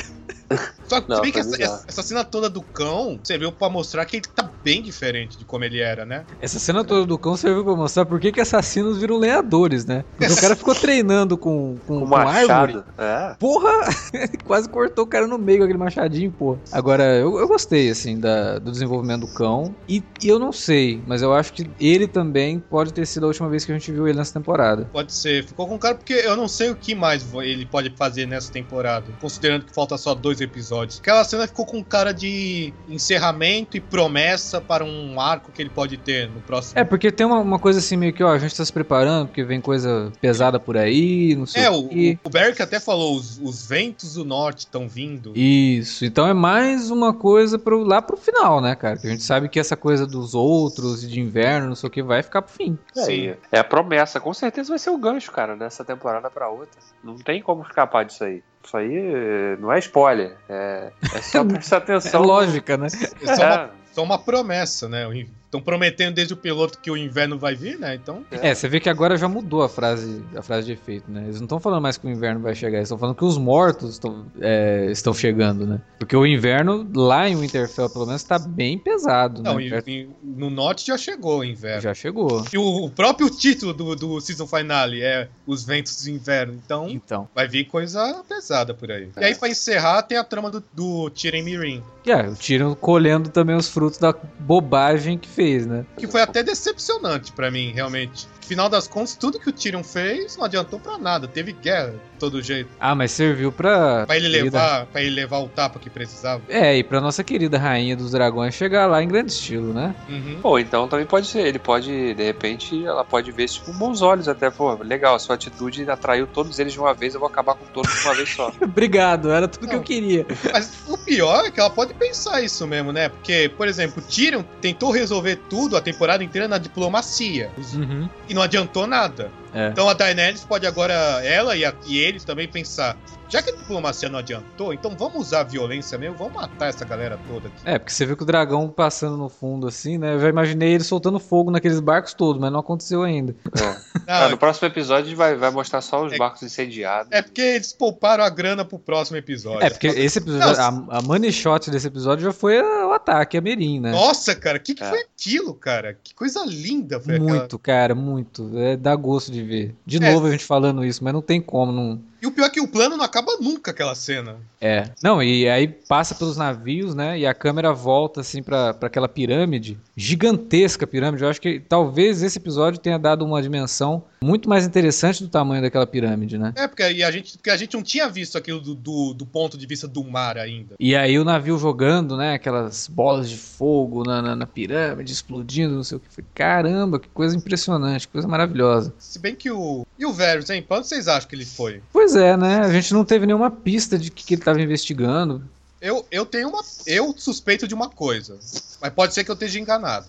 Só 0.88 1.00
que 1.02 1.08
Não, 1.10 1.16
se 1.16 1.22
bem 1.22 1.32
que 1.32 1.38
essa, 1.38 1.62
essa- 1.62 1.84
essa 1.86 2.02
cena 2.02 2.24
toda 2.24 2.48
do 2.48 2.62
cão 2.62 3.20
serviu 3.22 3.52
pra 3.52 3.68
mostrar 3.68 4.06
que 4.06 4.16
ele 4.16 4.26
tá 4.34 4.50
bem 4.64 4.82
diferente 4.82 5.36
de 5.36 5.44
como 5.44 5.62
ele 5.64 5.80
era, 5.80 6.06
né? 6.06 6.24
Essa 6.40 6.58
cena 6.58 6.82
toda 6.82 7.04
do 7.04 7.18
cão 7.18 7.36
serviu 7.36 7.62
pra 7.64 7.76
mostrar 7.76 8.06
por 8.06 8.18
que, 8.18 8.32
que 8.32 8.40
assassinos 8.40 8.98
viram 8.98 9.18
lenhadores, 9.18 9.84
né? 9.84 10.02
Porque 10.16 10.32
o 10.32 10.36
cara 10.40 10.56
ficou 10.56 10.74
treinando 10.74 11.36
com, 11.36 11.76
com, 11.86 12.00
Com 12.00 12.08
com 12.08 12.16
árvore. 12.16 12.46
machado. 12.74 12.84
É. 12.96 13.36
Porra! 13.38 13.70
Quase 14.44 14.68
cortou 14.68 15.04
o 15.04 15.08
cara 15.08 15.26
no 15.26 15.38
meio 15.38 15.58
com 15.58 15.64
aquele 15.64 15.78
machadinho, 15.78 16.32
pô. 16.32 16.56
Agora, 16.72 17.04
eu, 17.16 17.38
eu 17.38 17.46
gostei, 17.46 17.90
assim, 17.90 18.18
da, 18.18 18.58
do 18.58 18.70
desenvolvimento 18.72 19.26
do 19.26 19.34
cão. 19.34 19.74
E, 19.86 20.02
e 20.22 20.28
eu 20.28 20.38
não 20.38 20.52
sei, 20.52 21.02
mas 21.06 21.20
eu 21.20 21.34
acho 21.34 21.52
que 21.52 21.68
ele 21.78 22.06
também 22.08 22.58
pode 22.58 22.92
ter 22.94 23.06
sido 23.06 23.24
a 23.24 23.26
última 23.28 23.48
vez 23.50 23.64
que 23.66 23.72
a 23.72 23.74
gente 23.78 23.92
viu 23.92 24.08
ele 24.08 24.16
nessa 24.16 24.32
temporada. 24.32 24.86
Pode 24.90 25.12
ser. 25.12 25.44
Ficou 25.44 25.68
com 25.68 25.78
cara 25.78 25.94
porque 25.96 26.14
eu 26.14 26.34
não 26.36 26.48
sei 26.48 26.70
o 26.70 26.76
que 26.76 26.94
mais 26.94 27.26
ele 27.42 27.66
pode 27.66 27.94
fazer 27.96 28.26
nessa 28.26 28.50
temporada, 28.50 29.04
considerando 29.20 29.66
que 29.66 29.74
falta 29.74 29.98
só 29.98 30.14
dois 30.14 30.37
episódios. 30.40 30.98
Aquela 31.00 31.24
cena 31.24 31.46
ficou 31.46 31.64
com 31.66 31.82
cara 31.82 32.12
de 32.12 32.72
encerramento 32.88 33.76
e 33.76 33.80
promessa 33.80 34.60
para 34.60 34.84
um 34.84 35.20
arco 35.20 35.50
que 35.52 35.62
ele 35.62 35.70
pode 35.70 35.96
ter 35.96 36.28
no 36.28 36.40
próximo. 36.40 36.78
É, 36.78 36.84
porque 36.84 37.10
tem 37.10 37.26
uma, 37.26 37.38
uma 37.38 37.58
coisa 37.58 37.78
assim 37.78 37.96
meio 37.96 38.12
que, 38.12 38.22
ó, 38.22 38.30
a 38.32 38.38
gente 38.38 38.54
tá 38.56 38.64
se 38.64 38.72
preparando, 38.72 39.26
porque 39.28 39.42
vem 39.44 39.60
coisa 39.60 40.12
pesada 40.20 40.58
por 40.60 40.76
aí, 40.76 41.34
não 41.36 41.46
sei 41.46 41.62
É, 41.62 41.70
o 41.70 41.78
o, 41.78 41.88
quê. 41.88 42.18
o 42.24 42.30
Beric 42.30 42.60
até 42.60 42.78
falou, 42.80 43.16
os, 43.16 43.38
os 43.42 43.66
ventos 43.66 44.14
do 44.14 44.24
norte 44.24 44.60
estão 44.60 44.88
vindo. 44.88 45.32
Isso, 45.36 46.04
então 46.04 46.26
é 46.26 46.34
mais 46.34 46.90
uma 46.90 47.12
coisa 47.14 47.58
pro, 47.58 47.82
lá 47.82 48.02
pro 48.02 48.16
final, 48.16 48.60
né, 48.60 48.74
cara? 48.74 48.96
Que 48.96 49.06
a 49.06 49.10
gente 49.10 49.22
sabe 49.22 49.48
que 49.48 49.58
essa 49.58 49.76
coisa 49.76 50.06
dos 50.06 50.34
outros 50.34 51.04
e 51.04 51.08
de 51.08 51.20
inverno, 51.20 51.68
não 51.68 51.74
sei 51.74 51.88
o 51.88 51.90
que, 51.90 52.02
vai 52.02 52.22
ficar 52.22 52.42
pro 52.42 52.52
fim. 52.52 52.78
É, 52.96 53.36
é 53.52 53.58
a 53.58 53.64
promessa. 53.64 54.20
Com 54.20 54.34
certeza 54.34 54.68
vai 54.70 54.78
ser 54.78 54.90
o 54.90 54.98
gancho, 54.98 55.30
cara, 55.30 55.56
dessa 55.56 55.84
temporada 55.84 56.30
pra 56.30 56.48
outra. 56.48 56.80
Não 57.02 57.16
tem 57.16 57.40
como 57.40 57.62
escapar 57.62 58.04
disso 58.04 58.24
aí. 58.24 58.42
Isso 58.64 58.76
aí 58.76 59.56
não 59.58 59.72
é 59.72 59.78
spoiler. 59.78 60.36
É, 60.48 60.90
é 61.14 61.22
só 61.22 61.44
prestar 61.46 61.76
É 61.76 61.78
atenção. 61.78 62.22
lógica, 62.22 62.76
né? 62.76 62.86
É 63.22 63.36
só, 63.36 63.42
uma, 63.42 63.54
É, 63.54 63.70
só 63.92 64.02
uma 64.02 64.18
promessa, 64.18 64.88
né? 64.88 65.06
Estão 65.48 65.62
prometendo 65.62 66.14
desde 66.14 66.34
o 66.34 66.36
piloto 66.36 66.78
que 66.78 66.90
o 66.90 66.96
inverno 66.96 67.38
vai 67.38 67.54
vir, 67.54 67.78
né? 67.78 67.94
Então. 67.94 68.22
É, 68.30 68.54
você 68.54 68.68
vê 68.68 68.78
que 68.78 68.88
agora 68.90 69.16
já 69.16 69.26
mudou 69.26 69.62
a 69.62 69.68
frase, 69.68 70.22
a 70.36 70.42
frase 70.42 70.66
de 70.66 70.72
efeito, 70.74 71.10
né? 71.10 71.22
Eles 71.24 71.36
não 71.36 71.46
estão 71.46 71.58
falando 71.58 71.80
mais 71.80 71.96
que 71.96 72.06
o 72.06 72.10
inverno 72.10 72.40
vai 72.40 72.54
chegar, 72.54 72.76
eles 72.76 72.88
estão 72.88 72.98
falando 72.98 73.16
que 73.16 73.24
os 73.24 73.38
mortos 73.38 73.92
estão 73.92 74.26
é, 74.42 74.88
estão 74.90 75.14
chegando, 75.14 75.66
né? 75.66 75.80
Porque 75.98 76.14
o 76.14 76.26
inverno 76.26 76.86
lá 76.94 77.26
em 77.26 77.34
Winterfell, 77.34 77.88
pelo 77.88 78.04
menos, 78.04 78.22
tá 78.24 78.38
bem 78.38 78.78
pesado, 78.78 79.42
Não, 79.42 79.56
né? 79.56 79.70
Perto- 79.70 79.90
no 80.22 80.50
norte 80.50 80.86
já 80.86 80.98
chegou 80.98 81.38
o 81.38 81.44
inverno. 81.44 81.80
Já 81.80 81.94
chegou. 81.94 82.44
E 82.52 82.58
o, 82.58 82.84
o 82.84 82.90
próprio 82.90 83.30
título 83.30 83.72
do, 83.72 83.96
do 83.96 84.20
season 84.20 84.46
finale 84.46 85.00
é 85.00 85.28
Os 85.46 85.64
Ventos 85.64 86.04
do 86.04 86.10
Inverno. 86.10 86.60
Então. 86.62 86.88
Então. 86.90 87.28
Vai 87.34 87.48
vir 87.48 87.64
coisa 87.64 88.22
pesada 88.28 88.74
por 88.74 88.90
aí. 88.90 89.08
E 89.18 89.24
aí, 89.24 89.34
pra 89.34 89.48
encerrar, 89.48 90.02
tem 90.02 90.18
a 90.18 90.24
trama 90.24 90.50
do, 90.50 90.62
do 90.74 91.08
Tyrion 91.10 91.42
Mirin. 91.42 91.82
É, 92.06 92.28
o 92.28 92.36
Tyrion 92.36 92.74
colhendo 92.74 93.28
também 93.28 93.56
os 93.56 93.68
frutos 93.68 93.98
da 93.98 94.14
bobagem 94.38 95.18
que 95.18 95.28
fez, 95.38 95.66
né? 95.68 95.86
Que 95.96 96.08
foi 96.08 96.20
até 96.20 96.42
decepcionante 96.42 97.30
pra 97.30 97.48
mim, 97.48 97.70
realmente. 97.70 98.26
Final 98.40 98.68
das 98.68 98.88
contas, 98.88 99.14
tudo 99.14 99.38
que 99.38 99.48
o 99.48 99.52
Tyrion 99.52 99.84
fez 99.84 100.36
não 100.36 100.44
adiantou 100.44 100.80
pra 100.80 100.98
nada. 100.98 101.28
Teve 101.28 101.52
guerra, 101.52 101.94
todo 102.18 102.42
jeito. 102.42 102.68
Ah, 102.80 102.94
mas 102.94 103.12
serviu 103.12 103.50
pra. 103.52 104.04
Pra 104.06 104.16
ele 104.16 104.28
querida- 104.30 104.44
levar, 104.58 104.86
pra 104.86 105.00
ele 105.02 105.10
levar 105.14 105.38
o 105.38 105.48
tapa 105.48 105.78
que 105.78 105.88
precisava. 105.88 106.42
É, 106.48 106.76
e 106.76 106.82
pra 106.84 107.00
nossa 107.00 107.22
querida 107.24 107.58
rainha 107.58 107.96
dos 107.96 108.10
dragões 108.10 108.54
chegar 108.54 108.86
lá 108.86 109.02
em 109.02 109.08
grande 109.08 109.32
estilo, 109.32 109.72
né? 109.72 109.94
Uhum. 110.08 110.38
Ou 110.42 110.58
então 110.58 110.88
também 110.88 111.06
pode 111.06 111.26
ser, 111.26 111.46
ele 111.46 111.58
pode, 111.58 112.14
de 112.14 112.22
repente, 112.22 112.84
ela 112.84 113.04
pode 113.04 113.30
ver 113.32 113.44
isso 113.44 113.62
com 113.64 113.72
bons 113.72 114.02
olhos 114.02 114.28
até, 114.28 114.50
pô, 114.50 114.74
legal, 114.82 115.14
a 115.14 115.18
sua 115.18 115.34
atitude 115.36 115.88
atraiu 115.90 116.26
todos 116.26 116.58
eles 116.58 116.72
de 116.72 116.80
uma 116.80 116.92
vez, 116.94 117.14
eu 117.14 117.20
vou 117.20 117.28
acabar 117.28 117.54
com 117.54 117.64
todos 117.66 117.92
de 117.92 118.00
uma 118.06 118.14
vez 118.14 118.28
só. 118.34 118.52
Obrigado, 118.60 119.30
era 119.30 119.46
tudo 119.48 119.66
que 119.68 119.74
eu 119.74 119.78
Não. 119.78 119.84
queria. 119.84 120.26
Mas 120.52 120.72
o 120.86 120.96
pior 120.98 121.44
é 121.44 121.50
que 121.50 121.60
ela 121.60 121.70
pode 121.70 121.94
pensar 121.94 122.42
isso 122.42 122.66
mesmo, 122.66 122.92
né? 122.92 123.08
Porque, 123.08 123.50
por 123.56 123.68
exemplo, 123.68 124.02
o 124.02 124.06
Tyrion 124.10 124.42
tentou 124.60 124.90
resolver 124.90 125.36
tudo 125.48 125.76
a 125.76 125.80
temporada 125.80 126.22
inteira 126.24 126.48
na 126.48 126.58
diplomacia. 126.58 127.50
Uhum. 127.74 128.08
E 128.28 128.34
não 128.34 128.42
adiantou 128.42 128.86
nada. 128.86 129.30
É. 129.52 129.68
Então 129.68 129.88
a 129.88 129.94
Daenerys 129.94 130.44
pode 130.44 130.66
agora, 130.66 130.94
ela 131.24 131.56
e, 131.56 131.64
a- 131.64 131.74
e 131.86 131.98
eles 131.98 132.24
também 132.24 132.46
pensar, 132.48 132.96
já 133.28 133.42
que 133.42 133.50
a 133.50 133.54
diplomacia 133.56 134.08
não 134.08 134.18
adiantou, 134.18 134.72
então 134.72 134.96
vamos 134.98 135.28
usar 135.28 135.40
a 135.40 135.44
violência 135.44 135.98
mesmo, 135.98 136.16
vamos 136.16 136.34
matar 136.34 136.68
essa 136.68 136.84
galera 136.84 137.18
toda 137.28 137.48
aqui. 137.48 137.56
É, 137.64 137.78
porque 137.78 137.92
você 137.92 138.06
viu 138.06 138.16
que 138.16 138.22
o 138.22 138.26
dragão 138.26 138.68
passando 138.68 139.16
no 139.16 139.28
fundo 139.28 139.66
assim, 139.66 139.98
né? 139.98 140.14
Eu 140.14 140.20
já 140.20 140.28
imaginei 140.28 140.72
ele 140.74 140.84
soltando 140.84 141.18
fogo 141.18 141.50
naqueles 141.50 141.80
barcos 141.80 142.14
todos, 142.14 142.40
mas 142.40 142.50
não 142.52 142.60
aconteceu 142.60 143.02
ainda. 143.02 143.34
É. 143.54 143.60
Não, 143.64 143.78
Ah, 144.06 144.28
no 144.28 144.38
próximo 144.38 144.66
episódio 144.68 145.04
a 145.04 145.08
gente 145.08 145.16
vai, 145.16 145.34
vai 145.36 145.50
mostrar 145.50 145.80
só 145.80 146.04
os 146.04 146.12
É- 146.12 146.16
barcos 146.16 146.42
incendiados. 146.42 147.08
é 147.12 147.20
porque 147.22 147.40
eles 147.42 147.72
pouparam 147.72 148.24
a 148.24 148.30
grana 148.30 148.64
pro 148.64 148.78
próximo 148.78 149.16
episódio. 149.16 149.64
É, 149.64 149.70
porque 149.70 149.86
esse 149.88 150.18
episódio, 150.18 150.60
a, 150.60 150.98
a 150.98 151.02
money 151.02 151.30
shot 151.32 151.70
desse 151.70 151.86
episódio 151.86 152.24
já 152.24 152.32
foi 152.32 152.60
o 152.62 152.92
ataque 152.92 153.36
a 153.36 153.40
Merim, 153.40 153.80
né? 153.80 153.92
Nossa, 153.92 154.34
cara, 154.34 154.58
o 154.58 154.60
que, 154.60 154.74
que 154.74 154.82
É. 154.82 154.88
foi 154.88 155.00
aquilo, 155.00 155.54
cara? 155.54 155.98
Que 156.02 156.14
coisa 156.14 156.44
linda 156.46 156.98
foi 157.00 157.16
aquela. 157.16 157.30
Muito, 157.30 157.58
cara, 157.58 157.94
muito. 157.94 158.50
É, 158.58 158.76
dá 158.76 158.94
gosto 158.96 159.30
de 159.30 159.42
ver. 159.42 159.74
De 159.84 160.02
É. 160.02 160.12
novo 160.12 160.26
a 160.26 160.30
gente 160.30 160.44
falando 160.44 160.84
isso, 160.84 161.02
mas 161.04 161.12
não 161.12 161.20
tem 161.22 161.40
como, 161.40 161.70
não. 161.72 162.00
E 162.20 162.26
o 162.26 162.32
pior 162.32 162.46
é 162.46 162.50
que 162.50 162.60
o 162.60 162.66
plano 162.68 162.96
não 162.96 163.04
acaba 163.04 163.36
nunca, 163.40 163.70
aquela 163.70 163.94
cena. 163.94 164.36
É. 164.60 164.90
Não, 165.02 165.22
e 165.22 165.48
aí 165.48 165.68
passa 165.68 166.14
pelos 166.14 166.36
navios, 166.36 166.94
né? 166.94 167.18
E 167.18 167.26
a 167.26 167.32
câmera 167.32 167.72
volta 167.72 168.20
assim 168.20 168.42
pra 168.42 168.76
aquela 168.82 169.08
pirâmide, 169.08 169.78
gigantesca 169.98 170.86
pirâmide. 170.86 171.24
Eu 171.24 171.28
acho 171.28 171.40
que 171.40 171.58
talvez 171.58 172.22
esse 172.22 172.38
episódio 172.38 172.78
tenha 172.78 172.96
dado 172.96 173.24
uma 173.24 173.42
dimensão 173.42 174.04
muito 174.22 174.48
mais 174.48 174.64
interessante 174.64 175.24
do 175.24 175.28
tamanho 175.28 175.60
daquela 175.60 175.86
pirâmide, 175.86 176.38
né? 176.38 176.52
É, 176.56 176.68
porque 176.68 176.84
a 176.84 177.10
gente, 177.10 177.36
porque 177.36 177.50
a 177.50 177.56
gente 177.56 177.74
não 177.74 177.82
tinha 177.82 178.08
visto 178.08 178.38
aquilo 178.38 178.60
do, 178.60 178.76
do, 178.76 179.12
do 179.12 179.26
ponto 179.26 179.58
de 179.58 179.66
vista 179.66 179.88
do 179.88 180.04
mar 180.04 180.38
ainda. 180.38 180.76
E 180.78 180.94
aí 180.94 181.18
o 181.18 181.24
navio 181.24 181.58
jogando, 181.58 182.16
né? 182.16 182.34
Aquelas 182.34 182.86
bolas 182.86 183.28
de 183.28 183.36
fogo 183.36 184.04
na, 184.04 184.22
na, 184.22 184.36
na 184.36 184.46
pirâmide, 184.46 185.12
explodindo, 185.12 185.74
não 185.74 185.82
sei 185.82 185.96
o 185.96 186.00
que. 186.00 186.14
Foi. 186.14 186.24
Caramba, 186.32 187.00
que 187.00 187.08
coisa 187.08 187.36
impressionante, 187.36 188.06
que 188.06 188.12
coisa 188.12 188.28
maravilhosa. 188.28 188.94
Se 188.98 189.18
bem 189.18 189.34
que 189.34 189.50
o. 189.50 189.84
E 189.98 190.06
o 190.06 190.12
Varys, 190.12 190.48
hein? 190.48 190.64
Onde 190.70 190.86
vocês 190.86 191.08
acham 191.08 191.28
que 191.28 191.34
ele 191.34 191.44
foi? 191.44 191.82
Pois 191.92 192.14
é, 192.14 192.36
né? 192.36 192.60
A 192.60 192.72
gente 192.72 192.94
não 192.94 193.04
teve 193.04 193.26
nenhuma 193.26 193.50
pista 193.50 193.98
de 193.98 194.12
que, 194.12 194.24
que 194.24 194.34
ele 194.34 194.40
estava 194.40 194.62
investigando. 194.62 195.42
Eu, 195.80 196.06
eu 196.10 196.26
tenho 196.26 196.48
uma. 196.48 196.62
Eu 196.86 197.14
suspeito 197.16 197.66
de 197.68 197.74
uma 197.74 197.88
coisa. 197.88 198.38
Mas 198.80 198.92
pode 198.92 199.14
ser 199.14 199.24
que 199.24 199.30
eu 199.30 199.34
esteja 199.34 199.58
enganado. 199.60 200.06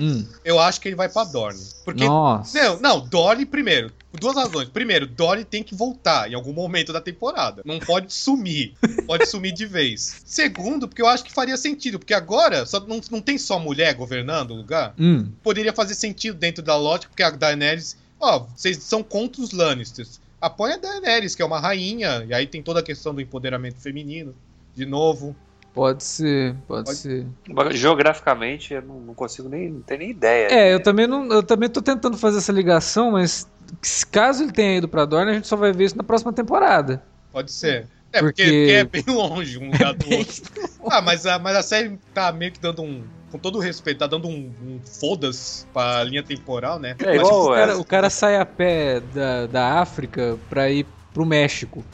Hum, 0.00 0.24
Eu 0.44 0.60
acho 0.60 0.80
que 0.80 0.88
ele 0.88 0.94
vai 0.94 1.08
pra 1.08 1.24
Dorne. 1.24 1.60
Porque. 1.84 2.04
nossa. 2.04 2.56
Não, 2.62 2.78
não, 2.80 3.00
Dorne 3.00 3.44
primeiro. 3.44 3.90
Por 4.12 4.20
duas 4.20 4.36
razões. 4.36 4.68
Primeiro, 4.68 5.06
Dorne 5.08 5.44
tem 5.44 5.62
que 5.62 5.74
voltar 5.74 6.30
em 6.30 6.34
algum 6.34 6.52
momento 6.52 6.92
da 6.92 7.00
temporada. 7.00 7.62
Não 7.64 7.80
pode 7.80 8.12
sumir. 8.12 8.74
Pode 9.06 9.26
sumir 9.26 9.52
de 9.52 9.66
vez. 9.66 10.22
Segundo, 10.24 10.86
porque 10.86 11.02
eu 11.02 11.08
acho 11.08 11.24
que 11.24 11.32
faria 11.32 11.56
sentido. 11.56 11.98
Porque 11.98 12.14
agora 12.14 12.64
só, 12.64 12.78
não, 12.78 13.00
não 13.10 13.20
tem 13.20 13.36
só 13.36 13.58
mulher 13.58 13.92
governando 13.94 14.52
o 14.52 14.56
lugar. 14.56 14.94
Hum, 14.98 15.32
Poderia 15.42 15.72
fazer 15.72 15.94
sentido 15.96 16.38
dentro 16.38 16.62
da 16.62 16.76
lógica, 16.76 17.08
porque 17.08 17.22
a 17.24 17.30
Daenerys. 17.30 17.96
Ó, 18.20 18.46
vocês 18.56 18.78
são 18.78 19.02
contra 19.02 19.42
os 19.42 19.50
Lannisters. 19.50 20.20
Apoia 20.40 20.74
a 20.76 20.78
Daenerys, 20.78 21.34
que 21.34 21.42
é 21.42 21.44
uma 21.44 21.58
rainha. 21.58 22.24
E 22.28 22.32
aí 22.32 22.46
tem 22.46 22.62
toda 22.62 22.78
a 22.78 22.84
questão 22.84 23.12
do 23.12 23.20
empoderamento 23.20 23.80
feminino. 23.80 24.32
De 24.78 24.86
novo. 24.86 25.34
pode 25.74 26.02
ser, 26.04 26.54
pode, 26.66 26.84
Pode- 26.86 26.96
ser. 26.98 27.26
Agora, 27.50 27.72
Geograficamente, 27.74 28.74
eu 28.74 28.82
não, 28.82 29.00
não 29.00 29.14
consigo 29.14 29.48
nem, 29.48 29.68
não 29.70 29.80
tenho 29.80 30.00
nem 30.00 30.10
ideia. 30.10 30.48
É, 30.52 30.72
eu 30.74 30.80
também 30.82 31.06
não, 31.06 31.26
eu 31.32 31.42
também 31.42 31.68
tô 31.68 31.82
tentando 31.82 32.16
fazer 32.16 32.38
essa 32.38 32.52
ligação, 32.52 33.12
mas 33.12 33.46
se- 33.82 34.06
caso 34.06 34.42
ele 34.44 34.52
tenha 34.52 34.76
ido 34.78 34.88
pra 34.88 35.04
Dorne, 35.04 35.30
a 35.32 35.34
gente 35.34 35.46
só 35.48 35.56
vai 35.56 35.72
ver 35.72 35.84
isso 35.86 35.96
na 35.96 36.02
próxima 36.04 36.32
temporada. 36.32 37.02
Pode 37.32 37.50
ser. 37.52 37.86
É, 38.12 38.20
Porque- 38.20 38.42
porque, 38.42 38.72
é 38.72 38.84
bem 38.84 39.04
longe 39.14 39.58
um 39.58 39.70
lugar 39.70 39.94
do 39.94 40.06
outro. 40.16 40.42
Ah, 40.90 41.00
mas 41.02 41.26
a, 41.26 41.38
mas 41.38 41.56
a 41.56 41.62
série 41.62 41.98
tá 42.14 42.30
meio 42.32 42.52
que 42.52 42.60
dando 42.60 42.82
um. 42.82 43.02
Com 43.30 43.38
todo 43.38 43.56
o 43.56 43.60
respeito, 43.60 43.98
tá 43.98 44.06
dando 44.06 44.26
um, 44.26 44.50
um 44.62 44.80
foda-se 45.00 45.66
pra 45.66 46.02
linha 46.04 46.22
temporal, 46.22 46.78
né? 46.80 46.96
É 46.98 47.04
Mas, 47.04 47.16
igual 47.16 47.32
tipo, 47.42 47.52
o, 47.52 47.54
cara, 47.54 47.78
o 47.78 47.84
cara 47.84 48.08
sai 48.10 48.36
a 48.36 48.46
pé 48.46 49.00
da, 49.00 49.46
da 49.46 49.80
África 49.80 50.38
pra 50.48 50.70
ir 50.70 50.86
pro 51.12 51.26
México. 51.26 51.84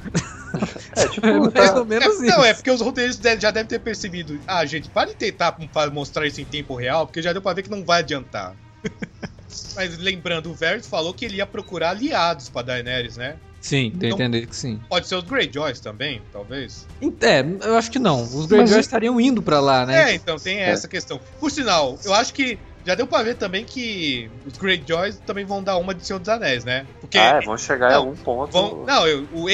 É, 0.97 1.09
tipo, 1.09 1.27
É 1.27 1.39
mais 1.39 1.53
tá- 1.53 1.79
ou 1.79 1.85
menos 1.85 2.07
É, 2.07 2.09
isso. 2.11 2.23
não, 2.37 2.45
é 2.45 2.55
porque 2.55 2.71
os 2.71 2.81
roteiristas 2.81 3.41
já 3.41 3.51
devem 3.51 3.69
ter 3.69 3.79
percebido. 3.81 4.39
Ah, 4.47 4.65
gente, 4.67 4.89
para 4.89 5.11
de 5.11 5.17
tentar 5.17 5.57
mostrar 5.93 6.27
isso 6.27 6.41
em 6.41 6.45
tempo 6.45 6.75
real, 6.75 7.07
porque 7.07 7.23
já 7.23 7.33
deu 7.33 7.43
pra 7.43 7.53
ver 7.53 7.63
que 7.63 7.71
não 7.71 7.85
vai 7.85 8.01
adiantar. 8.01 8.55
Mas 9.77 9.99
lembrando, 9.99 10.51
o 10.51 10.55
Varys 10.55 10.87
falou 10.87 11.15
que 11.15 11.25
ele 11.25 11.37
ia 11.37 11.47
procurar 11.47 11.91
aliados 11.91 12.49
pra 12.49 12.63
Daenerys, 12.63 13.17
né? 13.17 13.37
Sim, 13.61 13.91
deu 13.95 14.11
a 14.11 14.13
Então- 14.15 14.27
entender 14.27 14.47
que 14.47 14.55
sim. 14.55 14.79
Pode 14.89 15.07
ser 15.09 15.15
os 15.15 15.25
Greyjoys 15.25 15.81
também, 15.81 16.21
talvez. 16.33 16.87
É, 17.21 17.41
eu 17.67 17.77
acho 17.77 17.91
que 17.91 17.99
não. 17.99 18.23
Os 18.23 18.47
Greyjoys 18.47 18.73
Mas- 18.77 18.85
estariam 18.87 19.19
indo 19.21 19.41
pra 19.41 19.59
lá, 19.61 19.87
né? 19.87 20.11
É, 20.11 20.15
então 20.15 20.37
tem 20.39 20.59
essa 20.59 20.87
questão. 20.87 21.19
Por 21.41 21.51
sinal, 21.51 21.99
eu 22.05 22.13
acho 22.13 22.35
que 22.35 22.59
já 22.85 22.95
deu 22.95 23.07
pra 23.07 23.23
ver 23.23 23.37
também 23.37 23.65
que 23.65 24.31
os 24.47 24.57
Greyjoys 24.59 25.21
também 25.27 25.45
vão 25.45 25.63
dar 25.63 25.77
uma 25.79 25.95
de 25.95 26.05
Senhor 26.07 26.19
dos 26.19 26.29
Anéis, 26.29 26.65
né? 26.65 26.87
Porque 27.01 27.19
Ah, 27.19 27.39
é, 27.39 27.41
vão 27.41 27.57
chegar 27.57 27.91
Não, 27.91 27.95
em 27.95 27.99
algum 28.09 28.17
ponto. 28.17 28.53
vão, 28.53 28.85
não, 28.87 29.07
eu, 29.07 29.27
o, 29.33 29.47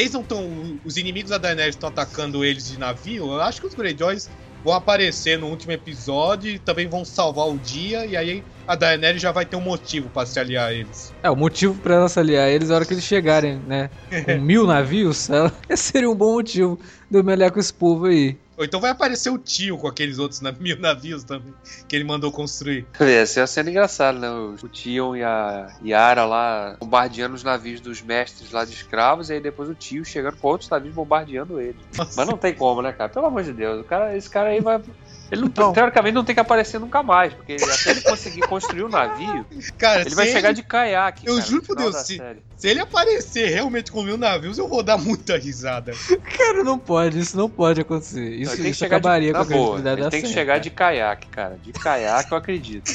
os 0.84 0.96
inimigos 0.96 1.30
da 1.30 1.38
Daenerys 1.38 1.74
estão 1.74 1.88
atacando 1.88 2.44
eles 2.44 2.66
de 2.66 2.78
navio. 2.78 3.32
Eu 3.32 3.40
acho 3.40 3.60
que 3.60 3.66
os 3.66 3.74
Greyjoys 3.74 4.28
vão 4.64 4.74
aparecer 4.74 5.38
no 5.38 5.48
último 5.48 5.72
episódio 5.72 6.50
e 6.50 6.58
também 6.58 6.86
vão 6.88 7.04
salvar 7.04 7.48
o 7.48 7.58
dia 7.58 8.04
e 8.04 8.16
aí 8.16 8.42
a 8.66 8.74
Daenerys 8.74 9.20
já 9.20 9.32
vai 9.32 9.44
ter 9.44 9.56
um 9.56 9.60
motivo 9.60 10.08
pra 10.10 10.26
se 10.26 10.38
aliar 10.38 10.68
a 10.68 10.72
eles. 10.72 11.12
É, 11.22 11.30
o 11.30 11.36
motivo 11.36 11.74
pra 11.80 11.94
ela 11.94 12.08
se 12.08 12.18
aliar 12.20 12.46
a 12.46 12.50
eles, 12.50 12.70
a 12.70 12.76
hora 12.76 12.84
que 12.84 12.92
eles 12.94 13.04
chegarem, 13.04 13.58
né? 13.66 13.90
Com 14.24 14.38
mil 14.38 14.66
navios, 14.66 15.28
ela 15.30 15.52
seria 15.76 16.10
um 16.10 16.14
bom 16.14 16.34
motivo 16.34 16.78
de 17.10 17.18
eu 17.18 17.24
me 17.24 17.32
aliar 17.32 17.50
com 17.50 17.58
esse 17.58 17.72
povo 17.72 18.06
aí. 18.06 18.36
Ou 18.60 18.66
então 18.66 18.78
vai 18.78 18.90
aparecer 18.90 19.30
o 19.30 19.38
tio 19.38 19.78
com 19.78 19.88
aqueles 19.88 20.18
outros 20.18 20.42
mil 20.60 20.78
navios 20.78 21.24
também, 21.24 21.54
que 21.88 21.96
ele 21.96 22.04
mandou 22.04 22.30
construir. 22.30 22.86
Essa 23.00 23.40
é 23.40 23.42
a 23.42 23.46
cena 23.46 23.70
engraçada, 23.70 24.18
né? 24.18 24.28
O 24.28 24.50
o 24.62 24.68
Tion 24.68 25.16
e 25.16 25.22
a 25.22 25.74
Yara 25.82 26.26
lá 26.26 26.76
bombardeando 26.78 27.34
os 27.34 27.42
navios 27.42 27.80
dos 27.80 28.02
mestres 28.02 28.50
lá 28.50 28.66
de 28.66 28.74
escravos, 28.74 29.30
e 29.30 29.34
aí 29.34 29.40
depois 29.40 29.70
o 29.70 29.74
tio 29.74 30.04
chegando 30.04 30.36
com 30.36 30.48
outros 30.48 30.68
navios 30.68 30.94
bombardeando 30.94 31.58
ele. 31.58 31.78
Nossa. 31.96 32.12
Mas 32.14 32.28
não 32.28 32.36
tem 32.36 32.54
como, 32.54 32.82
né, 32.82 32.92
cara? 32.92 33.08
Pelo 33.08 33.26
amor 33.26 33.42
de 33.42 33.54
Deus, 33.54 33.80
o 33.80 33.84
cara, 33.84 34.14
esse 34.14 34.28
cara 34.28 34.50
aí 34.50 34.60
vai. 34.60 34.82
Ele 35.30 35.42
não, 35.42 35.48
Então. 35.48 35.72
teoricamente 35.72 36.14
não 36.14 36.24
tem 36.24 36.34
que 36.34 36.40
aparecer 36.40 36.80
nunca 36.80 37.02
mais, 37.02 37.32
porque 37.32 37.52
ele- 37.52 37.64
até 37.70 37.90
ele 37.90 38.00
conseguir 38.02 38.40
construir 38.42 38.82
o 38.82 38.88
navio, 38.88 39.46
Cara, 39.78 40.00
ele 40.02 40.14
vai 40.14 40.26
chegar 40.26 40.52
de 40.52 40.62
caiaque. 40.62 41.26
Eu 41.26 41.36
cara, 41.36 41.46
juro 41.46 41.62
por 41.62 41.76
Deus, 41.76 41.96
se-. 41.96 42.20
Se 42.56 42.68
ele 42.68 42.80
aparecer 42.80 43.48
realmente 43.48 43.90
com 43.92 44.02
mil 44.02 44.18
navios, 44.18 44.58
eu 44.58 44.68
vou 44.68 44.82
dar 44.82 44.98
muita 44.98 45.38
risada. 45.38 45.92
Cara, 46.36 46.64
não 46.64 46.78
pode, 46.78 47.18
isso 47.18 47.36
não 47.36 47.48
pode 47.48 47.80
acontecer. 47.80 48.20
Ele 48.20 48.42
Isso, 48.42 48.54
tem 48.56 48.64
que 48.64 48.70
isso 48.70 48.78
chegar 48.80 48.96
acabaria 48.96 49.28
de, 49.28 49.34
com 49.34 49.40
a 49.42 49.46
credibilidade 49.46 49.94
Ele 49.96 50.02
da 50.04 50.10
tem 50.10 50.20
que 50.20 50.26
série, 50.26 50.38
chegar 50.38 50.52
cara. 50.54 50.60
de 50.60 50.70
caiaque, 50.70 51.28
cara. 51.28 51.58
De 51.62 51.72
caiaque 51.72 52.32
eu 52.32 52.38
acredito. 52.38 52.90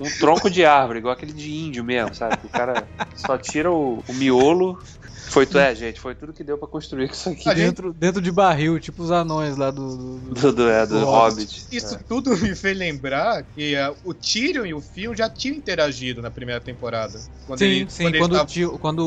Um 0.00 0.08
tronco 0.18 0.48
de 0.48 0.64
árvore, 0.64 1.00
igual 1.00 1.12
aquele 1.12 1.32
de 1.32 1.50
índio 1.50 1.82
mesmo, 1.82 2.14
sabe? 2.14 2.38
O 2.44 2.48
cara 2.48 2.86
só 3.16 3.36
tira 3.36 3.70
o, 3.72 4.02
o 4.06 4.14
miolo. 4.14 4.78
Foi, 5.30 5.46
tu- 5.46 5.58
é, 5.58 5.74
gente, 5.74 6.00
foi 6.00 6.14
tudo 6.14 6.32
que 6.32 6.42
deu 6.42 6.58
pra 6.58 6.66
construir 6.66 7.08
isso 7.10 7.28
aqui. 7.28 7.48
A 7.48 7.54
gente- 7.54 7.66
Dentro, 7.66 7.92
dentro 7.94 8.20
de 8.20 8.32
barril, 8.32 8.78
tipo 8.80 9.02
os 9.02 9.10
anões 9.10 9.56
lá 9.56 9.70
do. 9.70 9.96
do- 9.96 10.34
do- 10.34 10.52
Do, 10.52 10.68
é, 10.68 10.84
do 10.86 11.00
do 11.00 11.06
Hobbit. 11.06 11.66
Isso 11.70 11.94
É. 11.94 11.98
tudo 11.98 12.36
me 12.36 12.54
fez 12.56 12.76
lembrar 12.76 13.44
que 13.44 13.76
ah, 13.76 13.94
o 14.02 14.12
Tyrion 14.12 14.66
e 14.66 14.74
o 14.74 14.80
Theon 14.82 15.14
já 15.14 15.28
tinham 15.30 15.56
interagido 15.56 16.20
na 16.20 16.30
primeira 16.30 16.60
temporada. 16.60 17.20
Quando 17.46 17.58
Sim, 17.60 17.64
ele, 17.66 17.90
sim, 17.90 18.02
quando 18.04 18.14
ele 18.14 18.18
quando, 18.24 18.32
tava 18.32 18.44
o 18.44 18.46
tio- 18.46 18.78
quando 18.78 19.06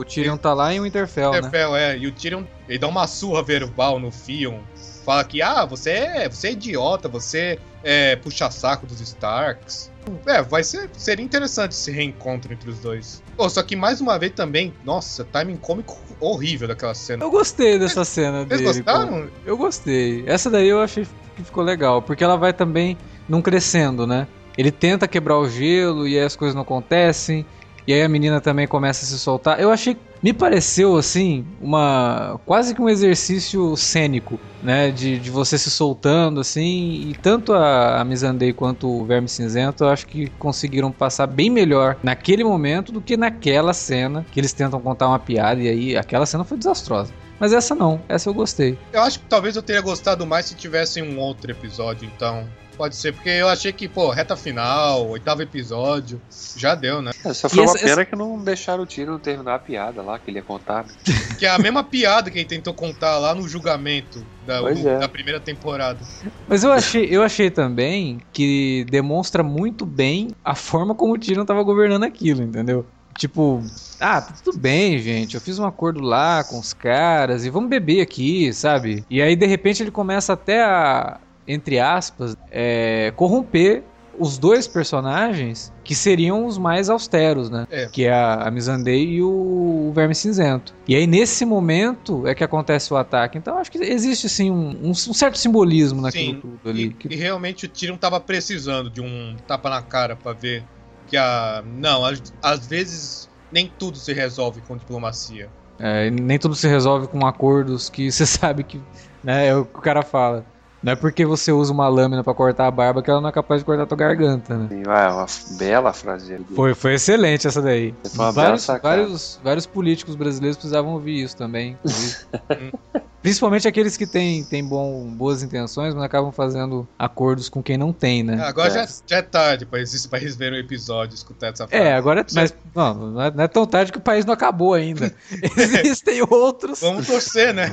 o 0.00 0.04
Tyrion 0.04 0.36
tá 0.36 0.52
lá 0.52 0.74
em 0.74 0.80
Winterfell, 0.80 1.30
né? 1.30 1.36
Winterfell, 1.38 1.76
é, 1.76 1.96
e 1.96 2.06
o 2.06 2.12
Tyrion, 2.12 2.44
ele 2.68 2.78
dá 2.78 2.88
uma 2.88 3.06
surra 3.06 3.42
verbal 3.42 3.98
no 4.00 4.10
Theon. 4.10 4.60
Fala 5.04 5.24
que, 5.24 5.40
ah, 5.40 5.64
você 5.64 5.90
é, 5.90 6.28
você 6.28 6.48
é 6.48 6.52
idiota, 6.52 7.08
você 7.08 7.58
é 7.82 8.16
puxa-saco 8.16 8.86
dos 8.86 9.00
Starks. 9.00 9.89
É, 10.26 10.42
vai 10.42 10.64
ser, 10.64 10.90
seria 10.96 11.24
interessante 11.24 11.72
esse 11.72 11.90
reencontro 11.90 12.52
entre 12.52 12.70
os 12.70 12.78
dois. 12.78 13.22
Pô, 13.36 13.48
só 13.48 13.62
que 13.62 13.76
mais 13.76 14.00
uma 14.00 14.18
vez 14.18 14.32
também, 14.32 14.74
nossa, 14.84 15.24
timing 15.24 15.56
cômico 15.56 15.98
horrível 16.18 16.68
daquela 16.68 16.94
cena. 16.94 17.24
Eu 17.24 17.30
gostei 17.30 17.78
dessa 17.78 18.04
cena 18.04 18.44
Vocês 18.44 18.60
dele. 18.60 18.82
pô. 18.82 18.92
gostaram? 18.92 19.30
Eu 19.44 19.56
gostei. 19.56 20.24
Essa 20.26 20.50
daí 20.50 20.68
eu 20.68 20.80
achei 20.80 21.06
que 21.36 21.44
ficou 21.44 21.62
legal, 21.64 22.02
porque 22.02 22.24
ela 22.24 22.36
vai 22.36 22.52
também 22.52 22.96
não 23.28 23.40
crescendo, 23.40 24.06
né? 24.06 24.26
Ele 24.58 24.70
tenta 24.70 25.08
quebrar 25.08 25.38
o 25.38 25.48
gelo 25.48 26.06
e 26.06 26.18
aí 26.18 26.24
as 26.24 26.36
coisas 26.36 26.54
não 26.54 26.62
acontecem. 26.62 27.46
E 27.86 27.92
aí 27.92 28.02
a 28.02 28.08
menina 28.08 28.40
também 28.40 28.66
começa 28.66 29.04
a 29.04 29.08
se 29.08 29.18
soltar. 29.18 29.58
Eu 29.60 29.70
achei, 29.70 29.96
me 30.22 30.32
pareceu 30.32 30.96
assim, 30.96 31.44
uma 31.60 32.38
quase 32.44 32.74
que 32.74 32.82
um 32.82 32.88
exercício 32.88 33.76
cênico, 33.76 34.38
né, 34.62 34.90
de, 34.90 35.18
de 35.18 35.30
você 35.30 35.56
se 35.56 35.70
soltando 35.70 36.40
assim, 36.40 37.08
e 37.08 37.14
tanto 37.22 37.52
a, 37.52 38.00
a 38.00 38.04
Missandei 38.04 38.52
quanto 38.52 38.88
o 38.88 39.04
Verme 39.04 39.28
Cinzento, 39.28 39.84
eu 39.84 39.88
acho 39.88 40.06
que 40.06 40.28
conseguiram 40.38 40.92
passar 40.92 41.26
bem 41.26 41.48
melhor 41.48 41.96
naquele 42.02 42.44
momento 42.44 42.92
do 42.92 43.00
que 43.00 43.16
naquela 43.16 43.72
cena 43.72 44.26
que 44.30 44.38
eles 44.38 44.52
tentam 44.52 44.80
contar 44.80 45.08
uma 45.08 45.18
piada 45.18 45.60
e 45.60 45.68
aí 45.68 45.96
aquela 45.96 46.26
cena 46.26 46.44
foi 46.44 46.58
desastrosa. 46.58 47.12
Mas 47.40 47.52
essa 47.54 47.74
não, 47.74 48.00
essa 48.08 48.28
eu 48.28 48.34
gostei. 48.34 48.78
Eu 48.92 49.00
acho 49.02 49.18
que 49.18 49.24
talvez 49.26 49.56
eu 49.56 49.62
teria 49.62 49.80
gostado 49.80 50.26
mais 50.26 50.44
se 50.46 50.54
tivesse 50.54 51.00
um 51.02 51.18
outro 51.18 51.50
episódio, 51.50 52.08
então. 52.14 52.46
Pode 52.76 52.96
ser, 52.96 53.12
porque 53.12 53.28
eu 53.28 53.46
achei 53.46 53.74
que, 53.74 53.86
pô, 53.86 54.08
reta 54.08 54.34
final, 54.34 55.06
oitavo 55.10 55.42
episódio, 55.42 56.18
já 56.56 56.74
deu, 56.74 57.02
né? 57.02 57.10
É, 57.22 57.34
Só 57.34 57.46
foi 57.46 57.58
E 57.58 57.60
uma 57.66 57.74
essa- 57.74 57.84
pena 57.84 58.04
que 58.06 58.16
não 58.16 58.38
deixaram 58.42 58.84
o 58.84 58.86
Tyrion 58.86 59.18
terminar 59.18 59.56
a 59.56 59.58
piada 59.58 60.00
lá, 60.00 60.18
que 60.18 60.30
ele 60.30 60.38
ia 60.38 60.42
contar. 60.42 60.84
né? 60.86 60.92
Que 61.38 61.44
é 61.44 61.50
a 61.50 61.58
mesma 61.58 61.84
piada 61.84 62.30
que 62.30 62.38
ele 62.38 62.46
tentou 62.48 62.72
contar 62.72 63.18
lá 63.18 63.34
no 63.34 63.46
julgamento 63.46 64.24
da, 64.46 64.62
do- 64.62 64.88
é. 64.88 64.98
da 64.98 65.06
primeira 65.08 65.38
temporada. 65.38 66.00
Mas 66.48 66.64
eu 66.64 66.72
achei, 66.72 67.06
eu 67.10 67.22
achei 67.22 67.50
também 67.50 68.18
que 68.32 68.86
demonstra 68.90 69.42
muito 69.42 69.84
bem 69.84 70.28
a 70.42 70.54
forma 70.54 70.94
como 70.94 71.14
o 71.14 71.18
Tyrion 71.18 71.44
tava 71.44 71.62
governando 71.62 72.04
aquilo, 72.04 72.42
entendeu? 72.42 72.86
Tipo, 73.16 73.62
ah, 73.98 74.20
tá 74.22 74.34
tudo 74.42 74.58
bem, 74.58 74.98
gente. 74.98 75.34
Eu 75.34 75.40
fiz 75.40 75.58
um 75.58 75.66
acordo 75.66 76.00
lá 76.00 76.42
com 76.44 76.58
os 76.58 76.72
caras 76.72 77.44
e 77.44 77.50
vamos 77.50 77.68
beber 77.68 78.00
aqui, 78.00 78.52
sabe? 78.52 79.04
E 79.10 79.20
aí, 79.20 79.36
de 79.36 79.46
repente, 79.46 79.82
ele 79.82 79.90
começa 79.90 80.32
até 80.32 80.62
a, 80.64 81.20
entre 81.46 81.78
aspas, 81.78 82.34
é, 82.50 83.12
corromper 83.16 83.82
os 84.18 84.36
dois 84.36 84.68
personagens 84.68 85.72
que 85.82 85.94
seriam 85.94 86.44
os 86.44 86.58
mais 86.58 86.90
austeros, 86.90 87.48
né? 87.50 87.66
É. 87.70 87.86
Que 87.86 88.04
é 88.04 88.12
a, 88.12 88.34
a 88.46 88.50
Missandei 88.50 89.04
e 89.14 89.22
o, 89.22 89.88
o 89.88 89.92
Verme 89.94 90.14
Cinzento. 90.14 90.74
E 90.86 90.94
aí, 90.94 91.06
nesse 91.06 91.44
momento, 91.44 92.26
é 92.26 92.34
que 92.34 92.44
acontece 92.44 92.92
o 92.92 92.96
ataque. 92.96 93.38
Então, 93.38 93.56
acho 93.58 93.70
que 93.72 93.78
existe, 93.78 94.28
sim, 94.28 94.50
um, 94.50 94.70
um- 94.82 94.90
um 94.90 94.94
certo 94.94 95.38
simbolismo 95.38 96.00
naquilo 96.02 96.34
Sim, 96.34 96.40
tudo 96.40 96.60
ali. 96.68 96.84
E, 96.84 96.90
que- 96.90 97.08
e 97.08 97.16
realmente 97.16 97.64
o 97.66 97.68
Tyrion 97.68 97.96
tava 97.96 98.20
precisando 98.20 98.90
de 98.90 99.00
um 99.00 99.36
tapa 99.46 99.70
na 99.70 99.80
cara 99.82 100.14
pra 100.16 100.32
ver 100.32 100.62
que 101.06 101.16
a. 101.16 101.62
Não, 101.64 102.02
às, 102.42 102.66
vezes 102.66 103.28
nem 103.50 103.68
tudo 103.78 103.96
se 103.96 104.12
resolve 104.12 104.60
com 104.62 104.76
diplomacia. 104.76 105.48
É, 105.78 106.10
nem 106.10 106.38
tudo 106.38 106.54
se 106.54 106.68
resolve 106.68 107.08
com 107.08 107.26
acordos 107.26 107.88
que 107.88 108.10
você 108.12 108.26
sabe 108.26 108.64
que. 108.64 108.80
Né, 109.22 109.48
é 109.48 109.54
o 109.54 109.64
que 109.64 109.78
o 109.78 109.82
cara 109.82 110.02
fala. 110.02 110.44
Não 110.82 110.92
é 110.92 110.96
porque 110.96 111.26
você 111.26 111.52
usa 111.52 111.72
uma 111.72 111.86
lâmina 111.88 112.24
pra 112.24 112.32
cortar 112.32 112.66
a 112.66 112.70
barba 112.70 113.02
que 113.02 113.10
ela 113.10 113.20
não 113.20 113.28
é 113.28 113.32
capaz 113.32 113.60
de 113.60 113.64
cortar 113.66 113.82
a 113.82 113.86
tua 113.86 113.98
garganta, 113.98 114.56
né? 114.56 114.68
E, 114.70 114.82
ah, 114.88 115.14
uma 115.14 115.26
bela 115.58 115.92
frase. 115.92 116.38
Foi, 116.56 116.72
foi 116.74 116.94
excelente 116.94 117.46
essa 117.46 117.60
daí. 117.60 117.94
Foi 118.14 118.24
uma 118.24 118.32
bela 118.32 118.56
Vários, 118.56 118.66
vários, 118.82 119.40
vários 119.44 119.66
políticos 119.66 120.16
brasileiros 120.16 120.56
precisavam 120.56 120.92
ouvir 120.92 121.22
isso 121.22 121.36
também. 121.36 121.76
Principalmente 123.22 123.68
aqueles 123.68 123.98
que 123.98 124.06
têm, 124.06 124.42
têm 124.42 124.64
bom, 124.64 125.04
boas 125.10 125.42
intenções, 125.42 125.92
mas 125.94 126.02
acabam 126.02 126.32
fazendo 126.32 126.88
acordos 126.98 127.50
com 127.50 127.62
quem 127.62 127.76
não 127.76 127.92
tem, 127.92 128.22
né? 128.22 128.42
Agora 128.42 128.68
É. 128.68 128.72
já, 128.72 128.88
já 129.06 129.16
é 129.18 129.22
tarde 129.22 129.66
pra 129.66 129.78
eles, 129.78 130.06
pra 130.06 130.18
eles 130.18 130.34
verem 130.34 130.58
o 130.58 130.62
episódio 130.62 131.12
e 131.12 131.16
escutar 131.16 131.48
essa 131.48 131.68
frase. 131.68 131.84
É, 131.84 131.92
agora. 131.92 132.24
Mas 132.34 132.54
não, 132.74 132.94
não 132.94 133.20
é, 133.22 133.30
não 133.30 133.44
é 133.44 133.48
tão 133.48 133.66
tarde 133.66 133.92
que 133.92 133.98
o 133.98 134.00
país 134.00 134.24
não 134.24 134.32
acabou 134.32 134.72
ainda. 134.72 135.14
Existem 135.84 136.22
outros. 136.30 136.80
Vamos 136.80 137.06
torcer, 137.06 137.52
né? 137.52 137.70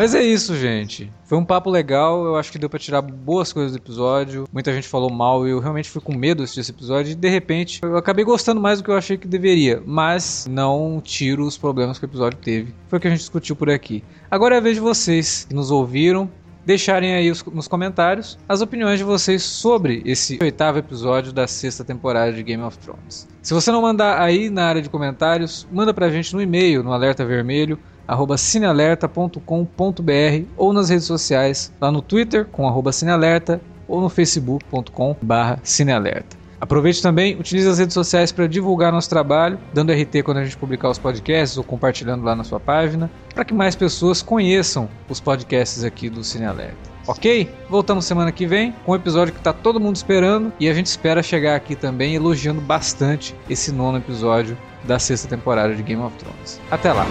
Mas 0.00 0.14
é 0.14 0.22
isso, 0.22 0.56
gente. 0.56 1.12
Foi 1.24 1.36
um 1.36 1.44
papo 1.44 1.68
legal. 1.68 2.24
Eu 2.24 2.36
acho 2.36 2.50
que 2.50 2.58
deu 2.58 2.70
pra 2.70 2.78
tirar 2.78 3.02
boas 3.02 3.52
coisas 3.52 3.72
do 3.72 3.76
episódio. 3.76 4.48
Muita 4.50 4.72
gente 4.72 4.88
falou 4.88 5.12
mal 5.12 5.46
e 5.46 5.50
eu 5.50 5.58
realmente 5.60 5.90
fui 5.90 6.00
com 6.00 6.14
medo 6.16 6.38
de 6.38 6.44
assistir 6.44 6.60
esse 6.60 6.70
episódio. 6.70 7.12
E 7.12 7.14
de 7.14 7.28
repente 7.28 7.80
eu 7.82 7.96
acabei 7.98 8.24
gostando 8.24 8.62
mais 8.62 8.78
do 8.80 8.84
que 8.84 8.90
eu 8.90 8.96
achei 8.96 9.18
que 9.18 9.28
deveria. 9.28 9.82
Mas 9.84 10.46
não 10.50 11.02
tiro 11.04 11.44
os 11.44 11.58
problemas 11.58 11.98
que 11.98 12.06
o 12.06 12.08
episódio 12.08 12.38
teve. 12.38 12.74
Foi 12.88 12.98
o 12.98 13.02
que 13.02 13.08
a 13.08 13.10
gente 13.10 13.20
discutiu 13.20 13.54
por 13.54 13.68
aqui. 13.68 14.02
Agora 14.30 14.54
é 14.54 14.58
a 14.58 14.62
vez 14.62 14.76
de 14.76 14.80
vocês 14.80 15.44
que 15.46 15.54
nos 15.54 15.70
ouviram. 15.70 16.30
Deixarem 16.64 17.14
aí 17.14 17.30
os- 17.30 17.42
nos 17.44 17.66
comentários 17.66 18.38
as 18.48 18.60
opiniões 18.60 18.98
de 18.98 19.04
vocês 19.04 19.42
sobre 19.42 20.02
esse 20.04 20.38
oitavo 20.42 20.78
episódio 20.78 21.32
da 21.32 21.46
sexta 21.46 21.82
temporada 21.82 22.32
de 22.32 22.42
Game 22.42 22.62
of 22.62 22.76
Thrones. 22.78 23.26
Se 23.42 23.54
você 23.54 23.70
não 23.72 23.80
mandar 23.82 24.20
aí 24.20 24.50
na 24.50 24.66
área 24.66 24.82
de 24.82 24.88
comentários, 24.90 25.66
manda 25.72 25.92
pra 25.94 26.10
gente 26.10 26.34
no 26.34 26.40
e-mail, 26.42 26.82
no 26.82 26.92
alerta 26.92 27.24
vermelho, 27.24 27.78
arroba 28.10 28.36
cinealerta.com.br 28.36 30.44
ou 30.56 30.72
nas 30.72 30.88
redes 30.88 31.04
sociais, 31.04 31.72
lá 31.80 31.92
no 31.92 32.02
Twitter 32.02 32.44
com 32.44 32.66
arroba 32.66 32.90
cinealerta 32.90 33.60
ou 33.86 34.00
no 34.00 34.08
facebook.com 34.08 35.16
barra 35.22 35.60
cinealerta. 35.62 36.36
Aproveite 36.60 37.00
também, 37.00 37.38
utilize 37.38 37.68
as 37.68 37.78
redes 37.78 37.94
sociais 37.94 38.32
para 38.32 38.46
divulgar 38.46 38.92
nosso 38.92 39.08
trabalho, 39.08 39.58
dando 39.72 39.92
RT 39.92 40.22
quando 40.24 40.38
a 40.38 40.44
gente 40.44 40.56
publicar 40.56 40.90
os 40.90 40.98
podcasts 40.98 41.56
ou 41.56 41.64
compartilhando 41.64 42.24
lá 42.24 42.34
na 42.34 42.44
sua 42.44 42.60
página, 42.60 43.10
para 43.34 43.44
que 43.44 43.54
mais 43.54 43.76
pessoas 43.76 44.20
conheçam 44.20 44.88
os 45.08 45.20
podcasts 45.20 45.84
aqui 45.84 46.10
do 46.10 46.22
Cinealerta. 46.22 46.90
Ok? 47.06 47.48
Voltamos 47.68 48.04
semana 48.04 48.30
que 48.30 48.46
vem 48.46 48.74
com 48.84 48.92
um 48.92 48.94
episódio 48.94 49.32
que 49.32 49.40
está 49.40 49.52
todo 49.52 49.80
mundo 49.80 49.96
esperando 49.96 50.52
e 50.60 50.68
a 50.68 50.74
gente 50.74 50.86
espera 50.86 51.22
chegar 51.22 51.54
aqui 51.54 51.74
também 51.74 52.14
elogiando 52.14 52.60
bastante 52.60 53.34
esse 53.48 53.72
nono 53.72 53.98
episódio 53.98 54.56
da 54.84 54.98
sexta 54.98 55.28
temporada 55.28 55.74
de 55.74 55.82
Game 55.82 56.02
of 56.02 56.16
Thrones. 56.18 56.60
Até 56.70 56.92
lá! 56.92 57.06